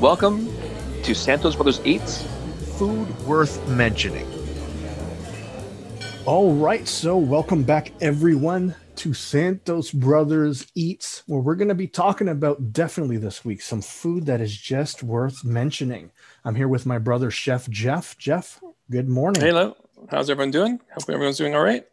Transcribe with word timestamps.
Welcome 0.00 0.54
to 1.04 1.14
Santos 1.14 1.54
Brothers 1.54 1.80
Eats. 1.82 2.20
Food 2.76 3.08
worth 3.20 3.66
mentioning. 3.66 4.28
All 6.26 6.52
right, 6.52 6.86
so 6.86 7.16
welcome 7.16 7.62
back 7.62 7.92
everyone 8.02 8.74
to 8.96 9.14
Santos 9.14 9.90
Brothers 9.90 10.66
Eats, 10.74 11.22
where 11.26 11.40
we're 11.40 11.54
going 11.54 11.68
to 11.68 11.74
be 11.74 11.86
talking 11.86 12.28
about 12.28 12.74
definitely 12.74 13.16
this 13.16 13.42
week 13.42 13.62
some 13.62 13.80
food 13.80 14.26
that 14.26 14.42
is 14.42 14.54
just 14.54 15.02
worth 15.02 15.46
mentioning. 15.46 16.10
I'm 16.44 16.56
here 16.56 16.68
with 16.68 16.84
my 16.84 16.98
brother 16.98 17.30
Chef 17.30 17.66
Jeff. 17.70 18.18
Jeff, 18.18 18.60
good 18.90 19.08
morning. 19.08 19.40
Hello. 19.40 19.78
How's 20.10 20.28
everyone 20.28 20.50
doing? 20.50 20.78
Hope 20.92 21.08
everyone's 21.08 21.38
doing 21.38 21.54
all 21.54 21.64
right. 21.64 21.86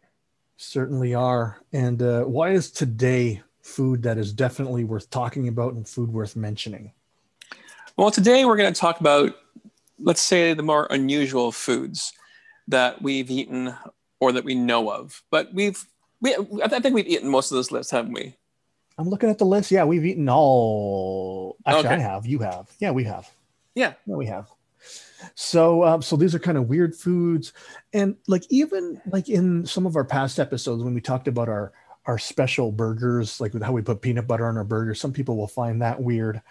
Certainly 0.58 1.14
are. 1.14 1.62
And 1.72 2.02
uh, 2.02 2.24
why 2.24 2.50
is 2.50 2.70
today 2.70 3.40
food 3.62 4.02
that 4.02 4.18
is 4.18 4.34
definitely 4.34 4.84
worth 4.84 5.08
talking 5.08 5.48
about 5.48 5.72
and 5.72 5.88
food 5.88 6.12
worth 6.12 6.36
mentioning? 6.36 6.92
Well, 7.96 8.10
today 8.10 8.44
we're 8.44 8.56
going 8.56 8.72
to 8.72 8.80
talk 8.80 8.98
about, 8.98 9.36
let's 10.00 10.20
say, 10.20 10.52
the 10.52 10.64
more 10.64 10.88
unusual 10.90 11.52
foods 11.52 12.12
that 12.66 13.00
we've 13.00 13.30
eaten 13.30 13.72
or 14.18 14.32
that 14.32 14.44
we 14.44 14.56
know 14.56 14.90
of. 14.90 15.22
But 15.30 15.54
we've, 15.54 15.84
we, 16.20 16.34
I 16.62 16.68
think 16.80 16.94
we've 16.94 17.06
eaten 17.06 17.28
most 17.28 17.52
of 17.52 17.56
this 17.56 17.70
list, 17.70 17.92
haven't 17.92 18.12
we? 18.12 18.34
I'm 18.98 19.08
looking 19.08 19.30
at 19.30 19.38
the 19.38 19.44
list. 19.44 19.70
Yeah, 19.70 19.84
we've 19.84 20.04
eaten 20.04 20.28
all. 20.28 21.56
Actually, 21.66 21.86
Okay. 21.86 21.94
I 21.94 21.98
have. 21.98 22.26
You 22.26 22.40
have. 22.40 22.68
Yeah, 22.80 22.90
we 22.90 23.04
have. 23.04 23.30
Yeah. 23.76 23.94
Yeah, 24.06 24.16
we 24.16 24.26
have. 24.26 24.48
So, 25.36 25.84
um, 25.84 26.02
so 26.02 26.16
these 26.16 26.34
are 26.34 26.38
kind 26.38 26.58
of 26.58 26.68
weird 26.68 26.94
foods, 26.94 27.54
and 27.94 28.14
like 28.26 28.42
even 28.50 29.00
like 29.06 29.30
in 29.30 29.64
some 29.64 29.86
of 29.86 29.96
our 29.96 30.04
past 30.04 30.38
episodes 30.38 30.82
when 30.82 30.92
we 30.92 31.00
talked 31.00 31.28
about 31.28 31.48
our 31.48 31.72
our 32.04 32.18
special 32.18 32.70
burgers, 32.70 33.40
like 33.40 33.54
with 33.54 33.62
how 33.62 33.72
we 33.72 33.80
put 33.80 34.02
peanut 34.02 34.26
butter 34.26 34.46
on 34.46 34.58
our 34.58 34.64
burgers, 34.64 35.00
some 35.00 35.14
people 35.14 35.36
will 35.36 35.48
find 35.48 35.80
that 35.80 36.02
weird. 36.02 36.42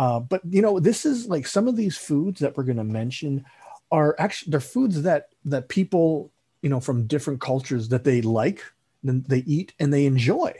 Uh, 0.00 0.18
but 0.18 0.40
you 0.48 0.62
know, 0.62 0.80
this 0.80 1.04
is 1.04 1.26
like 1.28 1.46
some 1.46 1.68
of 1.68 1.76
these 1.76 1.96
foods 2.08 2.40
that 2.40 2.56
we're 2.56 2.64
going 2.70 2.78
to 2.78 2.84
mention 3.02 3.44
are 3.90 4.16
actually 4.18 4.50
they're 4.50 4.60
foods 4.76 5.02
that 5.02 5.28
that 5.44 5.68
people 5.68 6.32
you 6.62 6.70
know 6.70 6.80
from 6.80 7.06
different 7.06 7.38
cultures 7.40 7.88
that 7.90 8.02
they 8.04 8.22
like, 8.22 8.60
then 9.02 9.22
they 9.28 9.42
eat 9.56 9.74
and 9.78 9.92
they 9.92 10.06
enjoy. 10.06 10.52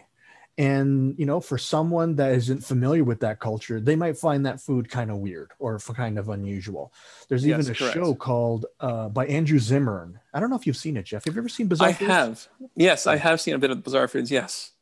And 0.59 1.15
you 1.19 1.25
know, 1.25 1.41
for 1.41 1.57
someone 1.57 2.17
that 2.17 2.33
isn't 2.33 2.63
familiar 2.73 3.03
with 3.03 3.21
that 3.21 3.41
culture, 3.41 3.81
they 3.81 3.97
might 3.97 4.19
find 4.19 4.45
that 4.45 4.61
food 4.61 4.91
kind 4.91 5.11
of 5.11 5.17
weird 5.19 5.53
or 5.59 5.79
kind 5.79 6.19
of 6.19 6.29
unusual. 6.29 6.93
There's 7.29 7.47
Yes, 7.47 7.61
even 7.61 7.73
a 7.73 7.75
correct. 7.79 7.95
show 7.95 8.15
called 8.15 8.67
uh, 8.79 9.09
by 9.09 9.25
Andrew 9.27 9.59
Zimmern. 9.59 10.21
I 10.35 10.41
don't 10.41 10.51
know 10.51 10.57
if 10.57 10.67
you've 10.67 10.77
seen 10.77 10.99
it, 10.99 11.05
Jeff. 11.05 11.25
Have 11.25 11.35
you 11.35 11.41
ever 11.41 11.49
seen 11.49 11.67
Bizarre? 11.67 11.89
I 11.89 11.93
Foods? 11.95 12.11
have. 12.11 12.49
Yes, 12.77 13.07
I 13.07 13.17
have 13.17 13.41
seen 13.41 13.55
a 13.55 13.59
bit 13.59 13.71
of 13.71 13.83
Bizarre 13.83 14.07
Foods. 14.09 14.31
Yes. 14.31 14.73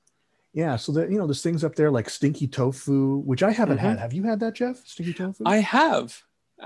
Yeah, 0.52 0.76
so 0.76 0.92
that 0.92 1.10
you 1.10 1.18
know, 1.18 1.26
there's 1.26 1.42
things 1.42 1.62
up 1.62 1.74
there 1.74 1.90
like 1.90 2.08
stinky 2.10 2.46
tofu, 2.48 3.18
which 3.18 3.42
I 3.42 3.50
haven't 3.52 3.78
Mhm. 3.78 3.82
had. 3.82 3.98
Have 3.98 4.12
you 4.12 4.22
had 4.24 4.40
that, 4.40 4.54
Jeff? 4.54 4.86
Stinky 4.86 5.12
tofu? 5.12 5.44
I 5.46 5.58
have. 5.58 6.22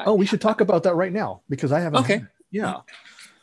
oh, 0.06 0.14
we 0.14 0.24
should 0.24 0.40
talk 0.40 0.62
about 0.62 0.84
that 0.84 0.94
right 0.94 1.12
now 1.12 1.42
because 1.50 1.70
I 1.70 1.80
haven't. 1.80 2.00
Okay. 2.00 2.24
Yeah. 2.50 2.80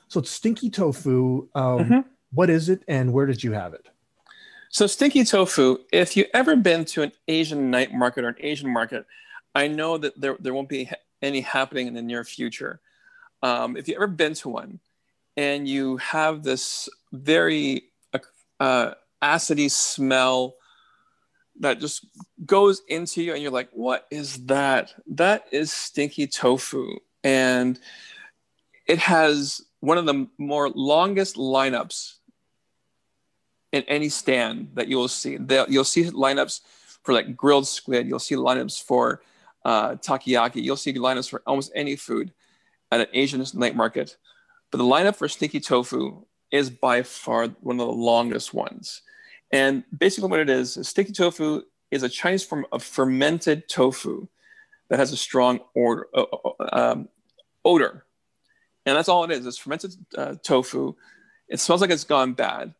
So 0.07 0.19
it's 0.19 0.31
stinky 0.31 0.71
tofu. 0.71 1.47
Um, 1.53 1.79
Mhm. 1.79 2.05
what 2.33 2.49
is 2.49 2.69
it, 2.69 2.83
and 2.87 3.13
where 3.13 3.27
did 3.27 3.43
you 3.43 3.51
have 3.51 3.75
it? 3.75 3.85
So 4.69 4.87
stinky 4.87 5.23
tofu, 5.23 5.77
if 5.91 6.17
you 6.17 6.25
ever 6.33 6.55
been 6.55 6.85
to 6.85 7.03
an 7.03 7.11
Asian 7.27 7.69
night 7.69 7.93
market 7.93 8.23
or 8.23 8.29
an 8.29 8.35
Asian 8.39 8.71
market, 8.73 9.05
I 9.53 9.67
know 9.67 9.99
that 9.99 10.19
there, 10.19 10.37
there 10.39 10.53
won't 10.55 10.69
be 10.69 10.89
any 11.21 11.41
happening 11.41 11.85
in 11.85 11.93
the 11.93 12.01
near 12.01 12.23
future. 12.23 12.81
Um, 13.43 13.77
if 13.77 13.87
you've 13.87 13.97
ever 13.97 14.07
been 14.07 14.33
to 14.35 14.49
one 14.49 14.79
and 15.37 15.67
you 15.67 15.97
have 15.97 16.41
this 16.43 16.89
very 17.11 17.91
uh, 18.59 18.93
acidy 19.21 19.69
smell 19.69 20.55
that 21.59 21.79
just 21.79 22.05
goes 22.45 22.81
into 22.87 23.21
you 23.21 23.33
and 23.33 23.41
you're 23.41 23.51
like, 23.51 23.69
what 23.73 24.07
is 24.11 24.45
that? 24.45 24.93
That 25.07 25.45
is 25.51 25.71
stinky 25.71 26.25
tofu. 26.27 26.95
And 27.23 27.79
it 28.87 28.97
has 28.99 29.61
one 29.81 29.97
of 29.97 30.05
the 30.05 30.27
more 30.37 30.69
longest 30.69 31.35
lineups 31.35 32.15
in 33.71 33.83
any 33.83 34.09
stand 34.09 34.69
that 34.73 34.87
you'll 34.87 35.07
see. 35.07 35.37
You'll 35.67 35.83
see 35.83 36.05
lineups 36.05 36.61
for 37.03 37.13
like 37.13 37.35
grilled 37.35 37.67
squid. 37.67 38.07
You'll 38.07 38.19
see 38.19 38.35
lineups 38.35 38.81
for 38.81 39.21
uh, 39.65 39.91
takoyaki. 39.95 40.63
You'll 40.63 40.77
see 40.77 40.93
lineups 40.93 41.29
for 41.29 41.41
almost 41.45 41.71
any 41.75 41.95
food 41.95 42.31
at 42.91 43.01
an 43.01 43.07
Asian 43.13 43.45
night 43.53 43.75
market. 43.75 44.17
But 44.71 44.77
the 44.77 44.85
lineup 44.85 45.15
for 45.15 45.27
stinky 45.27 45.59
tofu 45.59 46.25
is 46.51 46.69
by 46.69 47.03
far 47.03 47.47
one 47.61 47.79
of 47.79 47.85
the 47.85 47.93
longest 47.93 48.53
ones. 48.53 49.01
And 49.51 49.83
basically, 49.97 50.29
what 50.29 50.39
it 50.39 50.49
is, 50.49 50.77
is 50.77 50.87
stinky 50.87 51.11
tofu 51.11 51.63
is 51.91 52.03
a 52.03 52.09
Chinese 52.09 52.43
form 52.43 52.65
of 52.71 52.83
fermented 52.83 53.67
tofu 53.67 54.27
that 54.89 54.99
has 54.99 55.11
a 55.11 55.17
strong 55.17 55.59
odor. 55.75 56.07
uh, 56.15 56.23
uh, 56.23 56.69
um, 56.71 57.09
odor. 57.65 58.05
And 58.85 58.95
that's 58.95 59.09
all 59.09 59.23
it 59.23 59.31
is. 59.31 59.45
It's 59.45 59.57
fermented 59.57 59.93
uh, 60.17 60.35
tofu. 60.43 60.95
It 61.47 61.59
smells 61.59 61.81
like 61.81 61.89
it's 61.89 62.03
gone 62.03 62.33
bad 62.33 62.73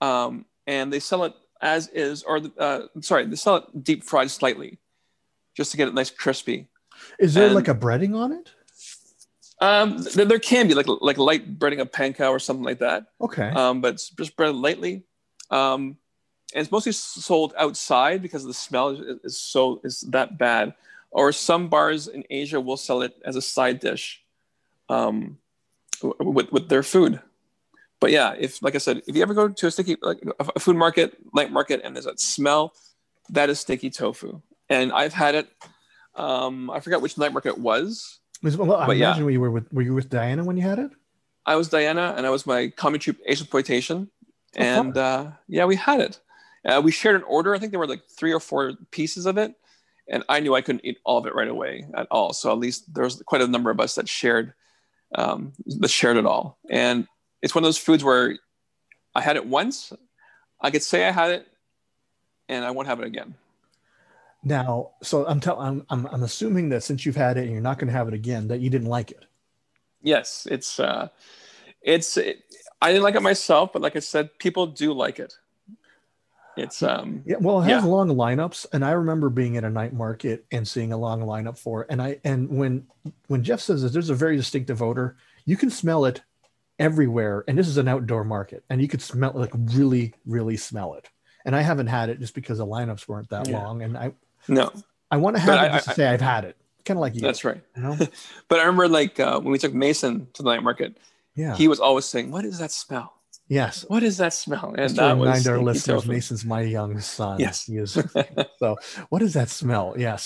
um, 0.00 0.44
and 0.66 0.92
they 0.92 1.00
sell 1.00 1.24
it 1.24 1.34
as 1.60 1.88
is, 1.88 2.22
or 2.24 2.40
uh, 2.58 2.82
sorry, 3.00 3.24
they 3.26 3.36
sell 3.36 3.56
it 3.56 3.84
deep 3.84 4.04
fried 4.04 4.30
slightly, 4.30 4.78
just 5.56 5.70
to 5.70 5.76
get 5.76 5.88
it 5.88 5.94
nice 5.94 6.10
crispy. 6.10 6.68
Is 7.18 7.34
there 7.34 7.46
And- 7.46 7.54
like 7.54 7.68
a 7.68 7.74
breading 7.74 8.14
on 8.16 8.32
it? 8.32 8.50
Um, 9.60 9.98
there, 10.14 10.24
there 10.24 10.38
can 10.40 10.66
be 10.66 10.74
like 10.74 10.86
like 10.88 11.18
light 11.18 11.56
breading 11.58 11.80
of 11.80 11.92
panko 11.92 12.30
or 12.30 12.40
something 12.40 12.64
like 12.64 12.80
that, 12.80 13.06
Okay. 13.20 13.48
um, 13.50 13.80
but 13.80 13.94
it's 13.94 14.10
just 14.10 14.36
breaded 14.36 14.56
lightly. 14.56 15.04
Um, 15.50 15.98
and 16.54 16.62
it's 16.62 16.72
mostly 16.72 16.92
sold 16.92 17.54
outside 17.58 18.22
because 18.22 18.44
the 18.44 18.54
smell 18.54 18.90
is, 18.90 19.18
is 19.24 19.40
so 19.40 19.80
is 19.84 20.00
that 20.10 20.38
bad. 20.38 20.74
Or 21.10 21.30
some 21.32 21.68
bars 21.68 22.08
in 22.08 22.24
Asia 22.30 22.60
will 22.60 22.78
sell 22.78 23.02
it 23.02 23.14
as 23.24 23.36
a 23.36 23.42
side 23.42 23.80
dish 23.80 24.22
um, 24.88 25.38
with 26.02 26.50
with 26.52 26.68
their 26.68 26.82
food. 26.82 27.20
But 28.00 28.10
yeah, 28.10 28.34
if 28.38 28.62
like 28.62 28.74
I 28.74 28.78
said, 28.78 29.02
if 29.06 29.14
you 29.14 29.22
ever 29.22 29.34
go 29.34 29.48
to 29.48 29.66
a 29.66 29.70
sticky 29.70 29.96
like 30.00 30.22
a 30.38 30.58
food 30.58 30.76
market, 30.76 31.16
night 31.34 31.52
market, 31.52 31.82
and 31.84 31.94
there's 31.94 32.06
that 32.06 32.20
smell, 32.20 32.74
that 33.30 33.50
is 33.50 33.60
sticky 33.60 33.90
tofu. 33.90 34.40
And 34.68 34.92
I've 34.92 35.12
had 35.12 35.34
it. 35.34 35.48
Um, 36.14 36.70
I 36.70 36.80
forgot 36.80 37.02
which 37.02 37.16
night 37.18 37.32
market 37.32 37.50
it 37.50 37.58
was. 37.58 38.18
I 38.44 38.50
but 38.56 38.96
yeah. 38.96 39.10
imagine 39.10 39.30
you 39.30 39.40
were 39.40 39.50
with 39.50 39.72
were 39.72 39.82
you 39.82 39.94
with 39.94 40.08
Diana 40.08 40.44
when 40.44 40.56
you 40.56 40.62
had 40.62 40.78
it? 40.78 40.90
I 41.44 41.56
was 41.56 41.68
Diana, 41.68 42.14
and 42.16 42.26
I 42.26 42.30
was 42.30 42.46
my 42.46 42.68
comic 42.68 43.02
troupe 43.02 43.18
Asian 43.26 43.44
exploitation, 43.44 44.10
Oh, 44.56 44.62
and 44.62 44.96
uh, 44.96 45.30
yeah, 45.48 45.64
we 45.64 45.76
had 45.76 46.00
it. 46.00 46.20
Uh, 46.64 46.80
we 46.82 46.92
shared 46.92 47.16
an 47.16 47.22
order. 47.24 47.54
I 47.54 47.58
think 47.58 47.72
there 47.72 47.80
were 47.80 47.86
like 47.86 48.04
three 48.08 48.32
or 48.32 48.40
four 48.40 48.74
pieces 48.90 49.26
of 49.26 49.36
it, 49.38 49.54
and 50.08 50.22
I 50.28 50.40
knew 50.40 50.54
I 50.54 50.60
couldn't 50.60 50.84
eat 50.84 50.98
all 51.04 51.18
of 51.18 51.26
it 51.26 51.34
right 51.34 51.48
away 51.48 51.86
at 51.94 52.06
all. 52.10 52.32
So 52.32 52.52
at 52.52 52.58
least 52.58 52.92
there 52.94 53.04
was 53.04 53.22
quite 53.26 53.42
a 53.42 53.46
number 53.46 53.70
of 53.70 53.80
us 53.80 53.96
that 53.96 54.08
shared 54.08 54.54
um, 55.14 55.52
that 55.66 55.90
shared 55.90 56.16
it 56.16 56.26
all. 56.26 56.58
And 56.70 57.06
it's 57.42 57.54
one 57.54 57.64
of 57.64 57.66
those 57.66 57.78
foods 57.78 58.04
where 58.04 58.38
I 59.14 59.20
had 59.20 59.36
it 59.36 59.46
once, 59.46 59.92
I 60.60 60.70
could 60.70 60.82
say 60.82 61.06
I 61.06 61.10
had 61.10 61.30
it, 61.32 61.46
and 62.48 62.64
I 62.64 62.70
won't 62.70 62.88
have 62.88 63.00
it 63.00 63.06
again. 63.06 63.34
Now, 64.44 64.90
so 65.02 65.26
I'm 65.26 65.40
telling, 65.40 65.66
I'm, 65.66 65.86
I'm 65.90 66.06
I'm 66.06 66.22
assuming 66.22 66.70
that 66.70 66.82
since 66.82 67.06
you've 67.06 67.16
had 67.16 67.36
it 67.36 67.42
and 67.42 67.52
you're 67.52 67.60
not 67.60 67.78
going 67.78 67.88
to 67.88 67.96
have 67.96 68.08
it 68.08 68.14
again, 68.14 68.48
that 68.48 68.60
you 68.60 68.70
didn't 68.70 68.88
like 68.88 69.10
it. 69.10 69.24
Yes, 70.02 70.48
it's 70.50 70.80
uh, 70.80 71.08
it's 71.80 72.16
it, 72.16 72.42
I 72.80 72.88
didn't 72.88 73.04
like 73.04 73.14
it 73.14 73.22
myself, 73.22 73.72
but 73.72 73.82
like 73.82 73.94
I 73.94 74.00
said, 74.00 74.36
people 74.38 74.66
do 74.66 74.92
like 74.92 75.20
it. 75.20 75.34
It's 76.56 76.82
um, 76.82 77.22
Yeah, 77.24 77.36
well, 77.40 77.60
it 77.62 77.64
has 77.64 77.82
Yeah. 77.84 77.88
long 77.88 78.08
lineups, 78.10 78.66
and 78.72 78.84
I 78.84 78.90
remember 78.92 79.28
being 79.30 79.56
at 79.56 79.64
a 79.64 79.70
night 79.70 79.92
market 79.94 80.44
and 80.52 80.66
seeing 80.68 80.92
a 80.92 80.96
long 80.98 81.22
lineup 81.22 81.56
for 81.58 81.82
it. 81.82 81.86
And 81.90 82.00
I 82.02 82.18
and 82.24 82.48
when 82.50 82.86
when 83.28 83.42
Jeff 83.42 83.60
says 83.60 83.82
that 83.82 83.92
there's 83.92 84.10
a 84.10 84.14
very 84.14 84.36
distinctive 84.36 84.82
odor, 84.82 85.16
you 85.46 85.56
can 85.56 85.70
smell 85.70 86.04
it 86.04 86.20
everywhere. 86.78 87.44
And 87.48 87.58
this 87.58 87.68
is 87.68 87.76
an 87.78 87.88
outdoor 87.88 88.24
market, 88.24 88.64
and 88.68 88.80
you 88.82 88.88
could 88.88 89.02
smell 89.02 89.32
like 89.34 89.52
really, 89.54 90.14
really 90.26 90.56
smell 90.56 90.94
it. 90.94 91.08
And 91.44 91.56
I 91.56 91.62
haven't 91.62 91.88
had 91.88 92.08
it 92.08 92.20
just 92.20 92.34
because 92.34 92.58
the 92.58 92.66
lineups 92.66 93.08
weren't 93.08 93.30
that 93.30 93.48
Yeah. 93.48 93.62
long, 93.62 93.82
and 93.82 93.96
I 93.96 94.12
no, 94.48 94.70
I 95.10 95.16
want 95.16 95.36
to 95.36 95.46
But 95.46 95.58
have 95.58 95.64
it 95.66 95.72
I- 95.72 95.76
just 95.78 95.88
to 95.88 95.94
say 95.94 96.06
I've 96.08 96.20
had 96.20 96.44
it, 96.44 96.56
kind 96.84 96.96
of 96.98 97.00
like 97.00 97.14
you. 97.14 97.20
that's 97.20 97.44
right. 97.44 97.62
you 97.76 97.82
know? 97.82 97.96
But 98.48 98.58
I 98.60 98.64
remember 98.64 98.88
like 98.88 99.18
uh, 99.18 99.40
when 99.40 99.52
we 99.52 99.58
took 99.58 99.72
Mason 99.74 100.28
to 100.34 100.42
the 100.42 100.50
night 100.50 100.62
market, 100.62 100.98
Yeah. 101.34 101.56
he 101.56 101.66
was 101.68 101.80
always 101.80 102.04
saying, 102.04 102.30
"What 102.30 102.44
is 102.44 102.58
that 102.58 102.70
smell? 102.72 103.14
Yes. 103.52 103.84
What 103.88 104.02
is 104.02 104.16
that 104.22 104.32
smell?" 104.32 104.68
And 104.68 104.78
Just 104.78 104.96
to 104.96 105.02
remind 105.14 105.46
our 105.46 105.58
listeners. 105.58 106.06
Mason's 106.06 106.44
my 106.44 106.62
young 106.62 106.98
son. 107.00 107.38
Yes. 107.38 107.66
He 107.66 107.76
is. 107.76 107.92
so, 108.60 108.76
what 109.10 109.20
is 109.22 109.32
that 109.34 109.48
smell? 109.50 109.94
Yes. 109.96 110.22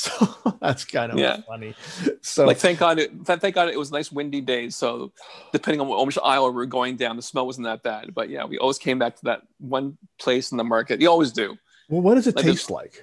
that's 0.61 0.85
kind 0.85 1.11
of 1.13 1.19
Yeah. 1.19 1.37
funny. 1.51 1.75
So, 2.23 2.47
Like 2.47 2.59
thank 2.59 2.79
God, 2.79 2.99
it, 2.99 3.11
thank 3.25 3.55
God 3.55 3.69
it 3.69 3.79
was 3.79 3.91
nice 3.91 4.11
windy 4.13 4.41
days. 4.41 4.77
So 4.77 5.13
depending 5.53 5.81
on 5.81 6.07
which 6.07 6.19
aisle 6.23 6.47
we 6.51 6.57
were 6.57 6.67
going 6.79 6.97
down, 6.97 7.17
the 7.17 7.23
smell 7.23 7.47
wasn't 7.47 7.67
that 7.67 7.83
bad. 7.83 8.15
But 8.15 8.31
yeah, 8.31 8.45
we 8.45 8.59
always 8.59 8.79
came 8.79 8.99
back 8.99 9.17
to 9.17 9.25
that 9.25 9.43
one 9.59 9.99
place 10.19 10.53
in 10.53 10.57
the 10.59 10.65
market. 10.65 11.01
You 11.01 11.11
always 11.11 11.33
do. 11.33 11.57
well, 11.89 12.03
what 12.03 12.15
does 12.17 12.27
it 12.27 12.37
like 12.37 12.45
taste 12.45 12.71
like? 12.71 12.95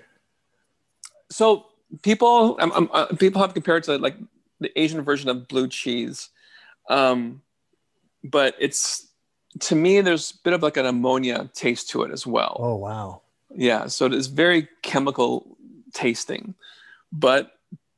So 1.29 1.65
people, 2.01 2.57
um, 2.59 2.71
um, 2.71 2.89
uh, 2.93 3.05
people 3.23 3.41
have 3.41 3.53
compared 3.53 3.83
to 3.85 3.97
like 3.97 4.17
the 4.59 4.71
Asian 4.79 5.01
version 5.01 5.29
of 5.29 5.47
blue 5.47 5.67
cheese, 5.67 6.29
um, 6.89 7.41
but 8.23 8.55
it's 8.59 9.07
to 9.59 9.75
me 9.75 10.01
there's 10.01 10.31
a 10.31 10.37
bit 10.43 10.53
of 10.53 10.63
like 10.63 10.77
an 10.77 10.85
ammonia 10.85 11.49
taste 11.53 11.89
to 11.91 12.03
it 12.03 12.11
as 12.11 12.25
well. 12.25 12.57
Oh, 12.59 12.75
wow. 12.75 13.21
Yeah, 13.55 13.87
so 13.87 14.05
it 14.05 14.13
is 14.13 14.27
very 14.27 14.67
chemical 14.81 15.57
tasting, 15.93 16.55
but 17.11 17.51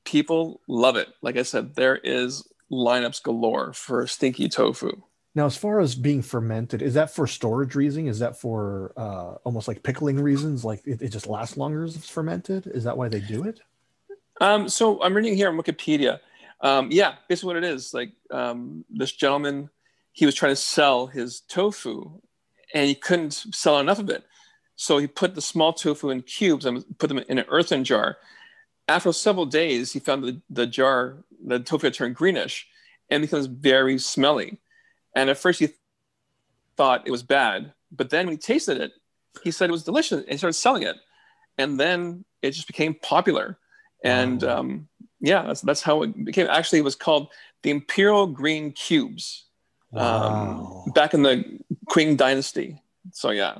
people 0.04 0.62
love 0.68 0.96
it. 0.96 1.10
Like 1.22 1.38
I 1.38 1.44
said, 1.44 1.76
there 1.76 1.96
is 1.98 2.48
lineups 2.72 3.24
galore 3.24 3.74
for 3.74 4.06
stinky 4.08 4.50
tofu. 4.50 5.02
Now, 5.34 5.46
as 5.46 5.58
far 5.58 5.82
as 5.82 5.96
being 5.96 6.22
fermented, 6.22 6.82
is 6.82 6.94
that 6.94 7.14
for 7.14 7.28
storage 7.28 7.76
reason? 7.76 8.08
Is 8.08 8.20
that 8.20 8.40
for 8.40 8.94
uh, 8.96 9.36
almost 9.44 9.68
like 9.68 9.84
pickling 9.84 10.18
reasons? 10.18 10.64
Like 10.64 10.82
it, 10.86 11.02
it 11.02 11.10
just 11.10 11.28
lasts 11.28 11.58
longer 11.58 11.84
if 11.84 11.96
it's 11.96 12.10
fermented? 12.10 12.68
Is 12.68 12.86
that 12.86 12.98
why 12.98 13.10
they 13.10 13.20
do 13.20 13.44
it? 13.44 13.60
Um, 14.40 14.70
so 14.70 15.02
I'm 15.04 15.14
reading 15.14 15.36
here 15.36 15.50
on 15.50 15.58
Wikipedia. 15.58 16.20
Um, 16.62 16.90
yeah, 16.90 17.16
basically 17.28 17.54
what 17.54 17.64
it 17.64 17.70
is. 17.70 17.94
Like 17.94 18.14
um, 18.32 18.86
this 18.90 19.12
gentleman, 19.12 19.70
he 20.16 20.26
was 20.26 20.34
trying 20.34 20.54
to 20.54 20.56
sell 20.56 21.08
his 21.08 21.42
tofu, 21.42 22.22
and 22.74 22.88
he 22.88 22.96
couldn't 22.96 23.34
sell 23.34 23.80
enough 23.80 24.00
of 24.00 24.10
it. 24.10 24.24
So 24.78 24.98
he 24.98 25.08
put 25.08 25.36
the 25.36 25.42
small 25.42 25.74
tofu 25.74 26.10
in 26.10 26.22
cubes 26.22 26.66
and 26.66 26.86
put 27.00 27.08
them 27.08 27.18
in 27.18 27.38
an 27.38 27.46
earthen 27.50 27.84
jar. 27.84 28.18
After 28.88 29.12
several 29.12 29.46
days, 29.46 29.92
he 29.92 30.00
found 30.00 30.24
the, 30.24 30.42
the 30.50 30.68
jar, 30.68 31.18
the 31.46 31.60
tofu 31.60 31.88
had 31.88 31.94
turned 31.94 32.16
greenish 32.16 32.66
and 33.10 33.22
becomes 33.22 33.48
very 33.48 33.98
smelly. 33.98 34.62
And 35.14 35.30
at 35.30 35.38
first 35.38 35.60
he 35.60 35.70
thought 36.78 37.06
it 37.06 37.12
was 37.12 37.24
bad, 37.24 37.74
but 37.92 38.10
then 38.10 38.26
when 38.26 38.36
he 38.36 38.38
tasted 38.38 38.80
it, 38.80 38.94
he 39.44 39.52
said 39.52 39.70
it 39.70 39.74
was 39.74 39.84
delicious 39.84 40.22
and 40.22 40.30
he 40.30 40.38
started 40.38 40.54
selling 40.54 40.84
it. 40.84 40.96
And 41.58 41.78
then 41.78 42.24
it 42.42 42.52
just 42.52 42.68
became 42.68 42.94
popular. 42.94 43.58
And 44.02 44.44
Wow. 44.44 44.60
um, 44.60 44.88
yeah, 45.20 45.44
that's, 45.44 45.62
that's 45.62 45.82
how 45.82 46.04
it 46.04 46.24
became. 46.24 46.48
Actually, 46.50 46.80
it 46.80 46.86
was 46.86 46.96
called 46.96 47.28
the 47.64 47.72
Imperial 47.72 48.28
Green 48.28 48.72
Cubes 48.72 49.45
Wow. 49.96 50.84
um, 50.86 50.92
back 50.94 51.14
in 51.14 51.24
the 51.24 51.60
Qing 51.90 52.18
Dynasty. 52.18 52.82
So 53.12 53.30
yeah. 53.32 53.60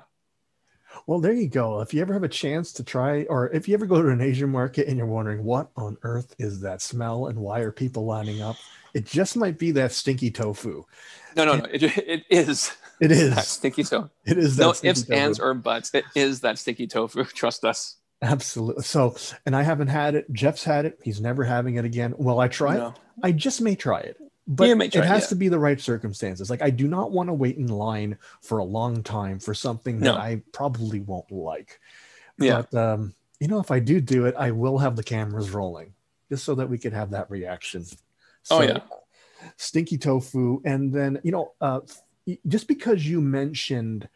Well, 1.08 1.20
there 1.20 1.34
you 1.34 1.48
go. 1.48 1.82
If 1.82 1.94
you 1.94 2.02
ever 2.02 2.14
have 2.14 2.24
a 2.24 2.28
chance 2.30 2.74
to 2.74 2.84
try, 2.84 3.24
or 3.26 3.50
if 3.52 3.68
you 3.68 3.76
ever 3.76 3.86
go 3.86 4.02
to 4.02 4.10
an 4.10 4.22
Asian 4.22 4.50
market 4.50 4.88
and 4.88 4.98
you're 4.98 5.06
wondering 5.06 5.44
what 5.44 5.70
on 5.76 5.98
earth 6.04 6.34
is 6.40 6.62
that 6.62 6.82
smell 6.82 7.28
and 7.28 7.38
why 7.40 7.60
are 7.60 7.72
people 7.72 8.06
lining 8.06 8.42
up, 8.42 8.56
it 8.96 9.06
just 9.06 9.38
might 9.38 9.60
be 9.60 9.72
that 9.72 9.92
stinky 9.92 10.32
tofu. 10.32 10.84
No, 11.36 11.46
no, 11.46 11.58
no. 11.58 11.66
It, 11.72 11.84
it 11.84 12.24
is 12.30 12.72
It 13.00 13.10
that 13.10 13.12
is. 13.38 13.48
stinky 13.48 13.84
tofu. 13.84 14.10
It 14.26 14.38
is 14.40 14.56
that 14.56 14.64
No 14.64 14.70
ifs, 14.90 15.02
tofu. 15.04 15.14
ands, 15.14 15.40
or 15.40 15.54
buts. 15.54 15.94
It 15.94 16.06
is 16.16 16.42
that 16.42 16.58
stinky 16.58 16.88
tofu. 16.88 17.24
Trust 17.36 17.66
us. 17.66 17.98
Absolutely. 18.24 18.82
So, 18.84 19.16
and 19.46 19.56
I 19.56 19.62
haven't 19.62 19.90
had 19.90 20.16
it. 20.16 20.32
Jeff's 20.34 20.64
had 20.64 20.86
it. 20.86 20.98
He's 21.04 21.22
never 21.22 21.44
having 21.44 21.76
it 21.76 21.86
again. 21.86 22.16
Will 22.18 22.40
I 22.40 22.48
try 22.48 22.78
it? 22.78 22.94
I 23.22 23.32
just 23.32 23.62
may 23.62 23.76
try 23.76 24.00
it. 24.00 24.18
But 24.48 24.66
try 24.66 24.86
it 24.86 24.96
it, 24.96 25.06
has 25.06 25.24
yeah. 25.24 25.28
to 25.30 25.36
be 25.36 25.48
the 25.50 25.60
right 25.60 25.82
circumstances. 25.82 26.50
Like 26.50 26.62
I 26.62 26.70
do 26.70 26.88
not 26.88 27.12
want 27.12 27.30
to 27.30 27.34
wait 27.34 27.58
in 27.58 27.68
line 27.68 28.18
for 28.42 28.60
a 28.60 28.64
long 28.64 29.02
time 29.02 29.40
for 29.40 29.54
something 29.54 30.00
that 30.00 30.06
No. 30.06 30.16
I 30.16 30.42
probably 30.52 31.00
won't 31.00 31.32
like. 31.32 31.80
Yeah. 32.38 32.64
But 32.70 32.78
um, 32.78 33.16
you 33.40 33.48
know, 33.48 33.60
if 33.60 33.72
I 33.72 33.80
do 33.80 34.00
do 34.00 34.26
it, 34.26 34.36
I 34.38 34.52
will 34.52 34.78
have 34.78 34.96
the 34.96 35.04
cameras 35.04 35.52
rolling 35.52 35.94
just 36.30 36.44
so 36.44 36.56
that 36.56 36.70
we 36.70 36.78
can 36.78 36.94
have 36.94 37.12
that 37.12 37.30
reaction. 37.30 37.86
Oh, 38.50 38.62
yeah. 38.62 38.80
Stinky 39.58 39.98
tofu. 39.98 40.62
And 40.66 40.94
then, 40.94 41.20
you 41.24 41.32
know, 41.32 41.54
uh, 41.62 41.82
just 42.48 42.68
because 42.68 43.06
you 43.06 43.22
mentioned, 43.22 44.08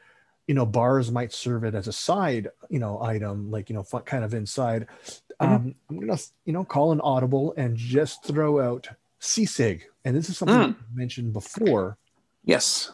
you 0.48 0.56
know, 0.56 0.66
bars 0.66 1.12
might 1.12 1.34
serve 1.34 1.64
it 1.64 1.76
as 1.76 1.88
a 1.88 1.94
side, 1.94 2.48
you 2.70 2.80
know, 2.80 3.02
item, 3.02 3.52
like, 3.52 3.70
you 3.70 3.76
know, 3.76 3.84
kind 3.84 4.24
of 4.24 4.34
inside. 4.34 4.88
Mm-hmm. 5.42 5.54
Um, 5.54 5.76
I'm 5.90 6.00
going 6.00 6.18
to, 6.18 6.24
you 6.46 6.54
know, 6.54 6.64
call 6.64 6.92
an 6.92 7.02
audible 7.02 7.54
and 7.58 7.76
just 7.76 8.24
throw 8.26 8.60
out 8.60 8.90
sisig. 9.21 9.81
And 10.06 10.16
this 10.16 10.30
is 10.30 10.38
something 10.38 10.56
Mm. 10.57 10.75
I 10.75 10.95
mentioned 10.95 11.33
before 11.33 11.98
Yes. 12.44 12.92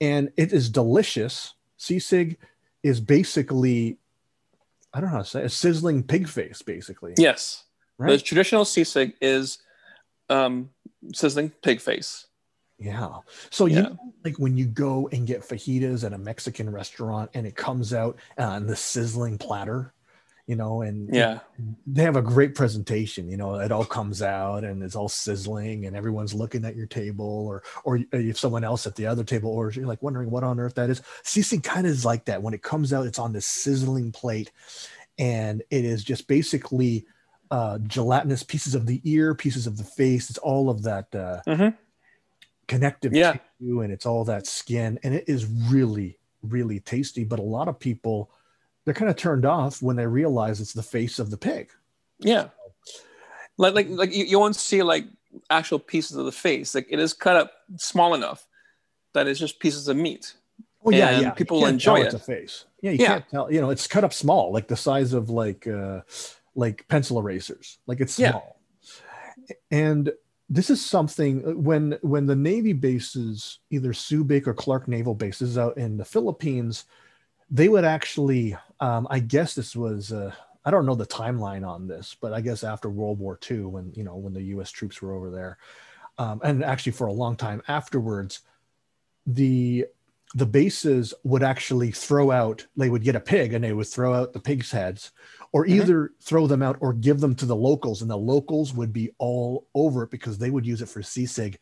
and 0.00 0.32
it 0.36 0.52
is 0.52 0.68
delicious. 0.68 1.54
Sisig 1.78 2.36
is 2.82 3.00
basically, 3.00 3.98
I 4.92 5.00
don't 5.00 5.10
know 5.10 5.16
how 5.16 5.22
to 5.22 5.28
say, 5.28 5.40
it, 5.42 5.46
a 5.46 5.48
sizzling 5.50 6.02
pig 6.02 6.28
face, 6.28 6.62
basically. 6.62 7.14
Yes. 7.16 7.64
The 7.98 8.04
Right. 8.04 8.24
traditional 8.24 8.64
sisig 8.64 9.14
is 9.20 9.58
um, 10.28 10.70
sizzling 11.12 11.50
pig 11.62 11.80
face. 11.80 12.26
Yeah. 12.78 13.16
So 13.50 13.66
you 13.66 13.82
know, 13.82 13.98
like 14.24 14.38
when 14.38 14.56
you 14.56 14.64
go 14.66 15.08
and 15.12 15.26
get 15.26 15.42
fajitas 15.42 16.02
at 16.04 16.12
a 16.14 16.18
Mexican 16.18 16.70
restaurant 16.70 17.30
and 17.34 17.46
it 17.46 17.54
comes 17.56 17.92
out 17.92 18.16
on 18.38 18.66
the 18.66 18.76
sizzling 18.76 19.36
platter, 19.36 19.92
you 20.50 20.56
know, 20.56 20.82
and 20.82 21.14
Yeah. 21.14 21.38
they 21.86 22.02
have 22.02 22.16
a 22.16 22.22
great 22.22 22.56
presentation. 22.56 23.28
You 23.30 23.36
know, 23.36 23.54
it 23.60 23.70
all 23.70 23.84
comes 23.84 24.20
out 24.20 24.64
and 24.64 24.82
it's 24.82 24.96
all 24.96 25.08
sizzling, 25.08 25.86
and 25.86 25.94
everyone's 25.94 26.34
looking 26.34 26.64
at 26.64 26.74
your 26.74 26.88
table, 26.88 27.24
or 27.50 27.62
or 27.84 28.00
if 28.12 28.36
someone 28.36 28.64
else 28.64 28.84
at 28.88 28.96
the 28.96 29.06
other 29.06 29.22
table 29.24 29.50
orders, 29.50 29.76
you're 29.76 29.86
like 29.86 30.02
wondering 30.02 30.30
what 30.30 30.42
on 30.42 30.58
earth 30.58 30.74
that 30.74 30.90
is. 30.90 31.02
Sisig 31.22 31.62
kind 31.62 31.86
of 31.86 31.92
is 31.92 32.04
like 32.04 32.24
that. 32.24 32.42
When 32.42 32.52
it 32.52 32.62
comes 32.62 32.92
out, 32.92 33.06
it's 33.06 33.20
on 33.20 33.32
this 33.32 33.46
sizzling 33.46 34.10
plate, 34.10 34.50
and 35.18 35.62
it 35.70 35.84
is 35.84 36.02
just 36.02 36.26
basically 36.26 37.06
uh, 37.52 37.78
gelatinous 37.78 38.42
pieces 38.42 38.74
of 38.74 38.86
the 38.86 39.00
ear, 39.04 39.34
pieces 39.34 39.66
of 39.68 39.76
the 39.76 39.84
face. 39.84 40.30
It's 40.30 40.38
all 40.38 40.68
of 40.68 40.82
that 40.82 41.14
uh, 41.14 41.42
mm-hmm. 41.46 41.76
connective 42.66 43.12
Yeah. 43.14 43.38
tissue, 43.60 43.82
and 43.82 43.92
it's 43.92 44.06
all 44.06 44.24
that 44.24 44.46
skin, 44.48 44.98
and 45.04 45.14
it 45.14 45.24
is 45.28 45.46
really, 45.46 46.18
really 46.42 46.80
tasty. 46.80 47.24
But 47.24 47.38
a 47.38 47.42
lot 47.56 47.68
of 47.68 47.78
people, 47.78 48.30
they're 48.84 48.94
kind 48.94 49.10
of 49.10 49.16
turned 49.16 49.44
off 49.44 49.82
when 49.82 49.96
they 49.96 50.06
realize 50.06 50.60
it's 50.60 50.72
the 50.72 50.82
face 50.82 51.18
of 51.18 51.30
the 51.30 51.36
pig. 51.36 51.70
Yeah. 52.18 52.48
Like 53.56 53.74
like 53.74 53.88
like 53.88 54.14
you, 54.14 54.24
you 54.24 54.38
won't 54.38 54.56
see 54.56 54.82
like 54.82 55.04
actual 55.50 55.78
pieces 55.78 56.16
of 56.16 56.24
the 56.24 56.32
face. 56.32 56.74
Like 56.74 56.86
it 56.90 56.98
is 56.98 57.12
cut 57.12 57.36
up 57.36 57.52
small 57.76 58.14
enough 58.14 58.46
that 59.12 59.26
it's 59.26 59.40
just 59.40 59.60
pieces 59.60 59.88
of 59.88 59.96
meat. 59.96 60.34
Oh 60.84 60.90
yeah, 60.90 61.10
And 61.10 61.22
yeah. 61.22 61.30
people 61.32 61.66
enjoy 61.66 61.96
tell 61.96 62.02
it. 62.02 62.06
It's 62.06 62.14
a 62.14 62.18
face. 62.18 62.64
Yeah, 62.82 62.92
you 62.92 62.98
Yeah. 63.00 63.06
can't 63.08 63.28
tell. 63.28 63.52
You 63.52 63.60
know, 63.60 63.70
it's 63.70 63.86
cut 63.86 64.02
up 64.04 64.14
small, 64.14 64.52
like 64.52 64.66
the 64.68 64.76
size 64.76 65.12
of 65.12 65.28
like 65.28 65.66
uh 65.66 66.00
like 66.54 66.86
pencil 66.88 67.18
erasers. 67.18 67.78
Like 67.86 68.00
it's 68.00 68.18
Yeah. 68.18 68.30
small. 68.32 68.56
And 69.70 70.12
this 70.48 70.70
is 70.70 70.84
something 70.84 71.46
uh, 71.46 71.50
when 71.52 71.98
when 72.02 72.26
the 72.26 72.36
Navy 72.36 72.72
bases, 72.72 73.58
either 73.70 73.92
Subic 73.92 74.46
or 74.46 74.54
Clark 74.54 74.88
Naval 74.88 75.14
bases 75.14 75.58
out 75.58 75.76
in 75.76 75.96
the 75.96 76.04
Philippines, 76.04 76.84
they 77.50 77.68
would 77.68 77.84
actually. 77.84 78.56
Um, 78.80 79.06
I 79.10 79.18
guess 79.20 79.54
this 79.54 79.76
was. 79.76 80.12
Uh, 80.12 80.32
I 80.64 80.70
don't 80.70 80.84
know 80.86 80.94
the 80.94 81.06
timeline 81.06 81.66
on 81.66 81.86
this, 81.86 82.16
but 82.20 82.32
I 82.34 82.40
guess 82.40 82.64
after 82.64 82.90
World 82.90 83.18
War 83.18 83.38
II, 83.50 83.62
when 83.62 83.92
you 83.94 84.04
know 84.04 84.16
when 84.16 84.32
the 84.34 84.42
U.S. 84.54 84.70
troops 84.70 85.00
were 85.00 85.14
over 85.14 85.30
there, 85.30 85.58
um, 86.18 86.40
and 86.44 86.64
actually 86.64 86.92
for 86.92 87.06
a 87.06 87.12
long 87.12 87.36
time 87.36 87.62
afterwards, 87.68 88.40
the 89.26 89.86
the 90.34 90.46
bases 90.46 91.12
would 91.24 91.42
actually 91.42 91.90
throw 91.90 92.30
out 92.30 92.64
they 92.76 92.88
would 92.88 93.02
get 93.02 93.16
a 93.16 93.20
pig 93.20 93.52
and 93.52 93.64
they 93.64 93.72
would 93.72 93.88
throw 93.88 94.14
out 94.14 94.32
the 94.32 94.38
pig's 94.38 94.70
heads 94.70 95.10
or 95.52 95.66
Mhm. 95.66 95.70
either 95.70 96.10
throw 96.22 96.46
them 96.46 96.62
out 96.62 96.76
or 96.80 96.92
give 96.92 97.18
them 97.18 97.34
to 97.34 97.46
the 97.46 97.56
locals 97.56 98.00
and 98.00 98.08
the 98.10 98.16
locals 98.16 98.72
would 98.72 98.92
be 98.92 99.10
all 99.18 99.66
over 99.74 100.04
it 100.04 100.10
because 100.10 100.38
they 100.38 100.50
would 100.50 100.64
use 100.64 100.82
it 100.82 100.88
for 100.88 101.00
sisig 101.02 101.56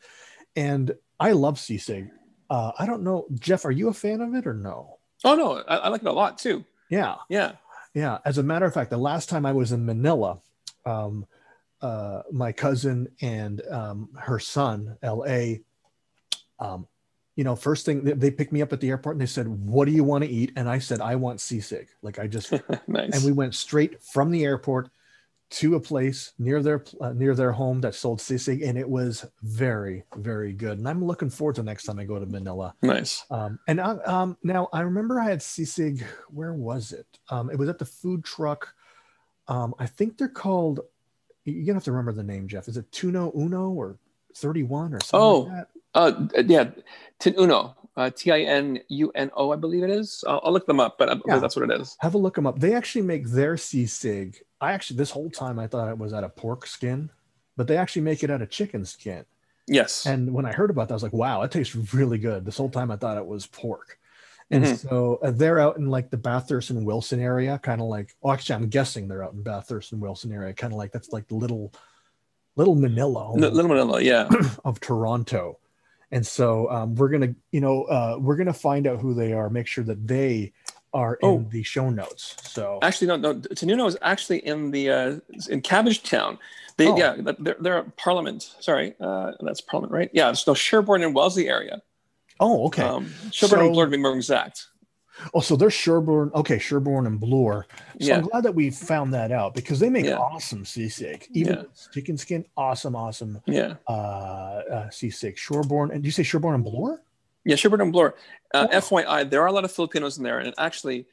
and 0.54 0.94
i 1.18 1.32
love 1.32 1.56
sisig 1.56 2.10
uh, 2.50 2.72
i 2.78 2.84
don't 2.84 3.02
know 3.02 3.26
jeff 3.40 3.64
are 3.64 3.70
you 3.70 3.88
a 3.88 3.94
fan 3.94 4.20
of 4.20 4.34
it 4.34 4.46
or 4.46 4.52
no 4.54 4.98
Oh 5.25 5.34
no, 5.34 5.64
I, 5.66 5.76
I 5.76 5.88
like 5.88 6.02
it 6.02 6.06
a 6.06 6.12
lot 6.12 6.37
too. 6.37 6.64
Yeah 6.90 7.16
Yeah. 7.28 7.52
yeah 7.95 8.18
as 8.25 8.38
a 8.38 8.42
matter 8.42 8.66
of 8.66 8.75
fact 8.75 8.90
the 8.90 8.99
last 8.99 9.28
time 9.28 9.45
i 9.47 9.52
was 9.52 9.73
in 9.73 9.85
manila 9.85 10.38
um, 10.87 11.26
uh, 11.80 12.23
my 12.33 12.50
cousin 12.52 13.09
and 13.21 13.62
um, 13.71 14.09
her 14.16 14.38
son 14.38 14.97
la 15.02 15.54
um, 16.59 16.87
you 17.37 17.45
know 17.45 17.54
first 17.54 17.87
thing 17.87 18.02
they, 18.04 18.12
they 18.12 18.30
picked 18.30 18.52
me 18.52 18.62
up 18.62 18.73
at 18.73 18.80
the 18.80 18.88
airport 18.88 19.14
and 19.14 19.21
they 19.21 19.26
said 19.26 19.47
what 19.47 19.85
do 19.87 19.92
you 19.92 20.02
want 20.04 20.25
to 20.25 20.30
eat 20.30 20.52
and 20.57 20.68
i 20.68 20.78
said 20.78 21.00
i 21.00 21.14
want 21.14 21.38
sisig." 21.38 21.87
like 22.02 22.18
i 22.18 22.26
just 22.26 22.52
nice. 22.88 23.14
and 23.14 23.25
we 23.25 23.33
went 23.33 23.54
straight 23.54 24.02
from 24.02 24.30
the 24.30 24.45
airport 24.45 24.90
to 25.50 25.76
a 25.76 25.80
place 25.80 26.32
near 26.38 26.62
their 26.62 26.84
uh, 27.00 27.12
near 27.14 27.34
their 27.34 27.52
home 27.52 27.80
that 27.80 27.94
sold 27.94 28.18
sisig 28.18 28.66
and 28.68 28.76
it 28.76 28.88
was 28.88 29.24
very 29.42 30.04
very 30.16 30.52
good 30.52 30.76
and 30.78 30.86
i'm 30.86 31.02
looking 31.02 31.30
forward 31.30 31.54
to 31.56 31.62
next 31.62 31.84
time 31.84 31.98
i 31.98 32.04
go 32.04 32.18
to 32.18 32.26
manila 32.26 32.74
nice. 32.82 33.24
um, 33.30 33.58
and 33.66 33.80
I, 33.80 33.92
um, 34.04 34.36
now 34.42 34.68
I 34.74 34.80
remember 34.82 35.18
I 35.18 35.30
had 35.30 35.38
sisig. 35.40 36.02
Where 36.30 36.52
was 36.52 36.92
it? 36.92 37.06
Um, 37.30 37.50
it 37.50 37.58
was 37.58 37.68
at 37.70 37.78
the 37.78 37.84
food 37.86 38.24
truck. 38.24 38.74
Um, 39.48 39.74
I 39.78 39.86
think 39.86 40.18
they're 40.18 40.28
called. 40.28 40.80
You're 41.44 41.64
gonna 41.64 41.74
have 41.76 41.84
to 41.84 41.92
remember 41.92 42.12
the 42.12 42.22
name, 42.22 42.46
Jeff. 42.46 42.68
Is 42.68 42.76
it 42.76 42.90
Tuno 42.92 43.32
Uno 43.34 43.70
or 43.70 43.96
Thirty 44.34 44.62
One 44.64 44.92
or 44.92 45.00
something 45.00 45.20
Oh. 45.20 45.38
like 45.40 45.52
that? 45.52 45.68
Uh, 45.94 46.42
yeah, 46.46 46.70
Tinuno, 47.18 47.74
uh, 47.98 48.08
T 48.10 48.30
I 48.30 48.40
N 48.40 48.78
U 48.88 49.10
N 49.14 49.30
O, 49.36 49.52
I 49.52 49.56
believe 49.56 49.82
it 49.82 49.90
is. 49.90 50.24
I'll, 50.26 50.40
I'll 50.44 50.52
look 50.52 50.66
them 50.66 50.80
up, 50.80 50.96
but 50.98 51.20
Yeah. 51.26 51.38
that's 51.38 51.56
what 51.56 51.68
it 51.68 51.80
is. 51.80 51.96
Have 52.00 52.14
a 52.14 52.18
look 52.18 52.36
them 52.36 52.46
up. 52.46 52.58
They 52.60 52.72
actually 52.74 53.02
make 53.02 53.26
their 53.28 53.56
sisig. 53.56 54.36
I 54.60 54.72
actually 54.72 54.96
this 54.98 55.10
whole 55.10 55.28
time 55.30 55.58
I 55.58 55.66
thought 55.66 55.88
it 55.90 55.98
was 55.98 56.12
out 56.12 56.24
of 56.24 56.34
pork 56.36 56.66
skin, 56.66 57.10
but 57.56 57.66
they 57.66 57.76
actually 57.76 58.02
make 58.02 58.22
it 58.24 58.30
out 58.30 58.40
of 58.40 58.50
chicken 58.50 58.84
skin. 58.84 59.24
Yes. 59.66 60.06
And 60.06 60.32
when 60.32 60.46
I 60.46 60.52
heard 60.52 60.70
about 60.70 60.88
that, 60.88 60.94
I 60.94 60.96
was 60.96 61.02
like, 61.02 61.12
wow, 61.12 61.42
it 61.42 61.50
tastes 61.50 61.74
really 61.92 62.18
good. 62.18 62.44
This 62.46 62.56
whole 62.56 62.70
time 62.70 62.90
I 62.90 62.96
thought 62.96 63.18
it 63.18 63.26
was 63.26 63.46
pork. 63.46 63.98
And 64.50 64.64
Mhm. 64.64 64.78
so 64.78 65.18
uh, 65.22 65.30
they're 65.30 65.58
out 65.58 65.76
in 65.76 65.88
like 65.90 66.08
the 66.10 66.16
Bathurst 66.16 66.70
and 66.70 66.86
Wilson 66.86 67.20
area, 67.20 67.58
kind 67.62 67.82
of 67.82 67.88
like, 67.88 68.14
oh, 68.22 68.30
actually, 68.32 68.54
I'm 68.54 68.68
guessing 68.68 69.06
they're 69.08 69.22
out 69.24 69.34
in 69.34 69.42
Bathurst 69.42 69.92
and 69.92 70.00
Wilson 70.00 70.32
area, 70.32 70.54
kind 70.54 70.72
of 70.72 70.78
like 70.78 70.90
that's 70.92 71.10
like 71.12 71.28
the 71.28 71.34
little, 71.34 71.70
little 72.56 72.74
Manila 72.74 73.24
almost 73.26 73.52
Little 73.52 73.68
Manila, 73.68 74.00
yeah. 74.00 74.26
of 74.64 74.80
Toronto. 74.80 75.58
And 76.10 76.26
so 76.26 76.70
um, 76.70 76.94
we're 76.94 77.08
gonna, 77.10 77.34
you 77.52 77.60
know, 77.60 77.84
uh, 77.84 78.16
we're 78.18 78.36
gonna 78.36 78.52
find 78.52 78.86
out 78.86 79.00
who 79.00 79.14
they 79.14 79.32
are, 79.32 79.50
make 79.50 79.66
sure 79.66 79.84
that 79.84 80.06
they 80.06 80.52
are 80.94 81.14
in 81.22 81.28
Oh. 81.28 81.46
the 81.50 81.62
show 81.62 81.90
notes. 81.90 82.34
So 82.50 82.78
Actually, 82.82 83.08
no, 83.08 83.16
no. 83.16 83.34
Tinuno 83.34 83.86
is 83.86 83.96
actually 84.00 84.38
in 84.38 84.70
the 84.70 84.90
uh, 84.90 85.10
in 85.50 85.60
Cabbagetown. 85.60 86.38
They, 86.78 86.88
Oh. 86.88 86.96
yeah, 86.96 87.16
they're, 87.38 87.56
they're 87.60 87.82
Parliament. 87.96 88.54
Sorry, 88.60 88.94
uh, 89.00 89.32
that's 89.40 89.60
Parliament, 89.60 89.92
right? 89.92 90.10
Yeah, 90.14 90.32
so 90.32 90.54
Sherbourne 90.54 91.04
and 91.04 91.14
Wellesley 91.14 91.48
area. 91.48 91.82
oh, 92.40 92.66
okay. 92.68 92.82
Um, 92.84 93.12
Sherbourne 93.32 93.58
So- 93.58 93.64
and 93.66 93.72
Bloor 93.72 93.84
to 93.86 93.90
be 93.90 93.96
more 93.98 94.14
exact. 94.16 94.66
Oh, 95.34 95.40
so 95.40 95.56
they're 95.56 95.68
Sherbourne. 95.70 96.32
Okay, 96.34 96.58
Sherbourne 96.58 97.06
and 97.06 97.18
Bloor. 97.20 97.66
So 98.00 98.06
Yeah. 98.08 98.16
I'm 98.18 98.22
glad 98.25 98.44
that 98.44 98.54
we 98.54 98.70
found 98.70 99.12
that 99.14 99.32
out 99.32 99.54
because 99.54 99.80
they 99.80 99.90
make 99.90 100.04
Yeah. 100.06 100.18
awesome 100.18 100.64
sisig. 100.64 101.26
Even 101.32 101.54
Yeah. 101.54 101.62
chicken 101.92 102.16
skin, 102.16 102.44
awesome, 102.56 102.94
awesome 102.94 103.40
Yeah, 103.46 103.75
uh, 103.88 103.92
uh 103.92 104.88
sisig. 104.90 105.37
Sherbourne 105.37 105.90
and 105.92 106.02
do 106.02 106.06
you 106.06 106.12
say 106.12 106.22
Sherbourne 106.22 106.54
and 106.54 106.64
Bloor? 106.64 107.02
yeah, 107.44 107.56
Sherbourne 107.56 107.80
and 107.82 107.92
Bloor. 107.92 108.14
Uh, 108.54 108.66
Oh. 108.70 108.76
FYI, 108.76 109.25
there 109.28 109.42
are 109.42 109.46
a 109.48 109.52
lot 109.52 109.64
of 109.64 109.72
Filipinos 109.72 110.18
in 110.18 110.25
there, 110.25 110.38
and 110.38 110.54
actually, 110.58 111.06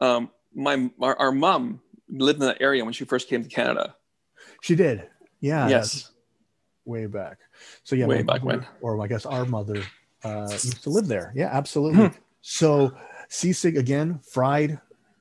um, 0.00 0.30
my 0.54 0.90
our, 1.00 1.16
our 1.18 1.32
mom 1.32 1.80
lived 2.08 2.40
in 2.40 2.46
that 2.46 2.58
area 2.60 2.84
when 2.84 2.92
she 2.94 3.04
first 3.04 3.28
came 3.28 3.42
to 3.42 3.48
Canada. 3.48 3.94
She 4.62 4.74
did. 4.74 5.06
Yeah. 5.40 5.68
yes, 5.68 6.10
way 6.84 7.06
back. 7.06 7.38
So 7.84 7.94
yeah, 7.96 8.06
Way 8.06 8.22
back 8.22 8.42
mother, 8.42 8.58
when. 8.58 8.66
or 8.80 9.00
I 9.02 9.06
guess 9.06 9.24
our 9.26 9.44
mother 9.44 9.82
uh, 10.24 10.48
used 10.50 10.82
to 10.82 10.90
live 10.90 11.06
there. 11.06 11.32
Yeah, 11.34 11.48
absolutely. 11.52 12.08
Hmm. 12.08 12.16
So 12.42 12.92
sisig 13.30 13.78
again, 13.78 14.20
fried. 14.28 14.72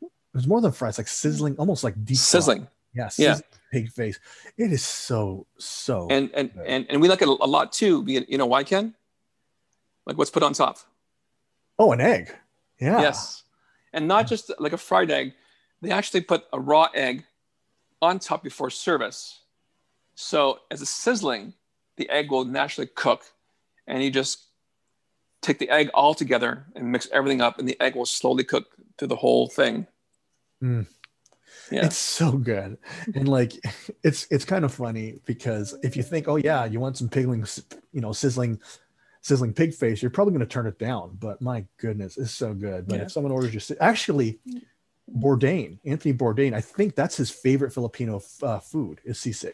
It 0.01 0.10
was 0.34 0.48
more 0.48 0.62
than 0.62 0.72
fried. 0.72 0.89
It's 0.89 0.98
like 0.98 1.08
sizzling, 1.08 1.56
almost 1.58 1.84
like 1.84 1.96
deep 2.06 2.18
sizzling, 2.18 2.68
Yeah, 2.94 3.04
Yeah. 3.18 3.34
sizzling 3.36 3.44
pig 3.72 3.92
face. 3.92 4.20
It 4.58 4.72
is 4.72 4.84
so 4.84 5.46
so. 5.58 6.08
and 6.10 6.30
and 6.34 6.54
good. 6.54 6.66
and 6.66 6.86
and 6.89 7.01
we 7.01 7.08
like 7.08 7.22
it 7.22 7.28
a 7.28 7.32
lot 7.32 7.72
too. 7.72 8.04
You 8.08 8.38
know 8.38 8.46
why, 8.48 8.63
Ken? 8.63 8.96
Like 10.06 10.18
what's 10.18 10.32
put 10.32 10.44
on 10.44 10.54
top? 10.54 10.78
oh, 11.82 11.94
an 11.94 12.01
egg. 12.01 12.30
Yeah. 12.82 13.00
Yes. 13.00 13.44
And 13.94 14.06
not 14.08 14.28
just 14.28 14.51
like 14.60 14.74
a 14.74 14.78
fried 14.78 15.10
egg, 15.12 15.34
they 15.82 15.92
actually 15.92 16.22
put 16.22 16.44
a 16.51 16.60
raw 16.60 16.88
egg 16.94 17.24
on 18.01 18.20
top 18.20 18.44
before 18.44 18.70
service. 18.70 19.39
So 20.16 20.60
as 20.70 20.82
it's 20.82 20.92
sizzling, 20.92 21.54
the 21.96 22.10
egg 22.10 22.32
will 22.32 22.44
naturally 22.44 22.88
cook. 22.94 23.24
And 23.88 24.04
you 24.04 24.12
just 24.12 24.48
take 25.41 25.60
the 25.60 25.69
egg 25.69 25.89
all 25.93 26.13
together 26.13 26.65
and 26.75 26.91
mix 26.91 27.08
everything 27.12 27.41
up, 27.41 27.60
and 27.60 27.67
the 27.67 27.79
egg 27.81 27.96
will 27.96 28.05
slowly 28.05 28.43
cook 28.43 28.67
through 28.98 29.08
the 29.08 29.15
whole 29.15 29.48
thing. 29.48 29.88
Mm. 30.63 30.88
Yeah. 31.72 31.86
It's 31.86 31.98
so 31.98 32.31
good. 32.31 32.77
And 33.15 33.27
like 33.27 33.53
it's 34.03 34.27
it's 34.31 34.46
kind 34.46 34.65
of 34.65 34.74
funny 34.74 35.19
because 35.25 35.75
if 35.84 35.96
you 35.96 36.03
think, 36.03 36.27
oh 36.27 36.36
yeah, 36.38 36.65
you 36.65 36.79
want 36.79 36.98
some 36.98 37.10
pigling, 37.10 37.46
you 37.91 38.01
know, 38.01 38.12
sizzling 38.12 38.60
sizzling 39.22 39.53
pig 39.53 39.74
face, 39.74 40.01
you're 40.01 40.10
probably 40.10 40.31
going 40.34 40.39
to 40.39 40.51
turn 40.51 40.65
it 40.65 40.79
down. 40.79 41.17
But 41.19 41.41
my 41.41 41.65
goodness, 41.77 42.17
it's 42.17 42.31
so 42.31 42.53
good. 42.53 42.88
But 42.88 42.98
Yeah. 42.98 43.01
if 43.03 43.12
someone 43.12 43.31
orders 43.31 43.53
you 43.53 43.75
actually 43.79 44.39
Bourdain, 45.17 45.79
Anthony 45.86 46.13
Bourdain, 46.13 46.53
I 46.53 46.62
think 46.62 46.96
that's 46.96 47.17
his 47.17 47.29
favorite 47.29 47.74
Filipino 47.74 48.22
uh, 48.41 48.60
food 48.60 49.01
is 49.03 49.17
sisig. 49.17 49.53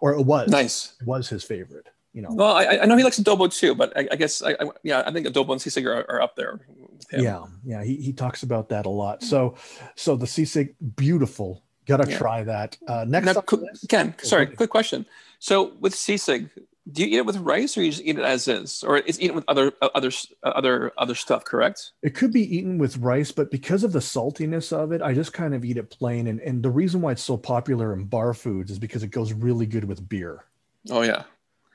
Or 0.00 0.12
it 0.12 0.22
was 0.22 0.48
Nice. 0.48 0.94
it 1.00 1.06
was 1.06 1.28
his 1.28 1.42
favorite, 1.42 1.88
you 2.18 2.22
know. 2.22 2.30
Well, 2.32 2.56
I, 2.56 2.78
I 2.82 2.84
know 2.86 2.96
he 2.96 3.04
likes 3.04 3.20
adobo 3.20 3.46
too, 3.48 3.76
but 3.76 3.96
I, 3.96 4.08
I 4.10 4.16
guess, 4.16 4.42
I, 4.42 4.50
I, 4.58 4.70
yeah, 4.82 5.04
I 5.06 5.12
think 5.12 5.24
adobo 5.28 5.52
and 5.52 5.60
sisig 5.60 5.86
are, 5.86 6.04
are 6.10 6.20
up 6.20 6.34
there. 6.34 6.58
With 6.68 7.08
him. 7.12 7.22
Yeah, 7.22 7.44
yeah, 7.64 7.84
he, 7.84 7.94
he 7.94 8.12
talks 8.12 8.42
about 8.42 8.68
that 8.70 8.86
a 8.86 8.90
lot. 8.90 9.22
So 9.22 9.54
so 9.94 10.16
the 10.16 10.26
sisig 10.26 10.74
beautiful. 10.96 11.62
Got 11.86 11.98
to 12.04 12.10
Yeah. 12.10 12.18
try 12.18 12.42
that. 12.42 12.76
Uh 12.88 13.04
next 13.06 13.26
Now, 13.26 13.30
on 13.30 13.34
the 13.36 13.42
quick- 13.42 13.60
list- 13.60 13.88
Ken, 13.88 14.14
sorry, 14.22 14.46
quick 14.48 14.70
question. 14.70 15.06
So 15.38 15.74
with 15.78 15.94
sisig, 15.94 16.50
do 16.90 17.02
you 17.02 17.08
eat 17.08 17.18
it 17.18 17.26
with 17.26 17.36
rice 17.36 17.78
or 17.78 17.82
you 17.84 17.90
just 17.92 18.02
eat 18.02 18.18
it 18.18 18.24
as 18.24 18.48
is, 18.48 18.82
or 18.82 18.96
it's 18.96 19.20
eaten 19.20 19.36
with 19.36 19.44
other 19.46 19.72
uh, 19.80 19.90
other 19.94 20.10
uh, 20.42 20.48
other 20.60 20.92
other 20.98 21.14
stuff? 21.14 21.44
Correct. 21.44 21.92
It 22.02 22.14
could 22.16 22.32
be 22.32 22.42
eaten 22.56 22.78
with 22.78 22.96
rice, 22.98 23.30
but 23.30 23.50
because 23.52 23.84
of 23.84 23.92
the 23.92 24.00
saltiness 24.00 24.72
of 24.72 24.90
it, 24.90 25.02
I 25.02 25.14
just 25.14 25.32
kind 25.32 25.54
of 25.54 25.64
eat 25.64 25.76
it 25.76 25.88
plain. 25.90 26.26
And, 26.26 26.40
and 26.40 26.62
the 26.62 26.70
reason 26.82 27.00
why 27.00 27.12
it's 27.12 27.22
so 27.22 27.36
popular 27.36 27.92
in 27.94 28.04
bar 28.04 28.34
foods 28.34 28.70
is 28.72 28.78
because 28.80 29.02
it 29.04 29.12
goes 29.12 29.32
really 29.32 29.66
good 29.66 29.84
with 29.84 30.08
beer. 30.08 30.44
Oh 30.90 31.02
yeah. 31.02 31.22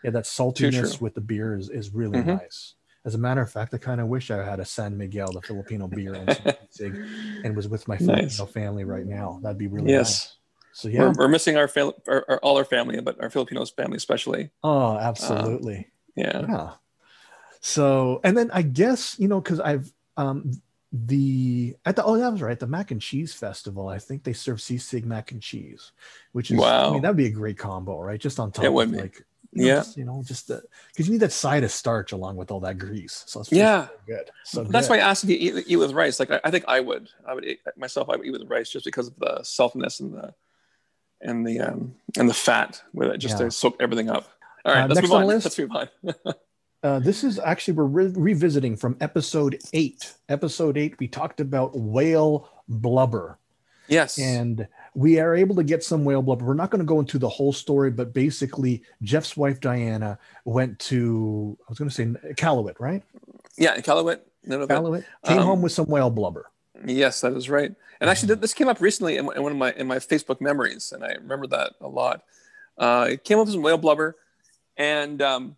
Yeah, 0.03 0.11
that 0.11 0.25
saltiness 0.25 0.99
with 1.01 1.13
the 1.15 1.21
beer 1.21 1.55
is, 1.57 1.69
is 1.69 1.93
really 1.93 2.19
Mhm. 2.19 2.39
nice. 2.41 2.75
As 3.05 3.15
a 3.15 3.17
matter 3.17 3.41
of 3.41 3.51
fact, 3.51 3.73
I 3.73 3.77
kind 3.77 3.99
of 3.99 4.07
wish 4.07 4.31
I 4.31 4.43
had 4.43 4.59
a 4.59 4.65
San 4.65 4.97
Miguel, 4.97 5.31
the 5.31 5.41
Filipino 5.41 5.87
beer, 5.87 6.13
and, 6.13 6.57
some 6.69 6.93
and 7.43 7.55
was 7.55 7.67
with 7.67 7.87
my 7.87 7.95
Nice. 7.99 8.37
Filipino 8.37 8.45
family 8.45 8.83
right 8.85 9.05
now. 9.05 9.39
That'd 9.43 9.57
be 9.57 9.67
really 9.67 9.87
nice. 9.91 9.91
yes. 9.93 10.37
So 10.71 10.87
yeah, 10.87 11.01
We're, 11.07 11.13
we're 11.19 11.27
missing 11.27 11.55
our, 11.57 11.67
fam- 11.67 11.91
our, 12.07 12.25
our 12.29 12.37
all 12.39 12.57
our 12.57 12.65
family, 12.65 12.99
but 13.01 13.21
our 13.21 13.29
Filipinos 13.29 13.69
family 13.71 13.97
especially. 13.97 14.49
oh, 14.63 14.97
absolutely. 14.97 15.87
Yeah. 16.15 16.45
yeah 16.47 16.71
so 17.65 18.19
and 18.25 18.37
then 18.37 18.51
i 18.53 18.61
guess 18.61 19.17
you 19.17 19.27
know 19.29 19.39
because 19.39 19.59
i've 19.61 19.91
um 20.17 20.51
the 20.91 21.75
at 21.85 21.95
the 21.95 22.03
oh 22.03 22.17
that 22.17 22.29
was 22.31 22.41
right 22.41 22.59
the 22.59 22.67
mac 22.67 22.91
and 22.91 23.01
cheese 23.01 23.33
festival 23.33 23.87
i 23.87 23.97
think 23.97 24.23
they 24.23 24.33
serve 24.33 24.57
sisig 24.57 25.05
mac 25.05 25.31
and 25.31 25.41
cheese 25.41 25.93
which 26.33 26.51
is 26.51 26.57
wow. 26.59 26.89
i 26.89 26.93
mean 26.93 27.01
that'd 27.01 27.15
be 27.17 27.25
a 27.25 27.31
great 27.31 27.57
combo 27.57 27.99
right 28.01 28.19
just 28.19 28.37
on 28.39 28.51
top 28.51 28.65
of 28.65 28.73
like 28.91 29.25
you 29.55 29.61
know, 29.61 29.67
Yeah. 29.67 29.75
just, 29.75 29.97
you 29.97 30.05
know 30.05 30.23
just 30.25 30.47
because 30.47 31.07
you 31.07 31.11
need 31.13 31.21
that 31.21 31.31
side 31.31 31.63
of 31.63 31.71
starch 31.71 32.11
along 32.11 32.35
with 32.37 32.49
all 32.51 32.59
that 32.61 32.77
grease 32.77 33.23
so 33.27 33.39
it's 33.41 33.51
Yeah. 33.51 33.87
so 33.87 33.93
good 34.07 34.31
so 34.43 34.63
That's 34.63 34.87
good. 34.87 34.93
why 34.93 34.99
I 34.99 35.09
asked 35.09 35.23
if 35.23 35.29
you 35.29 35.37
eat, 35.39 35.65
eat 35.67 35.75
with 35.77 35.91
rice. 35.93 36.19
Like 36.19 36.31
I, 36.31 36.39
I 36.43 36.51
think 36.51 36.65
I 36.67 36.79
would. 36.79 37.09
I 37.27 37.33
would 37.33 37.45
eat, 37.45 37.59
myself. 37.77 38.09
I 38.09 38.15
would 38.15 38.25
eat 38.25 38.31
with 38.31 38.49
rice 38.49 38.69
just 38.69 38.85
because 38.85 39.07
of 39.07 39.15
the 39.19 39.39
saltiness 39.43 39.99
and 39.99 40.13
the 40.13 40.33
and 41.21 41.45
the 41.47 41.59
um 41.61 41.95
and 42.17 42.27
the 42.29 42.33
fat 42.33 42.81
with 42.93 43.09
it, 43.09 43.17
just 43.17 43.39
Yeah. 43.39 43.45
to 43.45 43.51
soak 43.51 43.77
everything 43.79 44.09
up. 44.09 44.27
All 44.65 44.73
right, 44.73 44.83
Uh, 44.83 44.87
let's 44.87 44.95
next 44.95 45.03
move 45.09 45.11
on 45.15 45.21
on. 45.23 45.27
the 45.27 45.33
list? 45.35 45.45
Let's 45.45 45.59
move 45.59 45.71
on. 45.71 46.33
Uh, 46.83 46.99
this 46.99 47.23
is 47.23 47.39
actually 47.39 47.73
we're 47.75 47.85
re- 47.85 48.13
revisiting 48.13 48.75
from 48.75 48.97
episode 48.99 49.57
eight. 49.71 50.15
Episode 50.27 50.75
eight, 50.77 50.99
we 50.99 51.07
talked 51.07 51.39
about 51.39 51.71
whale 51.77 52.49
blubber. 52.67 53.37
yes. 53.87 54.19
and 54.19 54.67
we 54.95 55.19
are 55.19 55.35
able 55.35 55.55
to 55.55 55.63
get 55.63 55.83
some 55.83 56.05
whale 56.05 56.21
blubber. 56.21 56.45
We're 56.45 56.53
not 56.53 56.69
going 56.69 56.79
to 56.79 56.85
go 56.85 56.99
into 56.99 57.17
the 57.17 57.29
whole 57.29 57.53
story, 57.53 57.91
but 57.91 58.13
basically, 58.13 58.83
Jeff's 59.01 59.35
wife 59.35 59.59
Diana 59.59 60.19
went 60.45 60.77
to 60.79 61.57
I 61.61 61.65
was 61.69 61.77
going 61.79 61.89
to 61.89 61.95
say 61.95 62.05
Iqaluit, 62.33 62.79
right? 62.79 63.03
yeah. 63.57 63.75
Nunavut. 63.77 64.19
Iqaluit 64.47 65.05
came 65.25 65.39
Um, 65.39 65.45
home 65.45 65.61
with 65.61 65.71
some 65.71 65.85
whale 65.87 66.09
blubber. 66.09 66.49
Yes, 66.85 67.21
that 67.21 67.33
is 67.33 67.49
right. 67.49 67.73
And 68.01 68.09
actually, 68.09 68.33
Mm-hmm. 68.33 68.41
this 68.41 68.53
came 68.53 68.67
up 68.67 68.81
recently 68.81 69.17
in, 69.17 69.31
in 69.35 69.41
one 69.41 69.51
of 69.51 69.57
my 69.57 69.71
in 69.73 69.87
my 69.87 69.97
Facebook 69.97 70.41
memories, 70.41 70.91
and 70.91 71.03
I 71.03 71.13
remember 71.13 71.47
that 71.47 71.73
a 71.79 71.87
lot. 71.87 72.23
Uh, 72.77 73.07
it 73.11 73.23
came 73.23 73.37
up 73.39 73.45
with 73.45 73.53
some 73.53 73.61
whale 73.63 73.77
blubber, 73.77 74.17
and 74.75 75.21
um, 75.21 75.55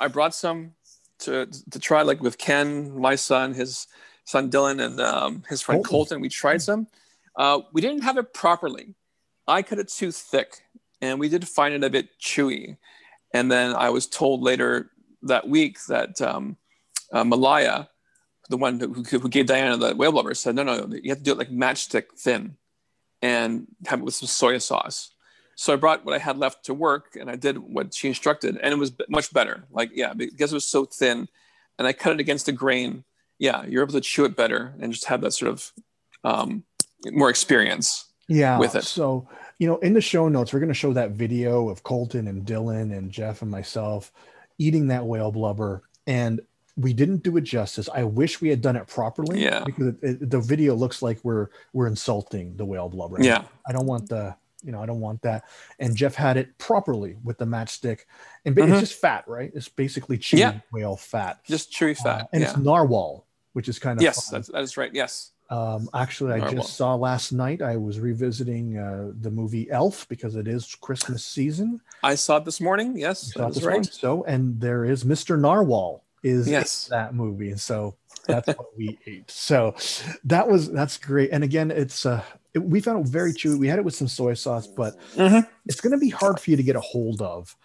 I 0.00 0.08
brought 0.08 0.34
some 0.34 0.74
to 1.20 1.46
to 1.70 1.78
try, 1.78 2.02
like 2.02 2.20
with 2.20 2.38
Ken, 2.38 2.98
my 2.98 3.14
son, 3.14 3.54
his 3.54 3.86
son 4.24 4.50
Dylan, 4.50 4.84
and 4.84 5.00
um, 5.00 5.44
his 5.48 5.62
friend 5.62 5.84
Colton. 5.84 5.90
Colton. 6.16 6.20
We 6.20 6.28
tried 6.28 6.60
some. 6.62 6.88
Uh, 7.38 7.60
we 7.72 7.80
didn't 7.80 8.02
have 8.02 8.18
it 8.18 8.34
properly. 8.34 8.94
I 9.46 9.62
cut 9.62 9.78
it 9.78 9.88
too 9.88 10.10
thick, 10.10 10.58
and 11.00 11.20
we 11.20 11.28
did 11.28 11.46
find 11.48 11.72
it 11.72 11.84
a 11.84 11.88
bit 11.88 12.08
chewy. 12.20 12.76
And 13.32 13.50
then 13.50 13.74
I 13.76 13.90
was 13.90 14.06
told 14.06 14.42
later 14.42 14.90
that 15.22 15.48
week 15.48 15.78
that 15.88 16.20
um, 16.20 16.56
uh, 17.12 17.24
Malaya, 17.24 17.88
the 18.50 18.56
one 18.56 18.80
who, 18.80 19.02
who 19.02 19.28
gave 19.28 19.46
Diana 19.46 19.76
the 19.76 19.94
whale 19.94 20.12
blubber, 20.12 20.34
said, 20.34 20.56
no, 20.56 20.64
no, 20.64 20.88
you 21.02 21.10
have 21.10 21.18
to 21.18 21.24
do 21.24 21.32
it 21.32 21.38
like 21.38 21.50
matchstick 21.50 22.12
thin 22.18 22.56
and 23.22 23.66
have 23.86 24.00
it 24.00 24.04
with 24.04 24.14
some 24.14 24.26
soy 24.26 24.58
sauce. 24.58 25.12
So 25.54 25.72
I 25.72 25.76
brought 25.76 26.04
what 26.04 26.14
I 26.14 26.18
had 26.18 26.38
left 26.38 26.64
to 26.66 26.74
work 26.74 27.16
and 27.18 27.30
I 27.30 27.36
did 27.36 27.58
what 27.58 27.94
she 27.94 28.08
instructed, 28.08 28.58
and 28.62 28.72
it 28.72 28.78
was 28.78 28.92
much 29.08 29.32
better. 29.32 29.64
Like, 29.70 29.90
yeah, 29.94 30.12
because 30.12 30.52
it 30.52 30.56
was 30.56 30.64
so 30.64 30.84
thin 30.84 31.28
and 31.78 31.86
I 31.86 31.92
cut 31.92 32.12
it 32.12 32.20
against 32.20 32.46
the 32.46 32.52
grain. 32.52 33.04
Yeah, 33.38 33.64
you're 33.66 33.82
able 33.82 33.92
to 33.92 34.00
chew 34.00 34.24
it 34.24 34.36
better 34.36 34.74
and 34.80 34.92
just 34.92 35.06
have 35.06 35.20
that 35.20 35.32
sort 35.32 35.52
of 35.52 35.72
um, 36.24 36.64
more 37.06 37.30
experience. 37.30 38.04
Yeah. 38.30 38.58
with 38.58 38.74
it. 38.74 38.84
So 38.84 39.26
you 39.58 39.66
know, 39.66 39.78
in 39.78 39.92
the 39.94 40.00
show 40.00 40.28
notes, 40.28 40.52
we're 40.52 40.60
going 40.60 40.68
to 40.68 40.74
show 40.74 40.92
that 40.92 41.12
video 41.12 41.68
of 41.68 41.82
Colton 41.82 42.28
and 42.28 42.46
Dylan 42.46 42.96
and 42.96 43.10
Jeff 43.10 43.42
and 43.42 43.50
myself 43.50 44.12
eating 44.58 44.86
that 44.88 45.04
whale 45.04 45.32
blubber, 45.32 45.82
and 46.06 46.40
we 46.76 46.92
didn't 46.92 47.24
do 47.24 47.36
it 47.38 47.40
justice. 47.42 47.88
I 47.92 48.04
wish 48.04 48.40
we 48.40 48.48
had 48.50 48.60
done 48.62 48.76
it 48.76 48.86
properly. 48.86 49.42
Yeah. 49.42 49.64
Because 49.64 49.88
it, 49.88 49.96
it, 50.02 50.30
the 50.30 50.38
video 50.40 50.74
looks 50.76 51.02
like 51.02 51.18
we're 51.24 51.48
we're 51.72 51.88
insulting 51.88 52.56
the 52.56 52.64
whale 52.64 52.88
blubber. 52.88 53.16
Yeah. 53.20 53.42
I 53.66 53.72
don't 53.72 53.86
want 53.86 54.08
the, 54.08 54.36
you 54.62 54.70
know, 54.70 54.80
I 54.80 54.86
don't 54.86 55.00
want 55.00 55.22
that. 55.22 55.42
And 55.80 55.96
Jeff 55.96 56.14
had 56.14 56.36
it 56.36 56.56
properly 56.58 57.16
with 57.24 57.38
the 57.38 57.46
matchstick, 57.46 58.00
and 58.44 58.54
Mhm. 58.54 58.70
it's 58.70 58.80
just 58.90 59.00
fat, 59.00 59.24
right? 59.26 59.50
It's 59.54 59.68
basically 59.68 60.18
chewy 60.18 60.38
Yeah. 60.38 60.60
whale 60.72 60.96
fat, 60.96 61.42
Just 61.44 61.72
chewy 61.72 61.98
Uh, 61.98 62.02
fat. 62.04 62.28
and 62.32 62.42
yeah. 62.42 62.50
it's 62.50 62.58
narwhal, 62.58 63.26
which 63.54 63.68
is 63.68 63.80
kind 63.80 63.98
of 63.98 64.02
Yes, 64.04 64.28
that's, 64.28 64.46
that 64.48 64.62
is 64.62 64.76
right. 64.76 64.90
Yes. 64.94 65.32
Um, 65.50 65.88
actually, 65.94 66.32
I 66.40 66.50
just 66.50 66.76
saw 66.76 66.94
last 66.94 67.32
night. 67.32 67.62
I 67.62 67.76
was 67.76 67.98
revisiting 68.00 68.76
uh, 68.76 69.12
the 69.20 69.30
movie 69.30 69.70
Elf 69.70 70.06
because 70.08 70.36
it 70.36 70.46
is 70.46 70.74
Christmas 70.74 71.24
season. 71.24 71.80
I 72.02 72.16
saw 72.16 72.36
it 72.36 72.44
this 72.44 72.60
morning. 72.60 72.96
Yes, 72.98 73.32
that 73.34 73.48
is 73.48 73.54
this 73.56 73.64
morning. 73.64 73.80
right. 73.82 73.92
So, 73.92 74.24
and 74.24 74.60
there 74.60 74.84
is 74.84 75.04
Mr. 75.04 75.38
Narwhal 75.40 76.04
is 76.22 76.48
Yes. 76.48 76.86
that 76.88 77.14
movie, 77.14 77.50
and 77.50 77.60
so 77.60 77.96
that's 78.26 78.48
what 78.48 78.76
we 78.76 78.98
ate. 79.06 79.30
So 79.30 79.74
that 80.24 80.46
was 80.48 80.70
that's 80.70 80.98
great. 80.98 81.30
And 81.32 81.42
again, 81.42 81.70
it's 81.70 82.04
uh, 82.04 82.22
it, 82.52 82.58
we 82.58 82.80
found 82.80 83.06
it 83.06 83.10
very 83.10 83.32
chewy. 83.32 83.58
We 83.58 83.68
had 83.68 83.78
it 83.78 83.84
with 83.86 83.94
some 83.94 84.08
soy 84.08 84.34
sauce, 84.34 84.66
but 84.66 84.96
Mhm. 85.16 85.46
it's 85.66 85.80
going 85.80 85.92
to 85.92 85.98
be 85.98 86.10
hard 86.10 86.38
for 86.40 86.50
you 86.50 86.58
to 86.58 86.62
get 86.62 86.76
a 86.76 86.80
hold 86.80 87.22
of. 87.22 87.56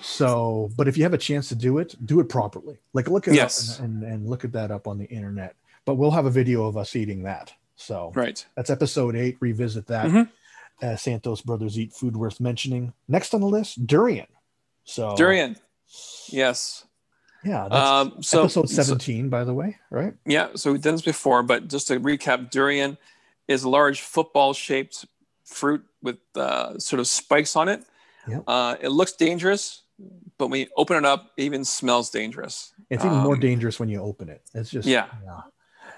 So, 0.00 0.70
but 0.76 0.88
if 0.88 0.96
you 0.96 1.02
have 1.04 1.14
a 1.14 1.18
chance 1.18 1.48
to 1.48 1.54
do 1.54 1.78
it, 1.78 1.94
do 2.06 2.20
it 2.20 2.28
properly. 2.28 2.78
Like 2.92 3.08
look 3.08 3.28
it 3.28 3.34
Yes. 3.34 3.78
up 3.78 3.84
and, 3.84 4.02
and, 4.02 4.12
and 4.12 4.28
look 4.28 4.44
at 4.44 4.52
that 4.52 4.70
up 4.70 4.86
on 4.88 4.98
the 4.98 5.04
internet. 5.06 5.54
But 5.84 5.94
we'll 5.96 6.10
have 6.12 6.26
a 6.26 6.30
video 6.30 6.66
of 6.66 6.76
us 6.76 6.94
eating 6.96 7.22
that. 7.24 7.52
So 7.76 8.12
Right. 8.14 8.44
that's 8.54 8.70
episode 8.70 9.16
eight. 9.16 9.36
Revisit 9.40 9.86
that. 9.88 10.06
Mhm. 10.06 10.30
Uh, 10.80 10.96
Santos 10.96 11.40
Brothers 11.40 11.78
Eat 11.78 11.92
Food 11.92 12.16
Worth 12.16 12.40
Mentioning. 12.40 12.92
Next 13.08 13.34
on 13.34 13.40
the 13.40 13.46
list, 13.48 13.86
durian. 13.86 14.26
So 14.84 15.14
Durian. 15.16 15.56
Yes. 16.28 16.84
Yeah, 17.44 17.68
that's 17.68 17.74
Um, 18.14 18.22
so, 18.22 18.42
episode 18.44 18.68
so- 18.70 18.82
17, 18.82 19.28
by 19.28 19.42
the 19.44 19.54
way, 19.54 19.78
right? 19.90 20.14
yeah. 20.26 20.50
So 20.54 20.72
we've 20.72 20.80
done 20.80 20.94
this 20.94 21.02
before, 21.02 21.42
but 21.42 21.68
just 21.68 21.88
to 21.88 21.98
recap, 21.98 22.50
durian 22.50 22.98
is 23.48 23.64
a 23.64 23.68
large 23.68 24.00
football-shaped 24.00 25.04
fruit 25.44 25.84
with 26.02 26.18
uh, 26.36 26.78
sort 26.78 27.00
of 27.00 27.06
spikes 27.08 27.56
on 27.56 27.68
it. 27.68 27.84
Yep. 28.28 28.44
Uh, 28.46 28.76
it 28.80 28.88
looks 28.90 29.12
dangerous, 29.12 29.82
but 30.38 30.48
when 30.48 30.60
you 30.60 30.66
open 30.76 30.96
it 30.96 31.04
up, 31.04 31.32
it 31.36 31.42
even 31.42 31.64
smells 31.64 32.10
dangerous. 32.10 32.72
It's 32.90 33.04
even 33.04 33.18
more 33.18 33.34
Um, 33.34 33.40
dangerous 33.40 33.80
when 33.80 33.88
you 33.88 34.00
open 34.00 34.28
it. 34.28 34.42
It's 34.54 34.70
just 34.70 34.86
Yeah. 34.86 35.06
It- 35.06 35.12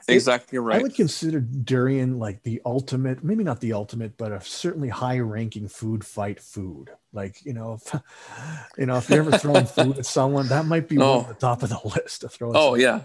Exactly 0.08 0.58
right. 0.58 0.78
I 0.80 0.82
would 0.82 0.94
consider 0.94 1.40
durian 1.40 2.18
like 2.18 2.42
the 2.42 2.60
ultimate, 2.66 3.24
maybe 3.24 3.44
not 3.44 3.60
the 3.60 3.72
ultimate, 3.72 4.16
but 4.16 4.32
a 4.32 4.40
certainly 4.40 4.88
high-ranking 4.88 5.68
food 5.68 6.04
fight 6.04 6.40
food. 6.40 6.90
Like 7.12 7.44
you 7.44 7.52
know, 7.52 7.74
if, 7.74 7.94
you 8.78 8.86
know, 8.86 8.96
if 8.96 9.08
you're 9.08 9.20
ever 9.20 9.38
throwing 9.38 9.66
food 9.76 9.98
at 9.98 10.06
someone, 10.06 10.48
that 10.48 10.66
might 10.66 10.88
be 10.88 10.98
one 10.98 11.06
Oh. 11.08 11.20
at 11.22 11.28
the 11.28 11.34
top 11.34 11.62
of 11.62 11.68
the 11.70 11.80
list 11.96 12.22
to 12.22 12.28
throw. 12.28 12.52
Oh 12.54 12.74
yeah. 12.74 13.02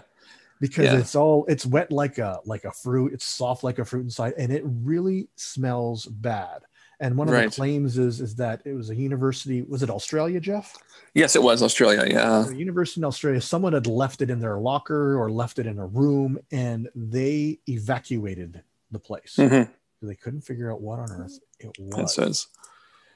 because 0.60 0.86
yeah. 0.86 0.98
it's 0.98 1.14
all 1.14 1.46
it's 1.48 1.64
wet 1.64 1.90
like 1.90 2.18
a 2.18 2.40
like 2.44 2.64
a 2.64 2.72
fruit. 2.72 3.12
It's 3.12 3.24
soft 3.24 3.64
like 3.64 3.78
a 3.78 3.84
fruit 3.84 4.02
inside, 4.02 4.34
and 4.36 4.52
it 4.52 4.62
really 4.64 5.28
smells 5.36 6.06
bad. 6.06 6.60
And 7.02 7.16
one 7.16 7.28
of 7.28 7.34
Right. 7.34 7.48
the 7.50 7.54
claims 7.56 7.96
is 7.96 8.20
is 8.20 8.34
that 8.36 8.60
it 8.66 8.74
was 8.74 8.90
a 8.90 8.94
university. 8.94 9.62
Was 9.62 9.82
it 9.82 9.88
Australia, 9.90 10.38
Jeff? 10.38 10.76
Yes, 11.14 11.34
it 11.34 11.42
was 11.42 11.62
Australia. 11.62 12.04
Yeah. 12.08 12.46
a 12.48 12.54
university 12.54 13.00
in 13.00 13.04
Australia, 13.04 13.40
someone 13.40 13.72
had 13.72 13.86
left 13.86 14.20
it 14.20 14.28
in 14.30 14.38
their 14.38 14.58
locker 14.58 15.18
or 15.18 15.30
left 15.30 15.58
it 15.58 15.66
in 15.66 15.78
a 15.78 15.86
room, 15.86 16.38
and 16.52 16.88
they 16.94 17.58
evacuated 17.66 18.62
the 18.90 18.98
place. 18.98 19.36
Mhm. 19.38 19.70
They 20.02 20.14
couldn't 20.14 20.42
figure 20.42 20.70
out 20.72 20.80
what 20.82 20.98
on 20.98 21.10
earth 21.10 21.38
it 21.58 21.70
It 21.78 21.96
was. 21.96 22.14
says. 22.14 22.46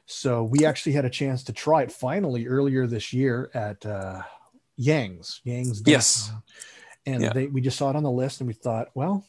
So 0.07 0.45
we 0.45 0.65
actually 0.67 0.93
had 0.93 1.05
a 1.05 1.11
chance 1.11 1.43
to 1.45 1.53
try 1.53 1.83
it 1.83 1.93
finally 1.93 2.47
earlier 2.47 2.87
this 2.87 3.13
year 3.13 3.51
at 3.55 3.85
uh, 3.87 4.23
Yang's. 4.77 5.41
Yang's. 5.45 5.83
Yes. 5.87 6.31
And 7.07 7.23
Yeah. 7.23 7.33
they, 7.33 7.47
we 7.47 7.61
just 7.61 7.77
saw 7.79 7.91
it 7.91 7.97
on 7.97 8.03
the 8.03 8.11
list, 8.11 8.41
and 8.41 8.49
we 8.49 8.55
thought, 8.55 8.89
well, 8.95 9.25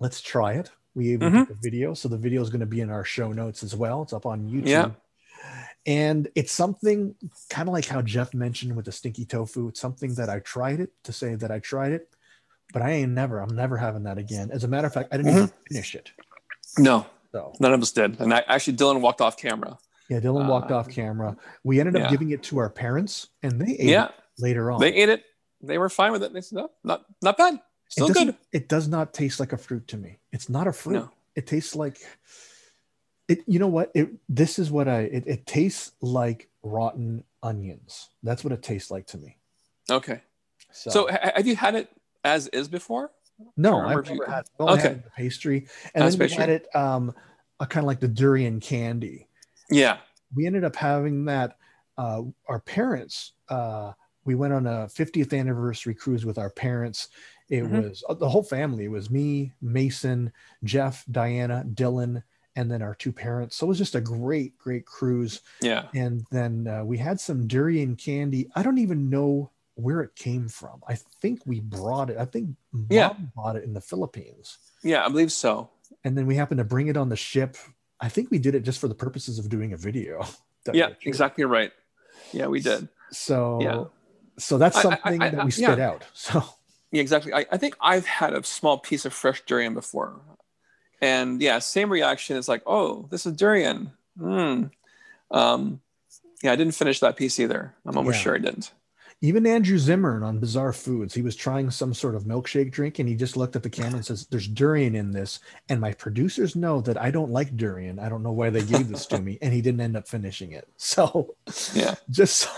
let's 0.00 0.20
try 0.20 0.54
it. 0.54 0.70
We 0.94 1.08
even 1.12 1.32
Mhm. 1.32 1.46
took 1.48 1.56
a 1.56 1.60
video, 1.60 1.94
so 1.94 2.08
the 2.08 2.18
video 2.18 2.42
is 2.42 2.50
going 2.50 2.60
to 2.60 2.66
be 2.66 2.80
in 2.80 2.90
our 2.90 3.04
show 3.04 3.32
notes 3.32 3.62
as 3.62 3.74
well. 3.74 4.02
It's 4.02 4.12
up 4.12 4.26
on 4.26 4.48
YouTube. 4.50 4.66
Yeah. 4.68 4.90
And 5.86 6.28
it's 6.34 6.52
something 6.52 7.14
kind 7.50 7.68
of 7.68 7.72
like 7.72 7.86
how 7.86 8.02
Jeff 8.02 8.34
mentioned 8.34 8.76
with 8.76 8.84
the 8.84 8.92
stinky 8.92 9.24
tofu. 9.24 9.68
It's 9.68 9.80
something 9.80 10.14
that 10.14 10.28
I 10.28 10.38
tried 10.40 10.80
it 10.80 10.90
to 11.04 11.12
say 11.12 11.34
that 11.34 11.50
I 11.50 11.58
tried 11.58 11.92
it, 11.92 12.08
but 12.72 12.82
I 12.82 12.90
ain't 12.90 13.12
never, 13.12 13.40
I'm 13.40 13.54
never 13.56 13.76
having 13.78 14.04
that 14.04 14.18
again. 14.18 14.50
As 14.52 14.62
a 14.64 14.68
matter 14.68 14.86
of 14.86 14.92
fact, 14.94 15.08
I 15.12 15.16
didn't 15.16 15.32
even 15.32 15.44
Mm-hmm. 15.48 15.62
finish 15.68 15.94
it. 15.94 16.12
No, 16.78 17.06
So 17.32 17.52
none 17.58 17.72
of 17.72 17.82
us 17.82 17.90
did. 17.90 18.20
And 18.20 18.32
I 18.32 18.44
actually, 18.46 18.76
Dylan 18.76 19.00
walked 19.00 19.20
off 19.20 19.36
camera. 19.36 19.78
yeah, 20.08 20.20
Dylan 20.20 20.46
walked 20.48 20.70
Uh, 20.70 20.76
off 20.76 20.88
camera. 20.90 21.36
We 21.64 21.80
ended 21.80 21.96
up 21.96 22.02
yeah. 22.02 22.10
giving 22.10 22.30
it 22.30 22.42
to 22.44 22.58
our 22.58 22.68
parents 22.70 23.28
and 23.42 23.60
they 23.60 23.72
ate 23.72 23.88
Yeah. 23.88 24.06
it 24.08 24.12
later 24.38 24.70
on. 24.70 24.78
They 24.80 24.92
ate 24.94 25.08
it. 25.08 25.24
They 25.62 25.78
were 25.78 25.88
fine 25.88 26.12
with 26.12 26.22
it. 26.22 26.32
They 26.32 26.42
said, 26.42 26.56
no, 26.58 26.70
not, 26.84 27.04
not 27.22 27.36
bad. 27.38 27.60
It, 27.92 27.94
Still 27.94 28.08
doesn't- 28.08 28.26
good. 28.26 28.36
it 28.52 28.68
does 28.68 28.88
not 28.88 29.12
taste 29.14 29.38
like 29.40 29.52
a 29.52 29.58
fruit 29.58 29.86
to 29.88 29.96
me. 29.96 30.18
It's 30.32 30.48
not 30.48 30.66
a 30.66 30.72
fruit. 30.72 30.94
No. 30.94 31.10
It 31.36 31.46
tastes 31.46 31.74
like 31.74 31.98
it. 33.28 33.42
You 33.46 33.58
know 33.58 33.68
what? 33.68 33.90
It 33.94 34.10
this 34.28 34.58
is 34.58 34.70
what 34.70 34.88
I. 34.88 35.00
It, 35.02 35.24
it 35.26 35.46
tastes 35.46 35.92
like 36.00 36.48
rotten 36.62 37.24
onions. 37.42 38.10
That's 38.22 38.44
what 38.44 38.52
it 38.52 38.62
tastes 38.62 38.90
like 38.90 39.06
to 39.08 39.18
me. 39.18 39.38
Okay. 39.90 40.20
So, 40.72 40.90
So, 40.90 41.06
have 41.08 41.46
you 41.46 41.56
had 41.56 41.74
it 41.74 41.90
as 42.24 42.48
is 42.48 42.68
before? 42.68 43.10
no, 43.56 43.80
I've 43.80 43.98
if 44.00 44.10
you- 44.10 44.18
never 44.20 44.30
had. 44.30 44.44
Only 44.58 44.74
Okay. 44.74 44.82
had 44.88 45.04
the 45.04 45.10
pastry, 45.10 45.68
and 45.94 46.10
then 46.10 46.18
we 46.18 46.34
had 46.34 46.48
it 46.50 46.74
um, 46.76 47.14
a 47.60 47.66
kind 47.66 47.84
of 47.84 47.88
like 47.88 48.00
the 48.00 48.08
durian 48.08 48.60
candy. 48.60 49.28
Yeah. 49.70 49.98
we 50.34 50.46
ended 50.46 50.64
up 50.64 50.76
having 50.76 51.24
that 51.26 51.56
uh, 51.98 52.22
our 52.48 52.60
parents 52.60 53.32
uh, 53.48 53.92
we 54.24 54.34
went 54.34 54.52
on 54.52 54.66
a 54.66 54.86
50th 54.86 55.38
anniversary 55.38 55.94
cruise 55.94 56.24
with 56.24 56.38
our 56.38 56.48
parents 56.50 57.08
it 57.48 57.62
Mhm. 57.64 57.88
was 57.90 58.04
uh, 58.08 58.14
the 58.14 58.28
whole 58.28 58.42
family 58.42 58.84
it 58.84 58.90
was 58.90 59.10
me 59.10 59.52
mason 59.60 60.32
jeff 60.64 61.04
diana 61.10 61.64
dylan 61.74 62.22
and 62.56 62.70
then 62.70 62.82
our 62.82 62.94
two 62.94 63.12
parents 63.12 63.56
so 63.56 63.66
it 63.66 63.68
was 63.68 63.78
just 63.78 63.94
a 63.94 64.00
great 64.00 64.56
great 64.58 64.84
cruise 64.86 65.40
Yeah. 65.60 65.86
and 65.94 66.24
then 66.30 66.66
uh, 66.68 66.84
we 66.84 66.98
had 66.98 67.20
some 67.20 67.46
durian 67.46 67.96
candy 67.96 68.48
i 68.54 68.62
don't 68.62 68.78
even 68.78 69.10
know 69.10 69.50
where 69.74 70.00
it 70.02 70.14
came 70.14 70.48
from 70.48 70.82
i 70.88 70.94
think 71.20 71.40
we 71.46 71.60
brought 71.60 72.10
it 72.10 72.16
i 72.18 72.24
think 72.24 72.50
mom 72.72 72.86
Yeah. 72.90 73.14
bought 73.34 73.56
it 73.56 73.64
in 73.64 73.72
the 73.72 73.80
philippines 73.80 74.58
Yeah. 74.82 75.04
I 75.04 75.08
believe 75.08 75.32
so. 75.32 75.70
and 76.04 76.16
then 76.16 76.26
we 76.26 76.34
happened 76.36 76.58
to 76.58 76.64
bring 76.64 76.88
it 76.88 76.96
on 76.96 77.08
the 77.08 77.16
ship 77.16 77.56
i 78.00 78.08
think 78.08 78.30
we 78.30 78.38
did 78.38 78.54
it 78.54 78.60
just 78.62 78.78
for 78.80 78.88
the 78.88 78.94
purposes 78.94 79.38
of 79.38 79.48
doing 79.48 79.72
a 79.72 79.76
video 79.76 80.24
Yeah. 80.72 80.90
Exactly 81.04 81.42
right. 81.44 81.72
Yeah, 82.32 82.46
we 82.46 82.60
did. 82.60 82.88
So, 83.10 83.58
Yeah. 83.60 83.84
so 84.38 84.58
that's 84.58 84.76
I- 84.76 84.78
I- 84.78 84.82
something 84.82 85.20
I- 85.22 85.30
that 85.30 85.44
we 85.44 85.50
spit 85.50 85.76
yeah. 85.78 85.90
out. 85.90 86.04
So, 86.14 86.44
Yeah, 86.92 87.00
exactly. 87.00 87.32
I, 87.32 87.46
I 87.50 87.56
think 87.56 87.74
I've 87.80 88.06
had 88.06 88.34
a 88.34 88.44
small 88.44 88.78
piece 88.78 89.04
of 89.04 89.12
fresh 89.12 89.42
durian 89.46 89.74
before. 89.74 90.20
And 91.00 91.40
yeah, 91.42 91.58
same 91.58 91.90
reaction. 91.90 92.36
It's 92.36 92.48
like, 92.48 92.62
oh, 92.66 93.08
this 93.10 93.26
is 93.26 93.32
durian. 93.34 93.90
Hmm. 94.18 94.64
Um, 95.30 95.80
yeah, 96.42 96.52
I 96.52 96.56
didn't 96.56 96.74
finish 96.74 97.00
that 97.00 97.16
piece 97.16 97.40
either. 97.40 97.74
I'm 97.86 97.96
almost 97.96 98.18
Yeah. 98.18 98.22
sure 98.22 98.34
I 98.36 98.38
didn't. 98.38 98.72
even 99.24 99.46
Andrew 99.46 99.78
Zimmern 99.78 100.24
on 100.24 100.40
Bizarre 100.40 100.72
Foods, 100.72 101.14
he 101.14 101.22
was 101.22 101.36
trying 101.36 101.70
some 101.70 101.94
sort 101.94 102.16
of 102.16 102.24
milkshake 102.24 102.72
drink, 102.72 102.98
and 102.98 103.08
he 103.08 103.14
just 103.14 103.36
looked 103.36 103.54
at 103.54 103.62
the 103.62 103.70
camera 103.70 103.94
and 103.98 104.04
says, 104.04 104.26
"There's 104.26 104.48
durian 104.48 104.96
in 104.96 105.12
this." 105.12 105.38
And 105.68 105.80
my 105.80 105.92
producers 105.92 106.56
know 106.56 106.80
that 106.80 107.00
I 107.00 107.12
don't 107.12 107.30
like 107.30 107.56
durian. 107.56 108.00
I 108.00 108.08
don't 108.08 108.24
know 108.24 108.32
why 108.32 108.50
they 108.50 108.64
gave 108.64 108.88
this 108.88 109.06
to 109.06 109.20
me, 109.20 109.38
and 109.40 109.54
he 109.54 109.62
didn't 109.62 109.80
end 109.80 109.96
up 109.96 110.08
finishing 110.08 110.50
it. 110.52 110.66
So, 110.76 111.36
Yeah. 111.72 111.94
just 112.10 112.36
so, 112.38 112.50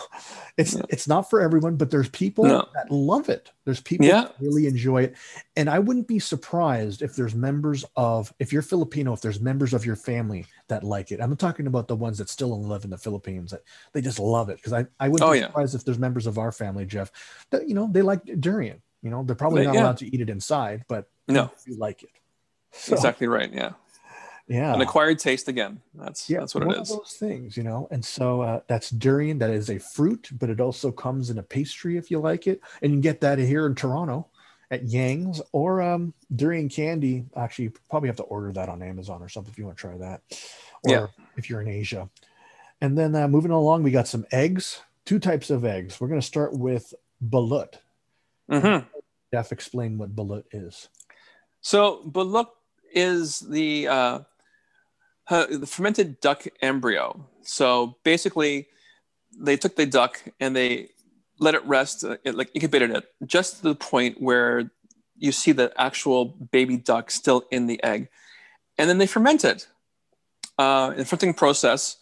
it's 0.56 0.74
Yeah. 0.74 0.82
it's 0.88 1.08
not 1.08 1.28
for 1.28 1.40
everyone, 1.40 1.76
but 1.76 1.90
there's 1.90 2.08
people 2.08 2.44
No. 2.44 2.68
that 2.74 2.90
love 2.90 3.28
it. 3.28 3.50
There's 3.64 3.80
people 3.80 4.06
Yeah. 4.06 4.22
that 4.22 4.34
really 4.40 4.66
enjoy 4.66 5.02
it, 5.04 5.14
and 5.56 5.68
I 5.68 5.78
wouldn't 5.80 6.06
be 6.06 6.18
surprised 6.18 7.02
if 7.02 7.16
there's 7.16 7.34
members 7.34 7.84
of 7.96 8.32
if 8.38 8.52
you're 8.52 8.62
Filipino, 8.62 9.12
if 9.12 9.20
there's 9.20 9.40
members 9.40 9.74
of 9.74 9.84
your 9.84 9.96
family 9.96 10.46
that 10.68 10.84
like 10.84 11.10
it. 11.12 11.20
I'm 11.20 11.36
talking 11.36 11.66
about 11.66 11.88
the 11.88 11.96
ones 11.96 12.18
that 12.18 12.28
still 12.28 12.62
live 12.62 12.84
in 12.84 12.90
the 12.90 12.98
Philippines 12.98 13.50
that 13.50 13.62
they 13.92 14.00
just 14.00 14.18
love 14.18 14.48
it 14.48 14.56
because 14.56 14.72
I 14.72 14.86
I 15.00 15.08
wouldn't 15.08 15.28
Oh, 15.28 15.32
be 15.32 15.40
yeah. 15.40 15.46
surprised 15.46 15.74
if 15.74 15.84
there's 15.84 15.98
members 15.98 16.26
of 16.26 16.38
our 16.38 16.52
family, 16.52 16.86
Jeff, 16.86 17.10
that 17.50 17.68
you 17.68 17.74
know 17.74 17.88
they 17.90 18.02
like 18.02 18.22
durian. 18.40 18.80
You 19.02 19.10
know 19.10 19.22
they're 19.24 19.34
probably 19.36 19.60
They- 19.62 19.66
not 19.66 19.74
yeah. 19.74 19.82
allowed 19.82 19.98
to 19.98 20.14
eat 20.14 20.20
it 20.20 20.30
inside, 20.30 20.84
but 20.88 21.08
No. 21.28 21.50
you 21.66 21.76
like 21.76 22.02
it. 22.04 22.10
So, 22.72 22.94
Exactly 22.94 23.26
right. 23.28 23.52
Yeah. 23.52 23.72
Yeah. 24.46 24.74
An 24.74 24.80
acquired 24.83 25.18
taste 25.18 25.48
again. 25.48 25.80
That's 25.94 26.28
Yeah, 26.28 26.40
that's 26.40 26.54
what 26.54 26.66
one 26.66 26.76
it 26.76 26.83
is. 26.83 26.90
Of 26.90 26.98
those 26.98 27.12
things, 27.18 27.57
you 27.57 27.62
know, 27.62 27.88
and 27.90 28.04
so 28.04 28.42
uh, 28.42 28.61
that's 28.68 28.90
durian. 28.90 29.38
That 29.38 29.50
is 29.50 29.70
a 29.70 29.78
fruit, 29.78 30.28
but 30.33 30.50
it 30.50 30.61
also 30.61 30.92
comes 30.92 31.30
in 31.30 31.38
a 31.38 31.42
pastry 31.42 31.96
if 31.96 32.11
you 32.11 32.18
like 32.18 32.46
it, 32.46 32.61
and 32.83 32.92
you 32.92 32.96
can 32.96 33.00
get 33.00 33.20
that 33.22 33.38
here 33.38 33.66
in 33.66 33.74
Toronto 33.74 34.28
at 34.70 34.85
Yang's 34.85 35.40
or 35.52 35.80
um, 35.80 36.12
durian 36.37 36.68
candy. 36.68 37.24
Actually, 37.37 37.66
you 37.66 37.72
probably 37.88 38.09
have 38.09 38.16
to 38.16 38.22
order 38.24 38.52
that 38.52 38.68
on 38.68 38.83
Amazon 38.83 39.22
or 39.22 39.28
something 39.30 39.50
if 39.50 39.59
you 39.59 39.64
want 39.64 39.78
to 39.78 39.80
try 39.80 39.96
that, 39.96 40.20
or 40.83 40.90
Yeah. 40.90 41.07
if 41.37 41.48
you're 41.48 41.62
in 41.62 41.68
Asia. 41.68 42.11
And 42.83 42.98
then 42.98 43.14
uh, 43.14 43.28
moving 43.28 43.50
along, 43.52 43.83
we 43.83 43.90
got 43.92 44.09
some 44.09 44.26
eggs. 44.30 44.83
Two 45.07 45.18
types 45.18 45.48
of 45.48 45.64
eggs. 45.64 46.00
We're 46.00 46.09
going 46.09 46.20
to 46.20 46.26
start 46.26 46.52
with 46.52 46.92
balut. 47.26 47.74
hmm 48.50 48.78
Jeff, 49.33 49.52
explain 49.52 49.96
what 49.96 50.14
balut 50.14 50.44
is. 50.52 50.88
So 51.61 52.02
balut 52.07 52.48
is 52.92 53.40
the 53.40 53.88
uh, 53.88 54.18
the 55.28 55.66
fermented 55.66 56.20
duck 56.20 56.46
embryo. 56.60 57.26
So 57.42 57.96
basically, 58.04 58.68
they 59.38 59.56
took 59.56 59.76
the 59.76 59.87
duck 59.87 60.22
and 60.40 60.54
they 60.54 60.90
let 61.38 61.54
it 61.54 61.64
rest, 61.66 62.04
uh, 62.04 62.16
it, 62.24 62.34
like 62.34 62.50
incubated 62.54 62.90
it, 62.90 63.04
just 63.26 63.56
to 63.56 63.62
the 63.62 63.74
point 63.74 64.20
where 64.20 64.70
you 65.16 65.32
see 65.32 65.52
the 65.52 65.72
actual 65.80 66.26
baby 66.26 66.76
duck 66.76 67.10
still 67.10 67.44
in 67.50 67.66
the 67.66 67.82
egg, 67.82 68.08
and 68.78 68.88
then 68.88 68.98
they 68.98 69.06
ferment 69.06 69.44
it 69.44 69.68
uh, 70.58 70.92
in 70.96 71.04
fermenting 71.04 71.34
process. 71.34 71.96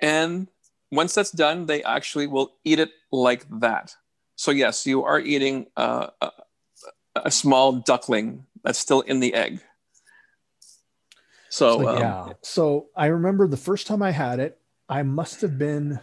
And 0.00 0.48
once 0.90 1.14
that's 1.14 1.30
done, 1.30 1.66
they 1.66 1.82
actually 1.82 2.26
will 2.26 2.52
eat 2.64 2.78
it 2.78 2.90
like 3.10 3.46
that. 3.60 3.94
So 4.36 4.50
yes, 4.50 4.86
you 4.86 5.04
are 5.04 5.20
eating 5.20 5.66
uh, 5.76 6.08
a, 6.20 6.30
a 7.16 7.30
small 7.30 7.72
duckling 7.72 8.46
that's 8.64 8.78
still 8.78 9.00
in 9.02 9.20
the 9.20 9.34
egg. 9.34 9.60
So, 11.52 11.82
So, 11.82 11.88
um, 11.88 11.98
yeah. 11.98 12.32
So 12.40 12.86
I 12.96 13.06
remember 13.06 13.46
the 13.46 13.58
first 13.58 13.86
time 13.86 14.00
I 14.00 14.10
had 14.10 14.40
it, 14.40 14.58
I 14.88 15.02
must 15.02 15.42
have 15.42 15.58
been 15.58 16.00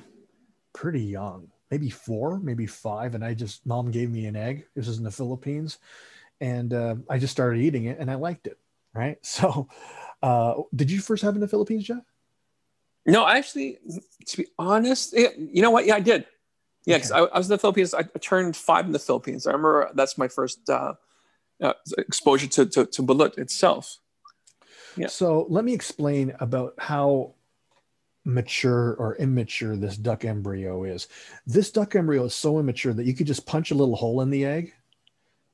pretty 0.74 1.02
young, 1.02 1.48
maybe 1.72 1.90
four, 1.90 2.40
maybe 2.40 2.68
five. 2.68 3.16
And 3.16 3.26
I 3.26 3.34
just, 3.34 3.66
mom 3.66 3.90
gave 3.90 4.12
me 4.12 4.28
an 4.28 4.36
egg. 4.36 4.68
This 4.76 4.86
was 4.86 5.00
in 5.00 5.04
the 5.04 5.12
Philippines. 5.12 5.80
And 6.40 6.72
uh, 6.72 6.98
I 7.10 7.18
just 7.18 7.32
started 7.32 7.62
eating 7.62 7.86
it 7.86 7.98
and 7.98 8.12
I 8.12 8.16
liked 8.16 8.46
it. 8.46 8.60
Right. 8.94 9.18
So, 9.24 9.70
uh, 10.22 10.54
did 10.76 10.92
you 10.92 11.02
first 11.02 11.24
have 11.24 11.34
it 11.34 11.38
in 11.38 11.42
the 11.42 11.48
Philippines, 11.48 11.86
Jeff? 11.86 12.04
No, 13.08 13.28
actually, 13.28 13.80
to 14.28 14.38
be 14.38 14.46
honest, 14.60 15.14
yeah, 15.18 15.30
you 15.36 15.64
know 15.64 15.72
what? 15.72 15.88
Yeah, 15.88 15.96
I 15.96 16.00
did. 16.00 16.28
Yeah, 16.86 16.98
because 16.98 17.12
Okay. 17.12 17.22
I, 17.22 17.24
I 17.26 17.38
was 17.40 17.48
in 17.48 17.56
the 17.56 17.58
Philippines. 17.58 17.96
I 17.96 18.04
turned 18.04 18.56
five 18.56 18.86
in 18.86 18.92
the 18.92 19.00
Philippines. 19.00 19.48
I 19.48 19.52
remember 19.52 19.90
that's 19.96 20.16
my 20.16 20.28
first 20.28 20.70
uh, 20.70 20.94
uh, 21.60 21.74
exposure 21.98 22.48
to, 22.48 22.66
to, 22.68 22.86
to 22.86 23.02
balut 23.02 23.40
itself. 23.40 23.98
Yeah. 24.98 25.08
So 25.08 25.46
let 25.50 25.66
me 25.66 25.74
explain 25.74 26.34
about 26.40 26.74
how 26.78 27.34
mature 28.26 28.94
or 28.96 29.16
immature 29.16 29.76
this 29.76 29.98
duck 29.98 30.26
embryo 30.26 30.84
is. 30.84 31.08
This 31.46 31.72
duck 31.72 31.96
embryo 31.96 32.26
is 32.26 32.36
so 32.36 32.60
immature 32.60 32.94
that 32.94 33.06
you 33.06 33.14
could 33.14 33.28
just 33.28 33.46
punch 33.46 33.72
a 33.72 33.76
little 33.76 33.96
hole 33.96 34.22
in 34.22 34.30
the 34.30 34.46
egg, 34.46 34.74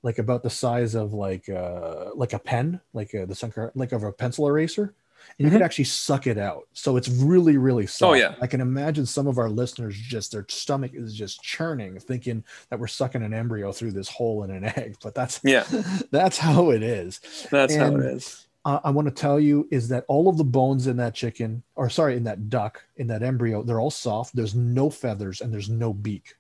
like 0.04 0.20
about 0.20 0.44
the 0.44 0.50
size 0.50 0.96
of 0.96 1.14
like 1.14 1.50
uh, 1.50 2.12
like 2.16 2.34
a 2.34 2.40
pen, 2.40 2.82
like 2.94 3.14
a, 3.14 3.26
the 3.26 3.72
like 3.76 3.92
of 3.92 4.04
a 4.04 4.12
pencil 4.12 4.48
eraser, 4.48 4.84
and 4.84 4.94
you 5.38 5.46
mm-hmm. 5.46 5.56
could 5.56 5.64
actually 5.64 5.86
suck 5.86 6.28
it 6.28 6.38
out. 6.38 6.68
So 6.74 6.98
it's 6.98 7.10
really 7.10 7.58
really 7.58 7.88
soft. 7.88 8.12
Oh 8.12 8.14
yeah. 8.14 8.36
I 8.42 8.48
can 8.48 8.62
imagine 8.62 9.06
some 9.06 9.28
of 9.28 9.38
our 9.38 9.50
listeners 9.50 9.98
just 9.98 10.32
their 10.32 10.46
stomach 10.50 10.92
is 10.94 11.16
just 11.16 11.42
churning, 11.42 12.00
thinking 12.00 12.44
that 12.70 12.80
we're 12.80 12.88
sucking 12.88 13.24
an 13.24 13.34
embryo 13.34 13.72
through 13.72 13.92
this 13.92 14.10
hole 14.10 14.44
in 14.44 14.52
an 14.52 14.66
egg. 14.78 14.98
But 15.02 15.16
that's 15.16 15.40
yeah, 15.44 15.66
that's 16.12 16.38
how 16.38 16.72
it 16.72 16.84
is. 16.84 17.20
That's 17.52 17.74
and, 17.74 17.82
how 17.82 18.00
it 18.00 18.06
is 18.06 18.46
uh, 18.66 18.80
I 18.84 18.90
want 18.90 19.08
to 19.08 19.14
tell 19.14 19.40
you 19.40 19.68
is 19.72 19.88
that 19.90 20.06
all 20.08 20.28
of 20.28 20.38
the 20.38 20.44
bones 20.44 20.88
in 20.88 20.98
that 20.98 21.14
chicken, 21.14 21.64
or 21.76 21.90
sorry, 21.90 22.18
in 22.18 22.24
that 22.24 22.50
duck, 22.50 22.84
in 22.98 23.08
that 23.08 23.24
embryo, 23.24 23.64
they're 23.64 23.80
all 23.80 23.92
soft. 23.92 24.36
There's 24.36 24.56
no 24.56 24.90
feathers 24.90 25.42
and 25.42 25.54
there's 25.54 25.70
no 25.70 25.94
beak. 25.94 26.36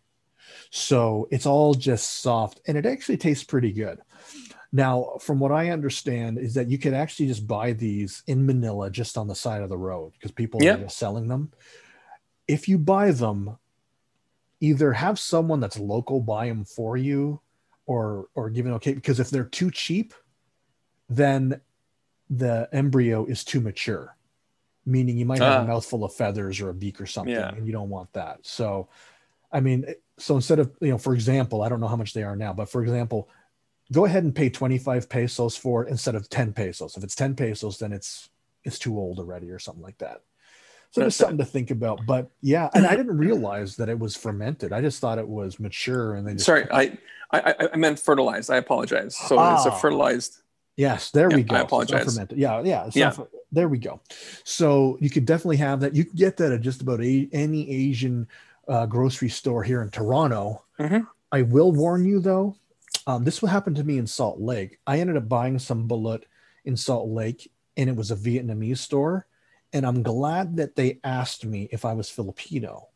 So 0.71 1.27
it's 1.31 1.45
all 1.45 1.73
just 1.75 2.21
soft 2.21 2.61
and 2.67 2.77
it 2.77 2.85
actually 2.85 3.17
tastes 3.17 3.43
pretty 3.43 3.71
good. 3.71 3.99
Now, 4.71 5.17
from 5.21 5.39
what 5.39 5.51
I 5.51 5.69
understand, 5.69 6.37
is 6.37 6.55
that 6.55 6.69
you 6.69 6.77
can 6.77 6.93
actually 6.93 7.27
just 7.27 7.47
buy 7.47 7.71
these 7.71 8.23
in 8.27 8.45
Manila 8.45 8.89
just 8.89 9.17
on 9.17 9.27
the 9.27 9.35
side 9.35 9.61
of 9.61 9.69
the 9.69 9.77
road 9.77 10.11
because 10.13 10.31
people 10.31 10.61
yeah. 10.61 10.73
are 10.73 10.79
just 10.79 10.97
selling 10.97 11.27
them. 11.27 11.51
If 12.47 12.67
you 12.67 12.77
buy 12.77 13.11
them, 13.11 13.57
either 14.59 14.91
have 14.93 15.19
someone 15.19 15.59
that's 15.59 15.79
local 15.79 16.19
buy 16.19 16.47
them 16.47 16.65
for 16.65 16.97
you 16.97 17.39
or 17.85 18.27
or 18.33 18.49
give 18.49 18.65
it 18.65 18.71
okay 18.71 18.93
because 18.93 19.19
if 19.19 19.29
they're 19.29 19.43
too 19.43 19.69
cheap 19.69 20.13
then 21.09 21.59
the 22.29 22.67
embryo 22.71 23.25
is 23.25 23.43
too 23.43 23.61
mature, 23.61 24.15
meaning 24.85 25.17
you 25.17 25.25
might 25.25 25.39
have 25.39 25.61
a 25.61 25.63
ah. 25.63 25.67
mouthful 25.67 26.03
of 26.03 26.13
feathers 26.13 26.59
or 26.59 26.69
a 26.69 26.73
beak 26.73 26.99
or 26.99 27.05
something, 27.05 27.33
yeah. 27.33 27.49
and 27.49 27.65
you 27.65 27.73
don't 27.73 27.89
want 27.89 28.11
that. 28.13 28.39
So, 28.43 28.89
I 29.51 29.59
mean, 29.59 29.85
so 30.17 30.35
instead 30.35 30.59
of, 30.59 30.71
you 30.81 30.89
know, 30.89 30.97
for 30.97 31.13
example, 31.13 31.61
I 31.61 31.69
don't 31.69 31.79
know 31.79 31.87
how 31.87 31.95
much 31.95 32.13
they 32.13 32.23
are 32.23 32.35
now, 32.35 32.53
but 32.53 32.69
for 32.69 32.81
example, 32.81 33.29
go 33.91 34.05
ahead 34.05 34.23
and 34.23 34.33
pay 34.33 34.49
25 34.49 35.09
pesos 35.09 35.55
for 35.55 35.83
it 35.85 35.89
instead 35.89 36.15
of 36.15 36.29
10 36.29 36.53
pesos. 36.53 36.97
If 36.97 37.03
it's 37.03 37.15
10 37.15 37.35
pesos, 37.35 37.77
then 37.77 37.93
it's 37.93 38.29
it's 38.63 38.79
too 38.79 38.97
old 38.97 39.19
already 39.19 39.51
or 39.51 39.59
something 39.59 39.83
like 39.83 39.99
that. 39.99 40.21
So 40.89 41.01
there's 41.01 41.15
something 41.15 41.37
to 41.39 41.45
think 41.45 41.71
about. 41.71 42.05
But 42.07 42.31
yeah, 42.41 42.69
and 42.73 42.87
I 42.87 42.95
didn't 42.95 43.17
realize 43.17 43.75
that 43.75 43.89
it 43.89 43.99
was 43.99 44.15
fermented. 44.15 44.71
I 44.71 44.81
just 44.81 44.99
thought 45.01 45.19
it 45.19 45.27
was 45.27 45.59
mature 45.59 46.15
and 46.15 46.25
they 46.25 46.33
just 46.33 46.45
sorry, 46.45 46.65
I 46.71 46.97
I, 47.31 47.69
I 47.73 47.77
meant 47.77 47.99
fertilized. 47.99 48.49
I 48.49 48.57
apologize. 48.57 49.15
So 49.15 49.37
ah. 49.37 49.55
it's 49.55 49.65
a 49.65 49.71
ah. 49.71 49.75
fertilized 49.75 50.41
Yes, 50.75 51.11
there 51.11 51.29
yeah, 51.29 51.35
we 51.37 51.43
go. 51.43 51.55
I 51.55 51.59
apologize. 51.61 52.19
Yeah, 52.35 52.61
yeah, 52.61 52.89
yeah. 52.93 53.15
There 53.51 53.69
we 53.69 53.77
go. 53.77 54.01
So 54.43 54.97
you 54.99 55.09
could 55.09 55.25
definitely 55.25 55.57
have 55.57 55.79
that. 55.79 55.95
You 55.95 56.03
can 56.03 56.15
get 56.15 56.35
that 56.37 56.51
at 56.51 56.61
just 56.61 56.81
about 56.81 57.01
a, 57.01 57.29
any 57.31 57.69
Asian 57.69 58.27
uh, 58.67 58.85
grocery 58.85 59.29
store 59.29 59.63
here 59.63 59.81
in 59.81 59.89
Toronto. 59.89 60.63
Mm-hmm. 60.79 61.05
I 61.31 61.41
will 61.43 61.71
warn 61.71 62.05
you 62.05 62.19
though, 62.19 62.55
um, 63.07 63.23
this 63.23 63.41
will 63.41 63.49
happen 63.49 63.73
to 63.75 63.83
me 63.83 63.97
in 63.97 64.07
Salt 64.07 64.39
Lake. 64.39 64.79
I 64.87 64.99
ended 64.99 65.17
up 65.17 65.29
buying 65.29 65.59
some 65.59 65.87
balut 65.87 66.23
in 66.63 66.75
Salt 66.75 67.09
Lake, 67.09 67.51
and 67.77 67.89
it 67.89 67.95
was 67.95 68.11
a 68.11 68.15
Vietnamese 68.15 68.79
store. 68.79 69.27
And 69.73 69.85
I'm 69.85 70.03
glad 70.03 70.57
that 70.57 70.75
they 70.75 70.99
asked 71.03 71.45
me 71.45 71.67
if 71.71 71.85
I 71.85 71.93
was 71.93 72.09
Filipino. 72.09 72.87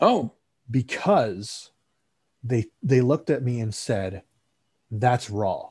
Oh, 0.00 0.32
because 0.70 1.70
they 2.44 2.66
they 2.82 3.00
looked 3.00 3.30
at 3.30 3.42
me 3.42 3.60
and 3.60 3.74
said, 3.74 4.22
"That's 4.90 5.30
raw." 5.30 5.70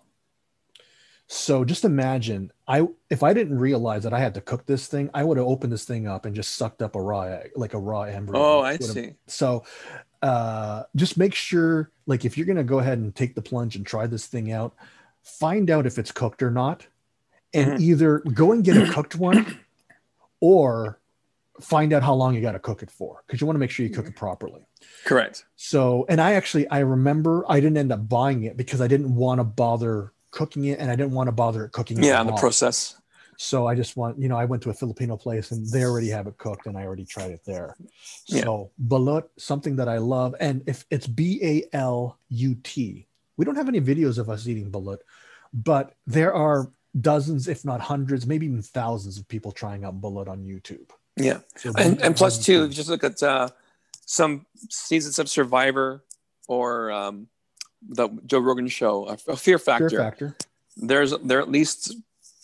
So 1.28 1.66
just 1.66 1.86
imagine, 1.86 2.52
I 2.68 2.88
if 3.10 3.24
I 3.24 3.34
didn't 3.34 3.58
realize 3.58 4.04
that 4.04 4.14
I 4.14 4.20
had 4.20 4.36
to 4.36 4.42
cook 4.42 4.66
this 4.66 4.88
thing, 4.88 5.10
I 5.14 5.24
would 5.24 5.38
have 5.38 5.48
opened 5.48 5.74
this 5.74 5.86
thing 5.86 6.08
up 6.08 6.26
and 6.26 6.36
just 6.36 6.56
sucked 6.56 6.82
up 6.82 6.96
a 6.96 7.02
raw 7.02 7.24
egg, 7.24 7.52
like 7.56 7.74
a 7.74 7.80
raw 7.80 8.04
embryo. 8.04 8.42
Oh, 8.42 8.62
I 8.62 8.78
see. 8.78 9.14
So 9.26 9.64
uh, 10.22 10.84
just 10.96 11.18
make 11.18 11.34
sure, 11.34 11.92
like, 12.06 12.26
if 12.26 12.38
you're 12.38 12.46
gonna 12.46 12.64
go 12.64 12.80
ahead 12.80 13.00
and 13.00 13.14
take 13.16 13.34
the 13.34 13.42
plunge 13.42 13.76
and 13.76 13.86
try 13.86 14.06
this 14.06 14.28
thing 14.28 14.52
out, 14.52 14.76
find 15.24 15.72
out 15.72 15.88
if 15.88 15.98
it's 15.98 16.12
cooked 16.12 16.44
or 16.44 16.52
not, 16.52 16.86
and 17.54 17.72
mm-hmm. 17.72 17.84
either 17.84 18.20
go 18.20 18.52
and 18.52 18.64
get 18.64 18.78
a 18.78 18.92
cooked 18.92 19.16
one, 19.16 19.60
or 20.42 21.00
find 21.60 21.92
out 21.94 22.04
how 22.04 22.14
long 22.14 22.36
you 22.36 22.42
got 22.42 22.52
to 22.52 22.60
cook 22.60 22.84
it 22.84 22.92
for 22.92 23.24
because 23.26 23.42
you 23.42 23.48
want 23.48 23.56
to 23.56 23.60
make 23.60 23.72
sure 23.72 23.86
you 23.86 23.92
cook 23.92 24.08
it 24.08 24.16
properly. 24.16 24.62
Correct. 25.06 25.46
So, 25.56 26.06
and 26.08 26.22
I 26.22 26.34
actually 26.34 26.68
I 26.70 26.80
remember 26.80 27.44
I 27.48 27.60
didn't 27.60 27.78
end 27.78 27.92
up 27.92 28.08
buying 28.08 28.44
it 28.44 28.58
because 28.58 28.82
I 28.82 28.88
didn't 28.88 29.16
want 29.16 29.40
to 29.40 29.44
bother 29.44 30.12
cooking 30.36 30.66
it 30.66 30.78
and 30.80 30.92
I 30.92 30.96
didn't 30.96 31.14
want 31.14 31.28
to 31.28 31.32
bother 31.32 31.68
cooking 31.70 31.98
it. 31.98 32.06
Yeah, 32.06 32.22
in 32.22 32.28
the 32.28 32.34
process. 32.34 33.02
So 33.38 33.68
I 33.68 33.76
just 33.76 33.98
want, 33.98 34.20
you 34.22 34.30
know, 34.30 34.38
I 34.38 34.46
went 34.46 34.64
to 34.64 34.70
a 34.70 34.74
Filipino 34.74 35.18
place 35.18 35.52
and 35.52 35.68
they 35.74 35.84
already 35.84 36.10
have 36.10 36.28
it 36.28 36.38
cooked 36.38 36.68
and 36.68 36.78
I 36.78 36.84
already 36.84 37.06
tried 37.06 37.32
it 37.32 37.42
there. 37.46 37.76
Yeah. 38.28 38.44
So 38.44 38.72
balut, 38.78 39.24
something 39.38 39.76
that 39.78 39.90
I 39.90 39.98
love. 39.98 40.36
And 40.40 40.62
if 40.68 40.86
it's 40.90 41.08
B 41.08 41.40
A 41.52 41.76
L 41.76 42.18
U 42.30 42.56
T, 42.64 43.08
we 43.38 43.44
don't 43.46 43.58
have 43.58 43.68
any 43.68 43.82
videos 43.82 44.18
of 44.18 44.30
us 44.30 44.48
eating 44.48 44.72
balut, 44.72 45.00
but 45.52 45.96
there 46.08 46.34
are 46.34 46.72
dozens, 47.00 47.50
if 47.50 47.66
not 47.66 47.82
hundreds, 47.82 48.26
maybe 48.26 48.46
even 48.46 48.62
thousands 48.62 49.18
of 49.20 49.28
people 49.28 49.52
trying 49.52 49.84
out 49.84 50.00
balut 50.00 50.30
on 50.30 50.40
YouTube. 50.46 50.90
Yeah. 51.18 51.40
So 51.58 51.74
and, 51.78 52.02
and 52.02 52.16
plus, 52.16 52.46
too, 52.46 52.64
if 52.64 52.70
you 52.70 52.76
just 52.76 52.90
look 52.90 53.04
at 53.04 53.22
uh, 53.22 53.50
some 54.06 54.46
seasons 54.70 55.20
of 55.20 55.28
Survivor 55.28 56.06
or 56.48 56.92
um, 56.92 57.28
the 57.88 58.10
Joe 58.26 58.40
Rogan 58.40 58.68
show, 58.68 59.06
a, 59.06 59.18
Fear 59.36 59.60
Factor. 59.60 59.90
Fear 59.90 60.00
Factor. 60.00 60.38
There's 60.78 61.14
there 61.24 61.40
are 61.40 61.42
at 61.42 61.50
least 61.50 61.96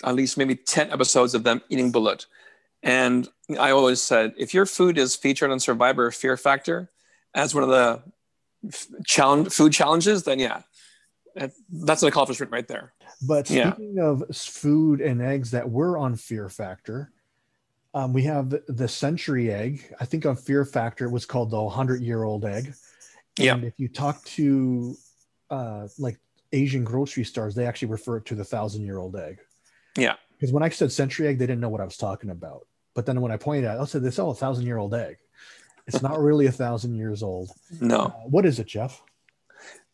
at 0.04 0.16
least 0.16 0.38
maybe 0.38 0.56
ten 0.56 0.92
episodes 0.92 1.34
of 1.34 1.44
them 1.44 1.62
eating 1.70 1.92
balut, 1.92 2.26
and 2.84 3.28
I 3.60 3.72
always 3.72 4.02
said 4.02 4.34
if 4.38 4.54
your 4.54 4.66
food 4.66 4.98
is 4.98 5.16
featured 5.16 5.52
on 5.52 5.60
Survivor 5.60 6.12
Fear 6.12 6.38
Factor 6.38 6.90
as 7.34 7.54
one 7.54 7.64
of 7.64 7.70
the 7.70 8.02
challenge 9.06 9.52
food 9.52 9.74
challenges, 9.74 10.24
then 10.24 10.40
yeah, 10.40 10.62
that's 11.70 12.02
an 12.02 12.08
accomplishment 12.08 12.52
right 12.52 12.68
there. 12.68 12.94
But 13.22 13.48
speaking 13.48 13.94
yeah. 13.96 14.04
of 14.04 14.24
food 14.36 15.02
and 15.02 15.22
eggs 15.22 15.52
that 15.52 15.70
were 15.70 15.98
on 15.98 16.16
Fear 16.16 16.50
Factor, 16.50 17.12
um, 17.94 18.14
we 18.14 18.24
have 18.24 18.50
the, 18.68 18.88
century 18.88 19.52
egg. 19.52 19.94
I 20.00 20.06
think 20.06 20.26
on 20.26 20.36
Fear 20.36 20.66
Factor 20.66 21.06
it 21.06 21.12
was 21.12 21.26
called 21.26 21.52
the 21.52 21.62
100 21.62 22.02
year 22.02 22.24
old 22.24 22.46
egg. 22.46 22.74
And 23.38 23.46
yeah. 23.46 23.58
if 23.58 23.80
you 23.80 23.88
talk 23.88 24.24
to 24.26 24.96
uh, 25.52 25.88
like 26.00 26.18
Asian 26.52 26.84
grocery 26.84 27.24
stores, 27.24 27.54
they 27.54 27.68
actually 27.68 27.90
refer 27.90 28.18
it 28.18 28.26
to 28.26 28.36
the 28.36 28.44
thousand 28.44 28.84
year 28.84 28.98
old 28.98 29.16
egg. 29.16 29.40
Yeah. 29.96 30.16
Because 30.32 30.52
when 30.52 30.64
I 30.64 30.70
said 30.70 30.92
century 30.92 31.28
egg, 31.28 31.38
they 31.38 31.46
didn't 31.46 31.62
know 31.62 31.70
what 31.70 31.82
I 31.82 31.86
was 31.86 31.98
talking 31.98 32.32
about. 32.32 32.66
But 32.96 33.06
then 33.06 33.22
when 33.22 33.32
I 33.32 33.38
pointed 33.38 33.66
out, 33.66 33.80
I 33.80 33.86
said, 33.86 34.04
they 34.04 34.12
sell 34.12 34.32
a 34.32 34.36
thousand 34.36 34.66
year 34.66 34.78
old 34.78 34.94
egg." 34.94 35.18
It's 35.88 36.02
not 36.02 36.20
really 36.24 36.48
a 36.48 36.52
thousand 36.52 36.96
years 36.96 37.22
old. 37.22 37.52
No. 37.80 38.00
Uh, 38.00 38.10
what 38.26 38.46
is 38.46 38.60
it, 38.60 38.68
Jeff? 38.68 39.02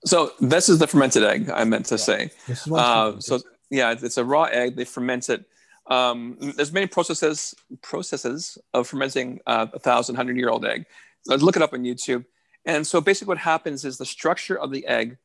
So 0.05 0.31
this 0.39 0.69
is 0.69 0.79
the 0.79 0.87
fermented 0.87 1.23
egg. 1.23 1.49
I 1.49 1.63
meant 1.63 1.87
to 1.87 1.95
yeah. 1.95 1.97
say. 1.97 2.31
Uh, 2.71 3.19
so 3.19 3.39
yeah, 3.69 3.95
it's 3.99 4.17
a 4.17 4.23
raw 4.23 4.43
egg. 4.43 4.75
They 4.75 4.85
ferment 4.85 5.29
it. 5.29 5.45
Um, 5.87 6.37
there's 6.39 6.73
many 6.73 6.87
processes 6.87 7.55
processes 7.81 8.57
of 8.73 8.87
fermenting 8.87 9.39
uh, 9.47 9.67
a 9.73 9.79
thousand 9.79 10.15
hundred 10.15 10.37
year 10.37 10.49
old 10.49 10.65
egg. 10.65 10.85
Let's 11.25 11.43
look 11.43 11.55
it 11.55 11.61
up 11.61 11.73
on 11.73 11.83
YouTube. 11.83 12.25
And 12.65 12.85
so 12.85 13.01
basically, 13.01 13.29
what 13.29 13.37
happens 13.37 13.85
is 13.85 13.97
the 13.97 14.05
structure 14.05 14.57
of 14.57 14.71
the 14.71 14.85
egg 14.85 15.17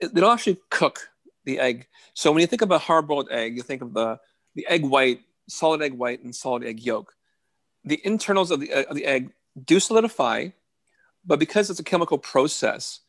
they'll 0.00 0.30
actually 0.30 0.58
cook 0.70 1.10
the 1.44 1.58
egg. 1.58 1.86
So 2.14 2.32
when 2.32 2.40
you 2.40 2.46
think 2.46 2.62
of 2.62 2.70
a 2.70 2.78
hard-boiled 2.78 3.28
egg, 3.30 3.56
you 3.56 3.62
think 3.62 3.82
of 3.82 3.94
the 3.94 4.18
the 4.54 4.66
egg 4.68 4.84
white, 4.84 5.20
solid 5.48 5.82
egg 5.82 5.92
white, 5.92 6.22
and 6.22 6.34
solid 6.34 6.64
egg 6.64 6.80
yolk. 6.80 7.14
The 7.84 8.00
internals 8.04 8.50
of 8.50 8.60
the 8.60 8.88
of 8.88 8.94
the 8.94 9.06
egg 9.06 9.32
do 9.64 9.80
solidify, 9.80 10.48
but 11.24 11.38
because 11.38 11.70
it's 11.70 11.80
a 11.80 11.84
chemical 11.84 12.18
process, 12.18 13.00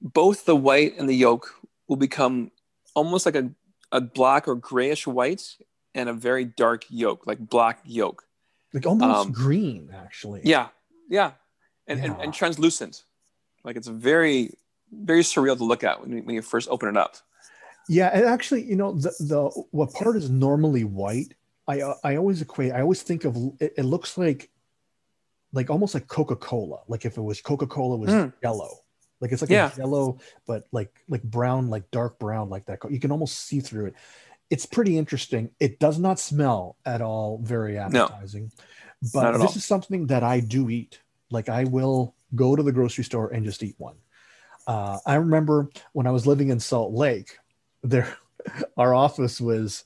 both 0.00 0.44
the 0.44 0.56
white 0.56 0.96
and 0.98 1.08
the 1.08 1.14
yolk 1.14 1.54
will 1.88 1.96
become 1.96 2.50
almost 2.94 3.26
like 3.26 3.34
a, 3.34 3.50
a 3.92 4.00
black 4.00 4.48
or 4.48 4.54
grayish 4.54 5.06
white 5.06 5.56
and 5.94 6.08
a 6.08 6.12
very 6.12 6.44
dark 6.44 6.84
yolk, 6.88 7.26
like 7.26 7.38
black 7.38 7.80
yolk. 7.84 8.24
Like 8.72 8.86
almost 8.86 9.26
um, 9.26 9.32
green, 9.32 9.90
actually. 9.94 10.42
Yeah, 10.44 10.68
yeah. 11.08 11.32
And, 11.86 11.98
yeah. 11.98 12.06
and, 12.06 12.20
and 12.20 12.34
translucent. 12.34 13.04
Like 13.64 13.76
it's 13.76 13.88
very 13.88 14.54
very 14.92 15.22
surreal 15.22 15.56
to 15.56 15.64
look 15.64 15.84
at 15.84 16.00
when 16.00 16.12
you, 16.12 16.22
when 16.22 16.34
you 16.34 16.42
first 16.42 16.68
open 16.70 16.88
it 16.88 16.96
up. 16.96 17.16
Yeah, 17.88 18.10
and 18.12 18.24
actually, 18.24 18.64
you 18.64 18.76
know, 18.76 18.92
the 18.92 19.10
the 19.20 19.48
what 19.70 19.92
part 19.92 20.16
is 20.16 20.30
normally 20.30 20.84
white, 20.84 21.34
I 21.66 21.82
I 22.04 22.16
always 22.16 22.42
equate. 22.42 22.72
I 22.72 22.80
always 22.80 23.02
think 23.02 23.24
of 23.24 23.36
it, 23.58 23.74
it 23.78 23.82
looks 23.84 24.16
like 24.16 24.50
like 25.52 25.70
almost 25.70 25.94
like 25.94 26.06
Coca 26.06 26.36
Cola. 26.36 26.80
Like 26.88 27.04
if 27.04 27.16
it 27.16 27.20
was 27.20 27.40
Coca 27.40 27.66
Cola 27.66 27.96
was 27.96 28.10
mm. 28.10 28.32
yellow, 28.42 28.78
like 29.20 29.32
it's 29.32 29.42
like 29.42 29.50
yeah. 29.50 29.70
a 29.74 29.76
yellow, 29.76 30.18
but 30.46 30.64
like 30.72 30.92
like 31.08 31.22
brown, 31.22 31.68
like 31.68 31.90
dark 31.90 32.18
brown, 32.18 32.48
like 32.48 32.66
that. 32.66 32.78
You 32.88 33.00
can 33.00 33.12
almost 33.12 33.38
see 33.46 33.60
through 33.60 33.86
it. 33.86 33.94
It's 34.50 34.66
pretty 34.66 34.98
interesting. 34.98 35.50
It 35.60 35.78
does 35.78 35.98
not 35.98 36.18
smell 36.18 36.76
at 36.84 37.00
all 37.00 37.40
very 37.42 37.78
appetizing, 37.78 38.50
no, 39.02 39.10
but 39.12 39.32
this 39.32 39.42
all. 39.42 39.56
is 39.56 39.64
something 39.64 40.06
that 40.08 40.22
I 40.22 40.40
do 40.40 40.70
eat. 40.70 41.00
Like 41.30 41.48
I 41.48 41.64
will 41.64 42.14
go 42.34 42.56
to 42.56 42.62
the 42.62 42.72
grocery 42.72 43.04
store 43.04 43.28
and 43.28 43.44
just 43.44 43.62
eat 43.62 43.74
one. 43.78 43.96
Uh, 44.70 45.00
I 45.04 45.16
remember 45.16 45.68
when 45.94 46.06
I 46.06 46.12
was 46.12 46.28
living 46.28 46.50
in 46.50 46.60
Salt 46.60 46.92
Lake, 46.92 47.38
there, 47.82 48.16
our 48.76 48.94
office 48.94 49.40
was, 49.40 49.82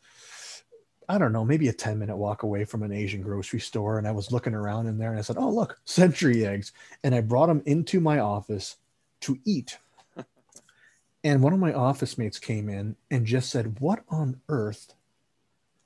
I 1.09 1.17
don't 1.17 1.33
know, 1.33 1.43
maybe 1.43 1.69
a 1.69 1.73
10 1.73 1.99
minute 1.99 2.19
walk 2.19 2.43
away 2.43 2.67
from 2.67 2.83
an 2.83 2.93
Asian 2.93 3.23
grocery 3.23 3.61
store. 3.61 3.97
And 3.97 4.07
I 4.07 4.11
was 4.11 4.31
looking 4.31 4.53
around 4.53 4.87
in 4.87 4.99
there 4.99 5.09
and 5.09 5.19
I 5.19 5.23
said, 5.23 5.39
Oh, 5.39 5.49
look, 5.49 5.81
century 5.87 6.45
eggs. 6.45 6.73
And 7.03 7.15
I 7.15 7.23
brought 7.23 7.47
them 7.47 7.63
into 7.65 7.99
my 7.99 8.19
office 8.19 8.77
to 9.21 9.39
eat. 9.47 9.79
and 11.25 11.43
one 11.43 11.55
of 11.55 11.61
my 11.61 11.73
office 11.73 12.19
mates 12.19 12.39
came 12.39 12.69
in 12.69 12.95
and 13.11 13.25
just 13.25 13.49
said, 13.49 13.81
What 13.81 14.05
on 14.11 14.43
earth 14.51 14.93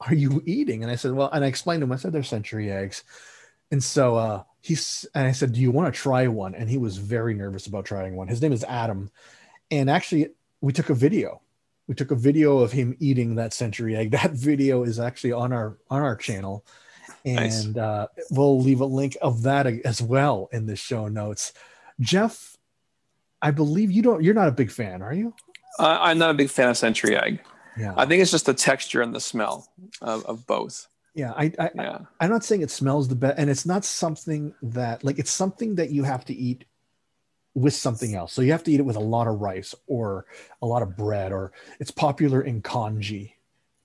are 0.00 0.14
you 0.14 0.42
eating? 0.44 0.82
And 0.82 0.90
I 0.90 0.96
said, 0.96 1.12
Well, 1.12 1.30
and 1.32 1.44
I 1.44 1.46
explained 1.46 1.82
to 1.82 1.84
him, 1.84 1.92
I 1.92 1.96
said, 1.98 2.10
They're 2.10 2.24
century 2.24 2.72
eggs. 2.72 3.04
And 3.70 3.82
so 3.82 4.16
uh, 4.16 4.42
he's, 4.60 5.06
and 5.14 5.26
I 5.26 5.32
said, 5.32 5.52
Do 5.52 5.60
you 5.60 5.70
want 5.70 5.92
to 5.92 6.00
try 6.00 6.26
one? 6.26 6.54
And 6.54 6.68
he 6.68 6.78
was 6.78 6.96
very 6.96 7.34
nervous 7.34 7.66
about 7.66 7.84
trying 7.84 8.16
one. 8.16 8.28
His 8.28 8.40
name 8.40 8.52
is 8.52 8.64
Adam. 8.64 9.10
And 9.70 9.90
actually, 9.90 10.30
we 10.60 10.72
took 10.72 10.90
a 10.90 10.94
video. 10.94 11.40
We 11.86 11.94
took 11.94 12.10
a 12.10 12.16
video 12.16 12.58
of 12.58 12.72
him 12.72 12.96
eating 13.00 13.36
that 13.36 13.52
century 13.52 13.96
egg. 13.96 14.10
That 14.12 14.32
video 14.32 14.84
is 14.84 14.98
actually 14.98 15.32
on 15.32 15.52
our 15.52 15.78
on 15.90 16.02
our 16.02 16.16
channel, 16.16 16.64
and 17.24 17.74
nice. 17.74 17.76
uh, 17.76 18.06
we'll 18.30 18.60
leave 18.60 18.80
a 18.80 18.86
link 18.86 19.16
of 19.22 19.42
that 19.42 19.66
as 19.66 20.02
well 20.02 20.48
in 20.52 20.66
the 20.66 20.76
show 20.76 21.08
notes. 21.08 21.52
Jeff, 22.00 22.56
I 23.40 23.50
believe 23.50 23.90
you 23.90 24.02
don't. 24.02 24.22
You're 24.22 24.34
not 24.34 24.48
a 24.48 24.52
big 24.52 24.70
fan, 24.70 25.02
are 25.02 25.14
you? 25.14 25.34
Uh, 25.78 25.98
I'm 26.00 26.18
not 26.18 26.30
a 26.30 26.34
big 26.34 26.50
fan 26.50 26.68
of 26.68 26.76
century 26.76 27.16
egg. 27.16 27.40
Yeah. 27.78 27.94
I 27.96 28.06
think 28.06 28.20
it's 28.20 28.32
just 28.32 28.46
the 28.46 28.54
texture 28.54 29.00
and 29.00 29.14
the 29.14 29.20
smell 29.20 29.68
of, 30.02 30.24
of 30.26 30.46
both. 30.46 30.88
Yeah, 31.18 31.32
I, 31.36 31.52
I, 31.58 31.70
yeah. 31.74 31.98
I 32.20 32.26
am 32.26 32.30
not 32.30 32.44
saying 32.44 32.62
it 32.62 32.70
smells 32.70 33.08
the 33.08 33.16
best, 33.16 33.40
and 33.40 33.50
it's 33.50 33.66
not 33.66 33.84
something 33.84 34.54
that 34.62 35.02
like 35.02 35.18
it's 35.18 35.32
something 35.32 35.74
that 35.74 35.90
you 35.90 36.04
have 36.04 36.24
to 36.26 36.32
eat 36.32 36.64
with 37.54 37.74
something 37.74 38.14
else. 38.14 38.32
So 38.32 38.40
you 38.40 38.52
have 38.52 38.62
to 38.62 38.70
eat 38.70 38.78
it 38.78 38.84
with 38.84 38.94
a 38.94 39.00
lot 39.00 39.26
of 39.26 39.40
rice 39.40 39.74
or 39.88 40.26
a 40.62 40.66
lot 40.66 40.80
of 40.80 40.96
bread, 40.96 41.32
or 41.32 41.50
it's 41.80 41.90
popular 41.90 42.42
in 42.42 42.62
congee. 42.62 43.34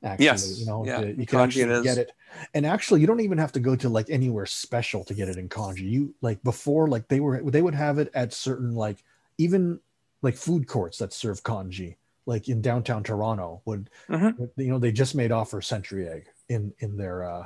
Actually, 0.04 0.26
yes, 0.26 0.60
you 0.60 0.68
know, 0.68 0.86
yeah. 0.86 1.00
you 1.02 1.26
can 1.26 1.40
congee 1.40 1.64
actually 1.64 1.80
it 1.80 1.84
get 1.84 1.98
it, 1.98 2.12
and 2.54 2.68
actually, 2.68 3.02
you 3.02 3.08
don't 3.08 3.22
even 3.22 3.40
have 3.40 3.54
to 3.54 3.60
go 3.60 3.76
to 3.78 3.90
like 3.90 4.12
anywhere 4.12 4.46
special 4.46 5.04
to 5.06 5.16
get 5.16 5.28
it 5.28 5.38
in 5.38 5.50
congee. 5.50 5.86
You 5.86 6.14
like 6.22 6.44
before, 6.44 6.88
like 6.88 7.08
they 7.08 7.20
were, 7.20 7.42
they 7.50 7.64
would 7.64 7.74
have 7.74 7.98
it 7.98 8.12
at 8.14 8.32
certain 8.32 8.76
like 8.76 9.04
even 9.40 9.80
like 10.22 10.36
food 10.36 10.68
courts 10.68 11.00
that 11.00 11.14
serve 11.14 11.42
congee, 11.42 11.98
like 12.28 12.48
in 12.48 12.62
downtown 12.62 13.02
Toronto. 13.02 13.64
Would 13.66 13.90
Mhm. 14.08 14.52
you 14.56 14.68
know 14.68 14.78
they 14.78 14.92
just 14.92 15.16
made 15.16 15.32
offer 15.32 15.64
century 15.64 16.08
egg 16.08 16.28
in 16.50 16.74
in 16.80 16.98
their 16.98 17.24
uh 17.24 17.46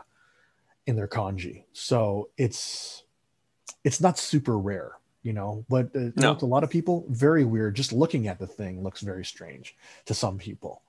in 0.85 0.95
their 0.95 1.07
congee, 1.07 1.65
so 1.73 2.29
it's 2.37 3.03
it's 3.83 4.01
not 4.01 4.17
super 4.17 4.57
rare 4.57 4.93
you 5.23 5.33
know 5.33 5.65
but 5.67 5.87
uh, 5.95 6.11
No. 6.15 6.35
to 6.35 6.45
a 6.45 6.47
lot 6.47 6.63
of 6.63 6.69
people 6.69 7.05
very 7.09 7.43
weird. 7.43 7.75
Just 7.75 7.91
looking 7.91 8.27
at 8.27 8.39
the 8.39 8.47
thing 8.47 8.83
looks 8.83 9.01
very 9.01 9.25
strange 9.25 9.75
to 10.05 10.13
some 10.13 10.37
people. 10.37 10.81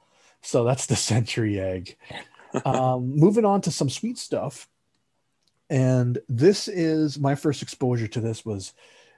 So 0.42 0.64
that's 0.64 0.86
the 0.86 0.96
century 1.12 1.58
egg. 1.58 1.96
Um, 2.64 3.16
moving 3.16 3.44
on 3.44 3.60
to 3.62 3.70
some 3.70 3.90
sweet 3.90 4.16
stuff. 4.18 4.68
And 5.70 6.18
this 6.28 6.68
is 6.68 7.18
my 7.18 7.34
first 7.34 7.62
exposure 7.62 8.08
to 8.08 8.20
this 8.20 8.44
was 8.44 8.72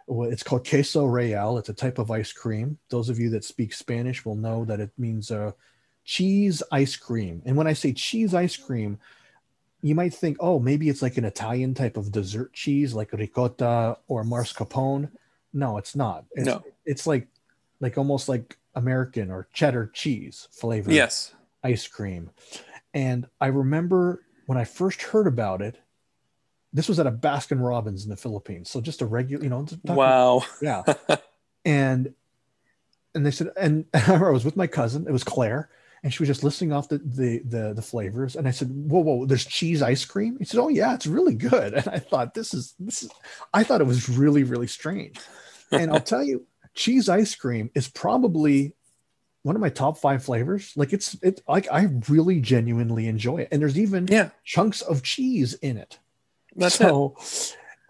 well, 0.07 0.29
it's 0.31 0.43
called 0.43 0.69
queso 0.69 1.05
real 1.05 1.59
it's 1.59 1.69
a 1.69 1.75
type 1.75 1.99
of 1.99 2.11
ice 2.11 2.33
cream. 2.33 2.79
Those 2.89 3.09
of 3.09 3.19
you 3.19 3.31
that 3.31 3.45
speak 3.45 3.73
spanish 3.75 4.25
will 4.25 4.37
know 4.37 4.65
that 4.65 4.81
it 4.81 4.91
means 4.99 5.31
uh, 5.31 5.53
cheese 6.05 6.63
ice 6.73 6.97
cream 6.97 7.43
and 7.45 7.57
when 7.57 7.67
i 7.67 7.73
say 7.73 7.93
cheese 7.93 8.35
ice 8.35 8.57
cream 8.57 8.99
you 9.83 9.95
might 9.95 10.13
think, 10.13 10.37
oh, 10.41 10.59
maybe 10.61 10.91
it's 10.91 11.01
like 11.01 11.17
an 11.17 11.25
Italian 11.25 11.73
type 11.73 11.97
of 11.97 12.13
dessert 12.13 12.53
cheese, 12.53 12.93
like 12.93 13.15
ricotta 13.15 13.97
or 14.09 14.25
mascarpone. 14.25 15.11
No, 15.55 15.79
it's 15.79 15.97
not. 15.97 16.27
It's, 16.33 16.45
No. 16.45 16.63
it's 16.85 17.07
like, 17.07 17.29
like 17.81 17.97
almost 17.97 18.29
like 18.29 18.59
American 18.75 19.31
or 19.31 19.49
cheddar 19.55 19.87
cheese 19.95 20.49
flavored 20.51 20.93
Yes. 20.93 21.35
ice 21.65 21.89
cream. 21.89 22.29
And 22.93 23.27
I 23.41 23.47
remember 23.47 24.23
when 24.45 24.59
I 24.59 24.65
first 24.65 25.01
heard 25.01 25.27
about 25.27 25.63
it, 25.63 25.79
this 26.75 26.87
was 26.87 27.01
at 27.01 27.07
a 27.07 27.11
Baskin 27.11 27.67
Robbins 27.67 28.05
in 28.05 28.11
the 28.11 28.19
Philippines. 28.19 28.69
So 28.69 28.83
just 28.83 29.01
a 29.01 29.07
regular, 29.07 29.43
you 29.43 29.49
know, 29.49 29.65
Wow. 29.85 30.43
yeah. 30.61 30.83
and 31.65 32.13
and 33.15 33.25
they 33.25 33.31
said, 33.31 33.51
and 33.57 33.87
I 33.95 34.19
was 34.31 34.45
with 34.45 34.57
my 34.57 34.67
cousin. 34.67 35.07
It 35.09 35.13
was 35.13 35.25
Claire, 35.25 35.71
and 36.03 36.13
she 36.13 36.23
was 36.23 36.29
just 36.29 36.45
listing 36.45 36.73
off 36.73 36.89
the 36.89 36.99
the 36.99 37.39
the, 37.45 37.73
the 37.75 37.83
flavors. 37.83 38.37
And 38.37 38.49
I 38.49 38.51
said, 38.51 38.69
"Whoa, 38.71 39.01
whoa! 39.01 39.27
There's 39.27 39.45
cheese 39.47 39.83
ice 39.83 40.05
cream." 40.05 40.37
He 40.39 40.45
said, 40.45 40.61
"Oh 40.61 40.69
yeah, 40.69 40.95
it's 40.95 41.07
really 41.07 41.35
good." 41.35 41.75
And 41.79 41.89
I 41.89 41.99
thought, 41.99 42.35
"This 42.35 42.55
is 42.55 42.75
this 42.79 43.03
is." 43.03 43.11
I 43.53 43.65
thought 43.65 43.81
it 43.81 43.87
was 43.87 44.09
really 44.09 44.45
really 44.45 44.67
strange. 44.67 45.19
And 45.73 45.91
I'll 45.93 46.01
tell 46.01 46.23
you, 46.23 46.47
cheese 46.75 47.09
ice 47.09 47.35
cream 47.35 47.71
is 47.75 47.89
probably 47.89 48.75
one 49.43 49.55
of 49.57 49.61
my 49.63 49.71
top 49.71 49.99
five 49.99 50.23
flavors. 50.25 50.73
Like 50.77 50.93
it's 50.93 51.17
it's 51.23 51.41
like 51.49 51.67
I 51.73 51.89
really 52.09 52.41
genuinely 52.41 53.07
enjoy 53.07 53.39
it. 53.39 53.49
And 53.53 53.61
there's 53.63 53.79
even 53.79 54.07
Yeah. 54.07 54.31
chunks 54.45 54.83
of 54.83 55.03
cheese 55.03 55.55
in 55.55 55.77
it. 55.79 55.99
That's 56.57 56.81
it. 56.81 56.87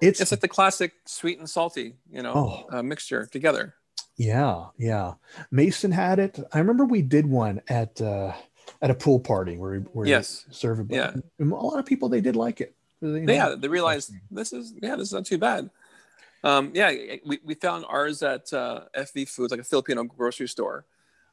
it's 0.00 0.20
It's 0.20 0.30
like 0.30 0.40
the 0.40 0.48
classic 0.48 0.92
sweet 1.06 1.38
and 1.38 1.48
salty, 1.48 1.96
you 2.10 2.22
know, 2.22 2.32
Oh. 2.70 2.78
uh, 2.78 2.82
mixture 2.82 3.26
together. 3.26 3.74
Yeah, 4.20 4.66
yeah. 4.76 5.14
Mason 5.50 5.90
had 5.90 6.18
it. 6.18 6.38
I 6.52 6.59
remember 6.59 6.85
we 6.85 7.00
did 7.00 7.24
one 7.24 7.62
at 7.68 7.98
uh, 8.02 8.35
at 8.83 8.90
a 8.90 8.94
pool 8.94 9.18
party 9.18 9.56
where 9.56 9.70
we 9.70 9.78
where 9.78 10.04
we 10.04 10.11
Yes. 10.11 10.44
served 10.50 10.88
but 10.88 10.94
Yeah. 10.94 11.14
a 11.40 11.44
lot 11.44 11.78
of 11.78 11.87
people 11.87 12.11
they 12.11 12.20
did 12.20 12.37
like 12.37 12.61
it. 12.61 12.76
You 13.00 13.20
know, 13.20 13.33
yeah, 13.33 13.54
they 13.59 13.68
realized 13.68 14.12
this 14.30 14.52
is 14.52 14.74
yeah, 14.83 14.94
this 14.96 15.09
is 15.09 15.14
not 15.14 15.24
too 15.24 15.38
bad. 15.38 15.70
Um, 16.44 16.70
yeah, 16.74 16.90
we, 17.24 17.38
we 17.42 17.54
found 17.54 17.87
ours 17.88 18.22
at 18.22 18.52
uh, 18.52 18.83
FV 18.94 19.26
Foods, 19.26 19.52
like 19.52 19.61
a 19.61 19.64
Filipino 19.64 20.04
grocery 20.04 20.48
store, 20.48 20.85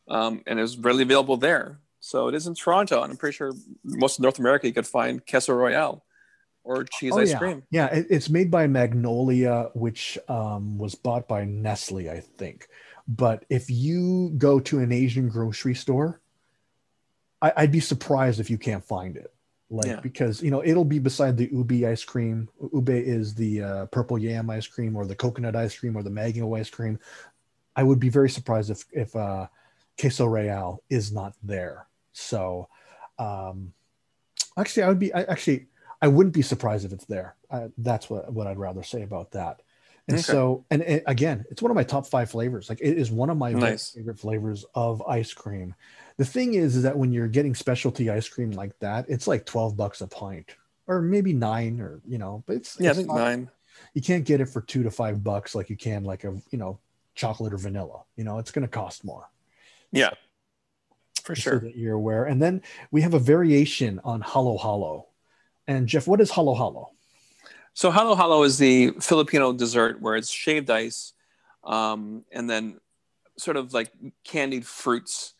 um, 0.08 0.41
and 0.47 0.58
it 0.58 0.62
was 0.62 0.78
readily 0.78 1.04
available 1.04 1.36
there. 1.36 1.82
So 2.00 2.30
it 2.30 2.36
is 2.36 2.47
in 2.47 2.56
Toronto, 2.56 3.04
and 3.04 3.12
I'm 3.12 3.17
pretty 3.17 3.36
sure 3.36 3.52
most 3.84 4.17
of 4.17 4.23
North 4.23 4.39
America 4.39 4.65
you 4.65 4.73
could 4.73 4.88
find 4.88 5.26
queso 5.28 5.54
royale 5.54 6.06
or 6.67 6.84
cheese 6.84 7.13
Oh, 7.13 7.19
ice 7.19 7.30
yeah. 7.30 7.38
cream. 7.39 7.63
Yeah, 7.71 7.88
it, 7.88 8.08
it's 8.10 8.30
made 8.30 8.51
by 8.51 8.67
Magnolia, 8.67 9.69
which 9.73 10.17
um, 10.27 10.77
was 10.77 10.95
bought 10.95 11.27
by 11.27 11.45
Nestle, 11.45 12.10
I 12.10 12.19
think. 12.19 12.67
But 13.08 13.45
if 13.49 13.69
you 13.69 14.34
go 14.38 14.60
to 14.60 14.80
an 14.80 14.91
Asian 14.91 15.30
grocery 15.30 15.73
store, 15.73 16.19
I, 17.41 17.53
I'd 17.56 17.71
be 17.71 17.80
surprised 17.80 18.39
if 18.39 18.49
you 18.49 18.58
can't 18.58 18.84
find 18.84 19.15
it. 19.15 19.34
Like 19.69 19.88
Yeah. 19.88 19.99
because 19.99 20.41
you 20.41 20.49
know 20.49 20.63
it'll 20.63 20.86
be 20.86 20.99
beside 20.99 21.36
the 21.38 21.49
ube 21.51 21.84
ice 21.86 22.03
cream. 22.03 22.47
Ube 22.73 22.89
is 22.89 23.36
the 23.36 23.63
uh, 23.63 23.86
purple 23.88 24.17
yam 24.17 24.49
ice 24.49 24.67
cream, 24.67 24.95
or 24.95 25.06
the 25.06 25.15
coconut 25.15 25.56
ice 25.58 25.77
cream, 25.77 25.97
or 25.97 26.03
the 26.03 26.10
mango 26.10 26.56
ice 26.56 26.69
cream. 26.69 26.99
I 27.75 27.84
would 27.84 27.99
be 27.99 28.10
very 28.10 28.30
surprised 28.30 28.69
if 28.71 28.86
if 28.93 29.13
uh, 29.15 29.47
queso 29.99 30.25
real 30.25 30.84
is 30.89 31.12
not 31.12 31.36
there. 31.43 31.88
So, 32.13 32.69
um, 33.19 33.73
actually, 34.58 34.84
I 34.84 34.88
would 34.88 34.99
be 34.99 35.13
I, 35.13 35.23
actually 35.23 35.67
I 36.01 36.07
wouldn't 36.07 36.36
be 36.36 36.41
surprised 36.41 36.86
if 36.86 36.93
it's 36.93 37.05
there. 37.05 37.36
Uh, 37.49 37.69
that's 37.77 38.10
what 38.10 38.31
what 38.31 38.47
I'd 38.47 38.57
rather 38.60 38.83
say 38.83 39.01
about 39.01 39.31
that. 39.31 39.62
And 40.10 40.15
Okay. 40.17 40.23
so, 40.23 40.63
and 40.71 40.81
it, 40.83 41.03
again, 41.05 41.43
it's 41.51 41.62
one 41.62 41.69
of 41.69 41.75
my 41.75 41.83
top 41.83 42.07
five 42.07 42.31
flavors. 42.31 42.69
Like 42.69 42.79
it 42.81 42.97
is 42.97 43.12
one 43.12 43.29
of 43.29 43.38
my 43.38 43.51
Nice. 43.51 43.91
favorite 43.91 44.17
flavors 44.19 44.63
of 44.73 45.01
ice 45.01 45.33
cream. 45.33 45.75
The 46.15 46.23
thing 46.25 46.53
is, 46.53 46.77
is 46.77 46.83
that 46.83 46.97
when 46.97 47.12
you're 47.12 47.27
getting 47.27 47.53
specialty 47.53 48.10
ice 48.10 48.29
cream 48.29 48.51
like 48.51 48.77
that, 48.79 49.05
it's 49.10 49.27
like 49.27 49.45
twelve 49.45 49.75
bucks 49.75 49.99
a 50.01 50.07
pint, 50.07 50.55
or 50.88 51.01
maybe 51.01 51.33
nine, 51.33 51.81
or 51.81 52.01
you 52.07 52.17
know. 52.17 52.43
But 52.45 52.57
it's 52.57 52.77
Yeah, 52.79 52.91
I 52.91 52.93
think 52.93 53.07
not- 53.10 53.15
nine. 53.17 53.49
you 53.93 54.01
can't 54.01 54.23
get 54.23 54.39
it 54.39 54.45
for 54.47 54.62
two 54.62 54.83
to 54.83 54.91
five 54.91 55.23
bucks 55.23 55.53
like 55.55 55.69
you 55.69 55.75
can 55.77 56.03
like 56.05 56.23
a 56.23 56.39
you 56.51 56.57
know 56.57 56.79
chocolate 57.15 57.53
or 57.53 57.57
vanilla. 57.57 58.03
You 58.15 58.23
know, 58.23 58.38
it's 58.38 58.51
going 58.51 58.65
to 58.65 58.71
cost 58.71 59.03
more 59.03 59.27
Yeah, 59.91 60.12
for 61.23 61.36
sure. 61.36 61.60
so 61.60 61.65
that 61.65 61.75
you're 61.75 61.95
aware. 61.95 62.23
And 62.25 62.41
then 62.41 62.62
we 62.91 63.01
have 63.01 63.13
a 63.13 63.19
variation 63.19 63.99
on 64.05 64.21
hollow 64.21 64.57
Halo. 64.57 65.07
And 65.67 65.88
Jeff, 65.88 66.08
what 66.08 66.21
is 66.21 66.32
Halo 66.32 66.56
Halo? 66.56 66.91
So 67.73 67.91
halo 67.91 68.15
halo 68.15 68.41
is 68.41 68.58
the 68.58 68.91
Filipino 68.99 69.53
dessert 69.53 70.01
where 70.01 70.15
it's 70.15 70.32
shaved 70.32 70.69
ice, 70.71 71.13
um, 71.63 72.23
and 72.32 72.49
then 72.49 72.80
sort 73.38 73.56
of 73.56 73.71
like 73.71 73.91
candied 74.23 74.65
fruits, 74.65 75.36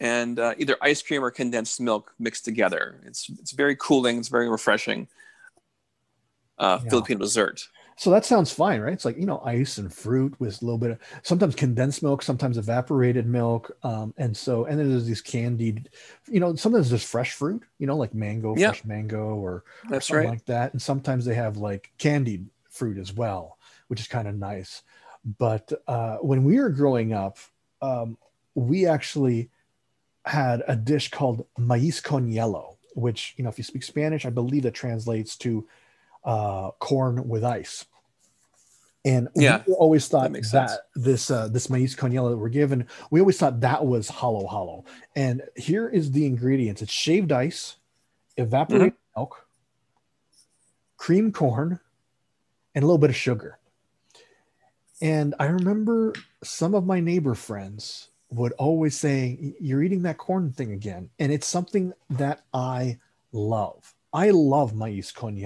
and 0.00 0.38
uh, 0.38 0.54
either 0.56 0.78
ice 0.80 1.02
cream 1.02 1.22
or 1.22 1.30
condensed 1.30 1.82
milk 1.82 2.14
mixed 2.18 2.46
together. 2.46 3.02
It's 3.04 3.28
it's 3.28 3.52
very 3.52 3.76
cooling. 3.76 4.16
It's 4.18 4.28
very 4.28 4.48
refreshing. 4.48 5.08
Uh, 6.56 6.78
Yeah. 6.82 6.88
Filipino 6.88 7.20
dessert. 7.20 7.68
So 7.96 8.10
that 8.10 8.24
sounds 8.24 8.50
fine, 8.52 8.80
right? 8.80 8.92
It's 8.92 9.04
like 9.04 9.16
you 9.16 9.26
know, 9.26 9.40
ice 9.44 9.78
and 9.78 9.92
fruit 9.92 10.34
with 10.40 10.60
a 10.60 10.64
little 10.64 10.78
bit 10.78 10.90
of 10.92 10.98
sometimes 11.22 11.54
condensed 11.54 12.02
milk, 12.02 12.22
sometimes 12.22 12.58
evaporated 12.58 13.26
milk, 13.26 13.76
um, 13.82 14.12
and 14.18 14.36
so 14.36 14.64
and 14.64 14.78
then 14.78 14.90
there's 14.90 15.06
these 15.06 15.20
candied, 15.22 15.90
you 16.28 16.40
know, 16.40 16.54
sometimes 16.56 16.90
there's 16.90 17.04
fresh 17.04 17.32
fruit, 17.32 17.62
you 17.78 17.86
know, 17.86 17.96
like 17.96 18.14
mango, 18.14 18.56
Yeah. 18.56 18.68
fresh 18.68 18.84
mango, 18.84 19.34
or 19.36 19.64
That's 19.88 20.08
something 20.08 20.26
right. 20.26 20.28
like 20.28 20.44
that. 20.46 20.72
And 20.72 20.82
sometimes 20.82 21.24
they 21.24 21.34
have 21.34 21.56
like 21.56 21.92
candied 21.98 22.46
fruit 22.68 22.98
as 22.98 23.12
well, 23.12 23.58
which 23.88 24.00
is 24.00 24.08
kind 24.08 24.26
of 24.28 24.34
nice. 24.36 24.82
But 25.38 25.72
uh, 25.86 26.16
when 26.18 26.44
we 26.44 26.58
were 26.58 26.70
growing 26.70 27.12
up, 27.12 27.38
um, 27.80 28.18
we 28.54 28.86
actually 28.86 29.50
had 30.26 30.62
a 30.68 30.76
dish 30.76 31.10
called 31.10 31.46
maíz 31.58 32.02
con 32.02 32.28
hielo, 32.30 32.76
which, 32.94 33.34
you 33.36 33.44
know, 33.44 33.50
if 33.50 33.58
you 33.58 33.64
speak 33.64 33.82
Spanish, 33.82 34.24
I 34.24 34.30
believe 34.30 34.62
that 34.64 34.74
translates 34.74 35.36
to 35.38 35.66
uh, 36.24 36.70
corn 36.78 37.28
with 37.28 37.44
ice. 37.44 37.84
And 39.04 39.28
Yeah, 39.34 39.62
we 39.66 39.74
always 39.74 40.08
thought 40.08 40.32
that 40.32 40.50
that, 40.52 40.70
this 40.94 41.30
uh, 41.30 41.48
this 41.48 41.66
maíz 41.66 41.94
con 41.96 42.10
that 42.10 42.36
we're 42.36 42.48
given, 42.48 42.86
we 43.10 43.20
always 43.20 43.38
thought 43.38 43.60
that 43.60 43.84
was 43.84 44.08
halo 44.08 44.46
halo. 44.48 44.86
And 45.14 45.42
here 45.56 45.88
is 45.88 46.12
the 46.12 46.24
ingredients: 46.24 46.80
it's 46.80 46.92
shaved 46.92 47.30
ice, 47.30 47.76
evaporated 48.36 48.94
Mm-hmm. 48.94 49.20
milk, 49.20 49.46
cream 50.96 51.32
corn, 51.32 51.80
and 52.74 52.82
a 52.82 52.86
little 52.86 52.98
bit 52.98 53.10
of 53.10 53.16
sugar. 53.16 53.58
And 55.02 55.34
I 55.38 55.46
remember 55.46 56.14
some 56.42 56.74
of 56.74 56.86
my 56.86 57.00
neighbor 57.00 57.34
friends 57.34 58.08
would 58.30 58.52
always 58.52 58.98
say, 58.98 59.54
You're 59.60 59.82
eating 59.82 60.02
that 60.02 60.18
corn 60.18 60.52
thing 60.52 60.72
again. 60.72 61.10
And 61.18 61.30
it's 61.30 61.46
something 61.46 61.92
that 62.10 62.44
I 62.52 62.98
love. 63.32 63.94
I 64.12 64.30
love 64.30 64.72
maíz 64.72 65.12
con. 65.12 65.36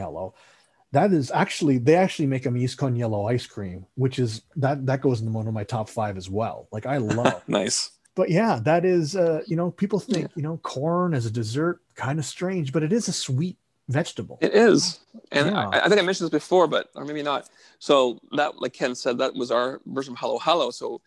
That 0.92 1.12
is 1.12 1.30
actually, 1.30 1.78
they 1.78 1.96
actually 1.96 2.26
make 2.26 2.46
a 2.46 2.50
con 2.50 2.96
hielo 2.96 3.30
ice 3.30 3.46
cream, 3.46 3.86
which 3.96 4.18
is 4.18 4.42
that 4.56 4.86
that 4.86 5.02
goes 5.02 5.20
in 5.20 5.32
one 5.32 5.46
of 5.46 5.54
my 5.54 5.64
top 5.64 5.88
five 5.88 6.16
as 6.16 6.30
well. 6.30 6.68
Like 6.72 6.86
I 6.86 6.96
love. 7.20 7.42
nice. 7.46 7.90
but 8.14 8.30
yeah, 8.30 8.58
that 8.64 8.84
is, 8.84 9.14
uh, 9.14 9.42
you 9.46 9.54
know, 9.56 9.70
people 9.70 10.00
think, 10.00 10.30
you 10.34 10.42
know, 10.42 10.56
corn 10.58 11.14
as 11.14 11.26
a 11.26 11.30
dessert, 11.30 11.80
kind 11.94 12.18
of 12.18 12.24
strange, 12.24 12.72
but 12.72 12.82
it 12.82 12.92
is 12.92 13.06
a 13.08 13.12
sweet 13.12 13.56
vegetable. 13.88 14.38
It 14.40 14.54
is, 14.54 15.00
and 15.30 15.46
Yeah. 15.50 15.68
I, 15.68 15.84
I 15.84 15.88
think 15.88 16.00
I 16.00 16.04
mentioned 16.04 16.26
this 16.30 16.40
before, 16.42 16.66
but 16.66 16.88
or 16.94 17.04
maybe 17.04 17.22
not. 17.22 17.48
So 17.78 18.18
that, 18.32 18.60
like 18.60 18.72
Ken 18.72 18.94
said, 18.94 19.18
that 19.18 19.34
was 19.34 19.50
our 19.50 19.80
version 19.86 20.12
of 20.14 20.18
Halo 20.18 20.38
Halo. 20.38 20.70
So 20.70 21.00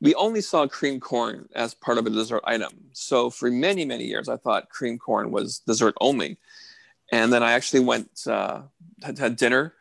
we 0.00 0.14
only 0.14 0.40
saw 0.40 0.66
cream 0.66 1.00
corn 1.00 1.48
as 1.54 1.74
part 1.74 1.98
of 1.98 2.06
a 2.06 2.10
dessert 2.10 2.42
item. 2.44 2.72
So 2.92 3.30
for 3.30 3.50
many 3.50 3.84
many 3.84 4.04
years, 4.04 4.28
I 4.28 4.36
thought 4.36 4.68
cream 4.68 4.98
corn 4.98 5.30
was 5.30 5.60
dessert 5.60 5.94
only, 6.00 6.38
and 7.12 7.32
then 7.32 7.42
I 7.42 7.52
actually 7.52 7.80
went 7.80 8.10
uh, 8.26 8.62
had, 9.02 9.18
had 9.18 9.36
dinner 9.36 9.74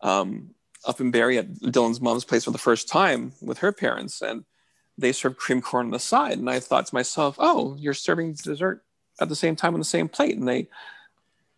um, 0.00 0.54
up 0.86 1.00
in 1.00 1.10
Barrie 1.10 1.38
at 1.38 1.52
Dylan's 1.54 2.00
mom's 2.00 2.24
place 2.24 2.44
for 2.44 2.50
the 2.50 2.58
first 2.58 2.88
time 2.88 3.32
with 3.40 3.58
her 3.58 3.72
parents, 3.72 4.22
and 4.22 4.44
they 4.98 5.12
served 5.12 5.36
cream 5.36 5.60
corn 5.60 5.86
on 5.86 5.92
the 5.92 5.98
side, 5.98 6.38
and 6.38 6.48
I 6.48 6.60
thought 6.60 6.86
to 6.86 6.94
myself, 6.94 7.36
"Oh, 7.38 7.76
you're 7.78 7.94
serving 7.94 8.34
dessert 8.34 8.84
at 9.20 9.28
the 9.28 9.36
same 9.36 9.56
time 9.56 9.74
on 9.74 9.80
the 9.80 9.84
same 9.84 10.08
plate," 10.08 10.36
and 10.36 10.48
they 10.48 10.68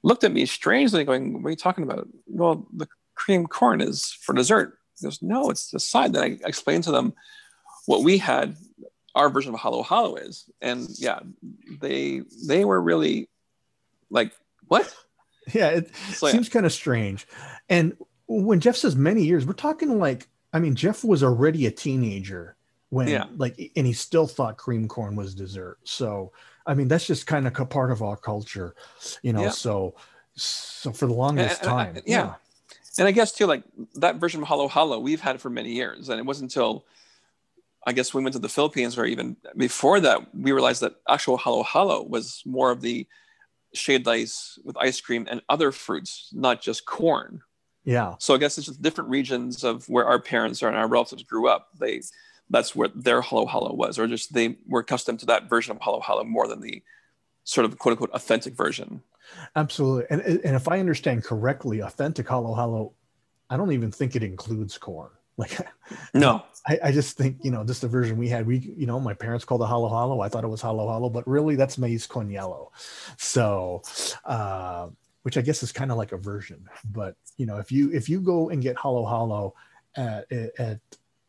looked 0.03 0.25
at 0.25 0.33
me 0.33 0.47
strangely, 0.47 1.05
going, 1.05 1.43
"What 1.43 1.49
are 1.49 1.51
you 1.51 1.57
talking 1.57 1.85
about?" 1.85 2.09
Well, 2.27 2.67
the 2.73 2.89
cream 3.15 3.47
corn 3.47 3.81
is 3.81 4.13
for 4.13 4.33
dessert. 4.33 4.79
He 4.99 5.07
goes, 5.07 5.23
"No, 5.23 5.51
it's 5.51 5.71
the 5.71 5.81
side." 5.81 6.13
Then 6.13 6.41
I 6.45 6.49
explained 6.49 6.85
to 6.85 6.93
them 6.93 7.15
what 7.87 8.03
we 8.03 8.19
had, 8.19 8.57
our 9.15 9.31
version 9.31 9.55
of 9.55 9.61
Halo 9.61 9.83
Halo 9.83 10.17
is, 10.17 10.51
and 10.61 10.89
yeah, 10.99 11.21
they 11.81 12.23
they 12.47 12.65
were 12.65 12.81
really 12.81 13.29
like, 14.11 14.33
"What?" 14.67 14.95
Yeah, 15.55 15.69
it 15.69 15.91
So, 16.15 16.27
yeah. 16.27 16.33
seems 16.33 16.49
kind 16.49 16.67
of 16.67 16.73
strange. 16.73 17.27
And 17.69 17.97
when 18.27 18.61
Jeff 18.61 18.77
says 18.77 18.97
many 18.97 19.25
years, 19.25 19.47
we're 19.47 19.53
talking 19.55 19.99
like, 19.99 20.29
I 20.53 20.59
mean, 20.61 20.75
Jeff 20.75 21.05
was 21.05 21.23
already 21.23 21.67
a 21.67 21.71
teenager 21.71 22.57
when, 22.91 23.09
Yeah. 23.09 23.25
like, 23.37 23.59
and 23.77 23.87
he 23.87 23.93
still 23.93 24.27
thought 24.27 24.57
cream 24.57 24.89
corn 24.89 25.17
was 25.17 25.35
dessert. 25.35 25.79
So, 25.85 26.33
I 26.67 26.75
mean, 26.75 26.89
that's 26.89 27.07
just 27.07 27.27
kind 27.27 27.47
of 27.47 27.59
a 27.59 27.65
part 27.67 27.91
of 27.91 28.03
our 28.03 28.17
culture, 28.17 28.75
you 29.23 29.33
know. 29.33 29.43
Yeah. 29.43 29.51
So, 29.51 29.95
so 30.35 30.93
for 30.93 31.07
the 31.07 31.15
longest 31.15 31.63
And- 31.63 31.71
and 31.71 31.95
time, 31.95 32.03
yeah. 32.07 32.35
And 32.99 33.07
I 33.07 33.13
guess 33.13 33.33
too, 33.33 33.47
like 33.47 33.63
that 33.95 34.17
version 34.17 34.43
of 34.43 34.49
Halo 34.49 34.67
Halo, 34.69 34.99
we've 34.99 35.21
had 35.21 35.37
it 35.37 35.41
for 35.41 35.51
many 35.51 35.73
years, 35.73 36.09
and 36.09 36.19
it 36.19 36.27
wasn't 36.27 36.51
until 36.51 36.85
I 37.87 37.93
guess 37.93 38.13
we 38.13 38.23
went 38.23 38.33
to 38.35 38.41
the 38.41 38.49
Philippines, 38.49 38.99
or 38.99 39.05
even 39.07 39.37
before 39.57 40.01
that, 40.01 40.35
we 40.35 40.51
realized 40.53 40.83
that 40.83 40.97
actual 41.09 41.39
Halo 41.39 41.63
Halo 41.63 42.03
was 42.03 42.43
more 42.45 42.71
of 42.73 42.81
the 42.81 43.07
shaved 43.75 44.09
ice 44.09 44.59
with 44.65 44.77
ice 44.77 45.01
cream 45.01 45.27
and 45.31 45.43
other 45.49 45.73
fruits, 45.73 46.31
not 46.33 46.61
just 46.63 46.85
corn. 46.87 47.43
yeah, 47.85 48.15
So 48.19 48.35
I 48.35 48.39
guess 48.39 48.59
it's 48.59 48.67
just 48.67 48.83
different 48.83 49.11
regions 49.11 49.65
of 49.65 49.89
where 49.89 50.07
our 50.07 50.21
parents 50.21 50.63
or 50.63 50.69
and 50.69 50.77
our 50.77 50.89
relatives 50.89 51.23
grew 51.23 51.49
up. 51.49 51.69
They 51.79 52.03
that's 52.51 52.75
where 52.75 52.89
their 52.95 53.21
Halo 53.21 53.47
Halo 53.47 53.75
was, 53.75 53.99
or 53.99 54.07
just 54.07 54.33
they 54.33 54.57
were 54.67 54.81
accustomed 54.81 55.21
to 55.21 55.27
that 55.27 55.49
version 55.51 55.73
of 55.77 55.83
Halo 55.83 56.01
Halo 56.01 56.25
more 56.25 56.49
than 56.49 56.61
the 56.61 56.83
sort 57.45 57.65
of 57.67 57.79
quote 57.79 57.93
unquote 57.93 58.11
authentic 58.11 58.55
version. 58.55 59.03
absolutely. 59.57 60.07
And 60.11 60.21
and 60.23 60.57
if 60.57 60.69
I 60.69 60.81
understand 60.81 61.25
correctly, 61.25 61.81
authentic 61.81 62.29
halo 62.29 62.55
halo, 62.55 62.95
I 63.51 63.57
don't 63.57 63.73
even 63.73 63.91
think 63.93 64.17
it 64.17 64.23
includes 64.23 64.79
corn. 64.79 65.11
Like, 65.39 65.57
No, 66.13 66.43
I, 66.67 66.79
I 66.85 66.93
just 66.93 67.17
think 67.17 67.39
you 67.43 67.51
know 67.51 67.65
just 67.65 67.81
the 67.81 67.89
version 67.89 68.19
we 68.19 68.29
had. 68.29 68.47
We 68.47 68.59
you 68.59 68.87
know 68.87 69.01
my 69.01 69.15
parents 69.15 69.45
called 69.45 69.63
it 69.63 69.67
halo 69.67 69.89
halo. 69.89 70.21
I 70.21 70.29
thought 70.29 70.45
it 70.45 70.49
was 70.49 70.61
halo 70.61 70.87
halo, 70.89 71.09
but 71.09 71.27
really 71.27 71.55
that's 71.57 71.79
maize 71.79 72.07
con 72.07 72.29
hielo. 72.29 72.69
So, 73.17 73.83
uh, 74.25 74.89
which 75.23 75.39
I 75.39 75.41
guess 75.41 75.63
is 75.63 75.73
kind 75.73 75.91
of 75.91 75.97
like 75.97 76.13
a 76.13 76.17
version. 76.19 76.69
But 76.85 77.15
you 77.37 77.47
know 77.47 77.57
if 77.59 77.73
you 77.73 77.91
if 77.93 78.09
you 78.09 78.21
go 78.21 78.51
and 78.51 78.61
get 78.61 78.77
halo 78.77 79.07
halo 79.07 79.55
at, 79.97 80.31
at 80.59 80.81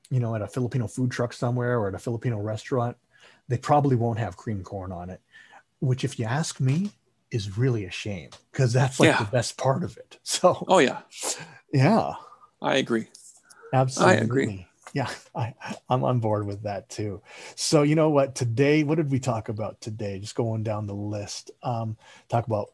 you 0.10 0.20
know 0.20 0.36
at 0.36 0.42
a 0.42 0.48
Filipino 0.48 0.88
food 0.88 1.12
truck 1.12 1.32
somewhere 1.32 1.80
or 1.80 1.88
at 1.88 1.96
a 1.96 2.00
Filipino 2.00 2.40
restaurant, 2.40 2.98
they 3.48 3.58
probably 3.58 3.96
won't 3.96 4.20
have 4.20 4.36
cream 4.36 4.64
corn 4.64 4.92
on 4.92 5.10
it. 5.10 5.22
Which, 5.82 6.04
if 6.04 6.20
you 6.20 6.26
ask 6.26 6.60
me, 6.60 6.92
is 7.32 7.58
really 7.58 7.86
a 7.86 7.92
shame 7.92 8.32
because 8.52 8.74
that's 8.74 9.00
like 9.00 9.08
Yeah. 9.08 9.20
the 9.24 9.32
best 9.32 9.56
part 9.58 9.84
of 9.84 9.96
it. 9.98 10.18
So 10.24 10.66
oh 10.68 10.80
yeah, 10.80 11.02
yeah. 11.72 12.14
I 12.62 12.76
agree. 12.76 13.08
Absolutely. 13.74 14.16
I 14.16 14.18
agree. 14.22 14.66
Yeah, 14.94 15.10
I, 15.36 15.54
I'm 15.88 16.04
on 16.04 16.20
board 16.20 16.48
with 16.48 16.64
that 16.64 16.90
too. 16.90 17.22
So 17.56 17.84
you 17.84 17.96
know 17.96 18.10
what? 18.10 18.34
Today, 18.34 18.84
what 18.84 18.96
did 18.96 19.12
we 19.12 19.20
talk 19.20 19.50
about 19.50 19.80
today? 19.82 20.18
Just 20.20 20.36
going 20.36 20.64
down 20.64 20.88
the 20.88 20.96
list. 20.96 21.52
Um, 21.62 21.98
talk 22.28 22.48
about. 22.48 22.70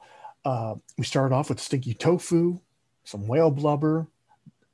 Uh, 0.46 0.76
we 0.98 1.04
started 1.04 1.36
off 1.36 1.50
with 1.50 1.60
stinky 1.60 1.94
tofu, 1.94 2.60
some 3.04 3.28
whale 3.28 3.50
blubber, 3.52 4.08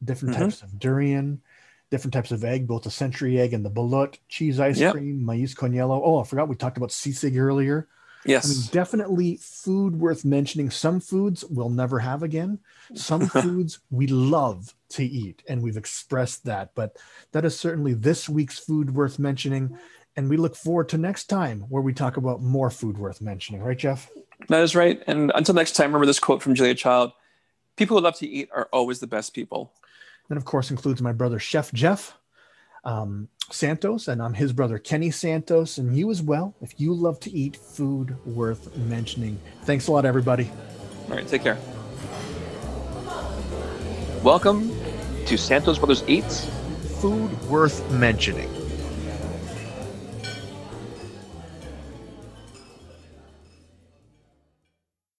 different 0.03 0.35
Mhm. 0.35 0.39
types 0.39 0.61
of 0.61 0.77
durian, 0.77 1.41
different 1.89 2.13
types 2.13 2.31
of 2.31 2.43
egg, 2.43 2.67
both 2.67 2.83
the 2.83 2.91
century 2.91 3.39
egg 3.39 3.53
and 3.53 3.65
the 3.65 3.71
balut, 3.71 4.17
cheese 4.27 4.59
ice 4.59 4.77
Yep. 4.79 4.93
cream, 4.93 5.25
maize 5.25 5.55
con 5.55 5.71
hielo. 5.71 5.99
Oh, 6.03 6.19
I 6.19 6.25
forgot 6.25 6.49
we 6.49 6.55
talked 6.55 6.77
about 6.77 6.89
sisig 6.89 7.37
earlier. 7.39 7.87
Yes. 8.25 8.45
I 8.45 8.49
mean, 8.49 8.63
definitely 8.71 9.37
food 9.41 9.95
worth 9.99 10.23
mentioning. 10.25 10.69
Some 10.69 10.99
foods 10.99 11.43
we'll 11.45 11.69
never 11.69 11.99
have 11.99 12.21
again. 12.21 12.59
Some 12.93 13.21
foods 13.27 13.79
we 13.89 14.07
love 14.07 14.75
to 14.91 15.03
eat, 15.03 15.43
and 15.47 15.61
we've 15.61 15.77
expressed 15.77 16.45
that. 16.45 16.75
But 16.75 16.97
that 17.31 17.45
is 17.45 17.57
certainly 17.57 17.93
this 17.93 18.29
week's 18.29 18.59
food 18.59 18.93
worth 18.93 19.19
mentioning. 19.19 19.77
And 20.17 20.29
we 20.29 20.37
look 20.37 20.55
forward 20.55 20.89
to 20.89 20.97
next 20.97 21.25
time 21.25 21.61
where 21.69 21.81
we 21.81 21.93
talk 21.93 22.17
about 22.17 22.41
more 22.41 22.69
food 22.69 22.97
worth 22.97 23.21
mentioning. 23.21 23.61
Right, 23.61 23.77
Jeff? 23.77 24.09
That 24.49 24.61
is 24.61 24.75
right. 24.75 25.01
And 25.07 25.31
until 25.35 25.55
next 25.55 25.73
time, 25.73 25.87
remember 25.87 26.05
this 26.05 26.19
quote 26.19 26.41
from 26.41 26.55
Julia 26.55 26.75
Child 26.75 27.13
People 27.77 27.97
who 27.97 28.03
love 28.03 28.17
to 28.17 28.27
eat 28.27 28.49
are 28.53 28.67
always 28.73 28.99
the 28.99 29.07
best 29.07 29.33
people. 29.33 29.73
That, 30.29 30.37
of 30.37 30.45
course, 30.45 30.71
includes 30.71 31.01
my 31.01 31.13
brother, 31.13 31.39
Chef 31.39 31.71
Jeff 31.73 32.17
um, 32.83 33.27
Santos, 33.49 34.07
and 34.07 34.21
I'm 34.21 34.33
his 34.33 34.53
brother, 34.53 34.77
Kenny 34.77 35.11
Santos, 35.11 35.77
and 35.77 35.97
you 35.97 36.11
as 36.11 36.21
well. 36.21 36.55
If 36.61 36.79
you 36.79 36.93
love 36.93 37.19
to 37.21 37.31
eat 37.31 37.55
food 37.55 38.15
worth 38.25 38.75
mentioning, 38.77 39.39
thanks 39.63 39.87
a 39.87 39.91
lot, 39.91 40.05
everybody. 40.05 40.49
All 41.09 41.15
right, 41.15 41.27
take 41.27 41.43
care. 41.43 41.57
Welcome 44.23 44.71
Santos 45.37 45.77
Brothers 45.77 46.03
Eats. 46.07 46.45
Food 47.01 47.31
worth 47.49 47.89
mentioning. 47.91 48.60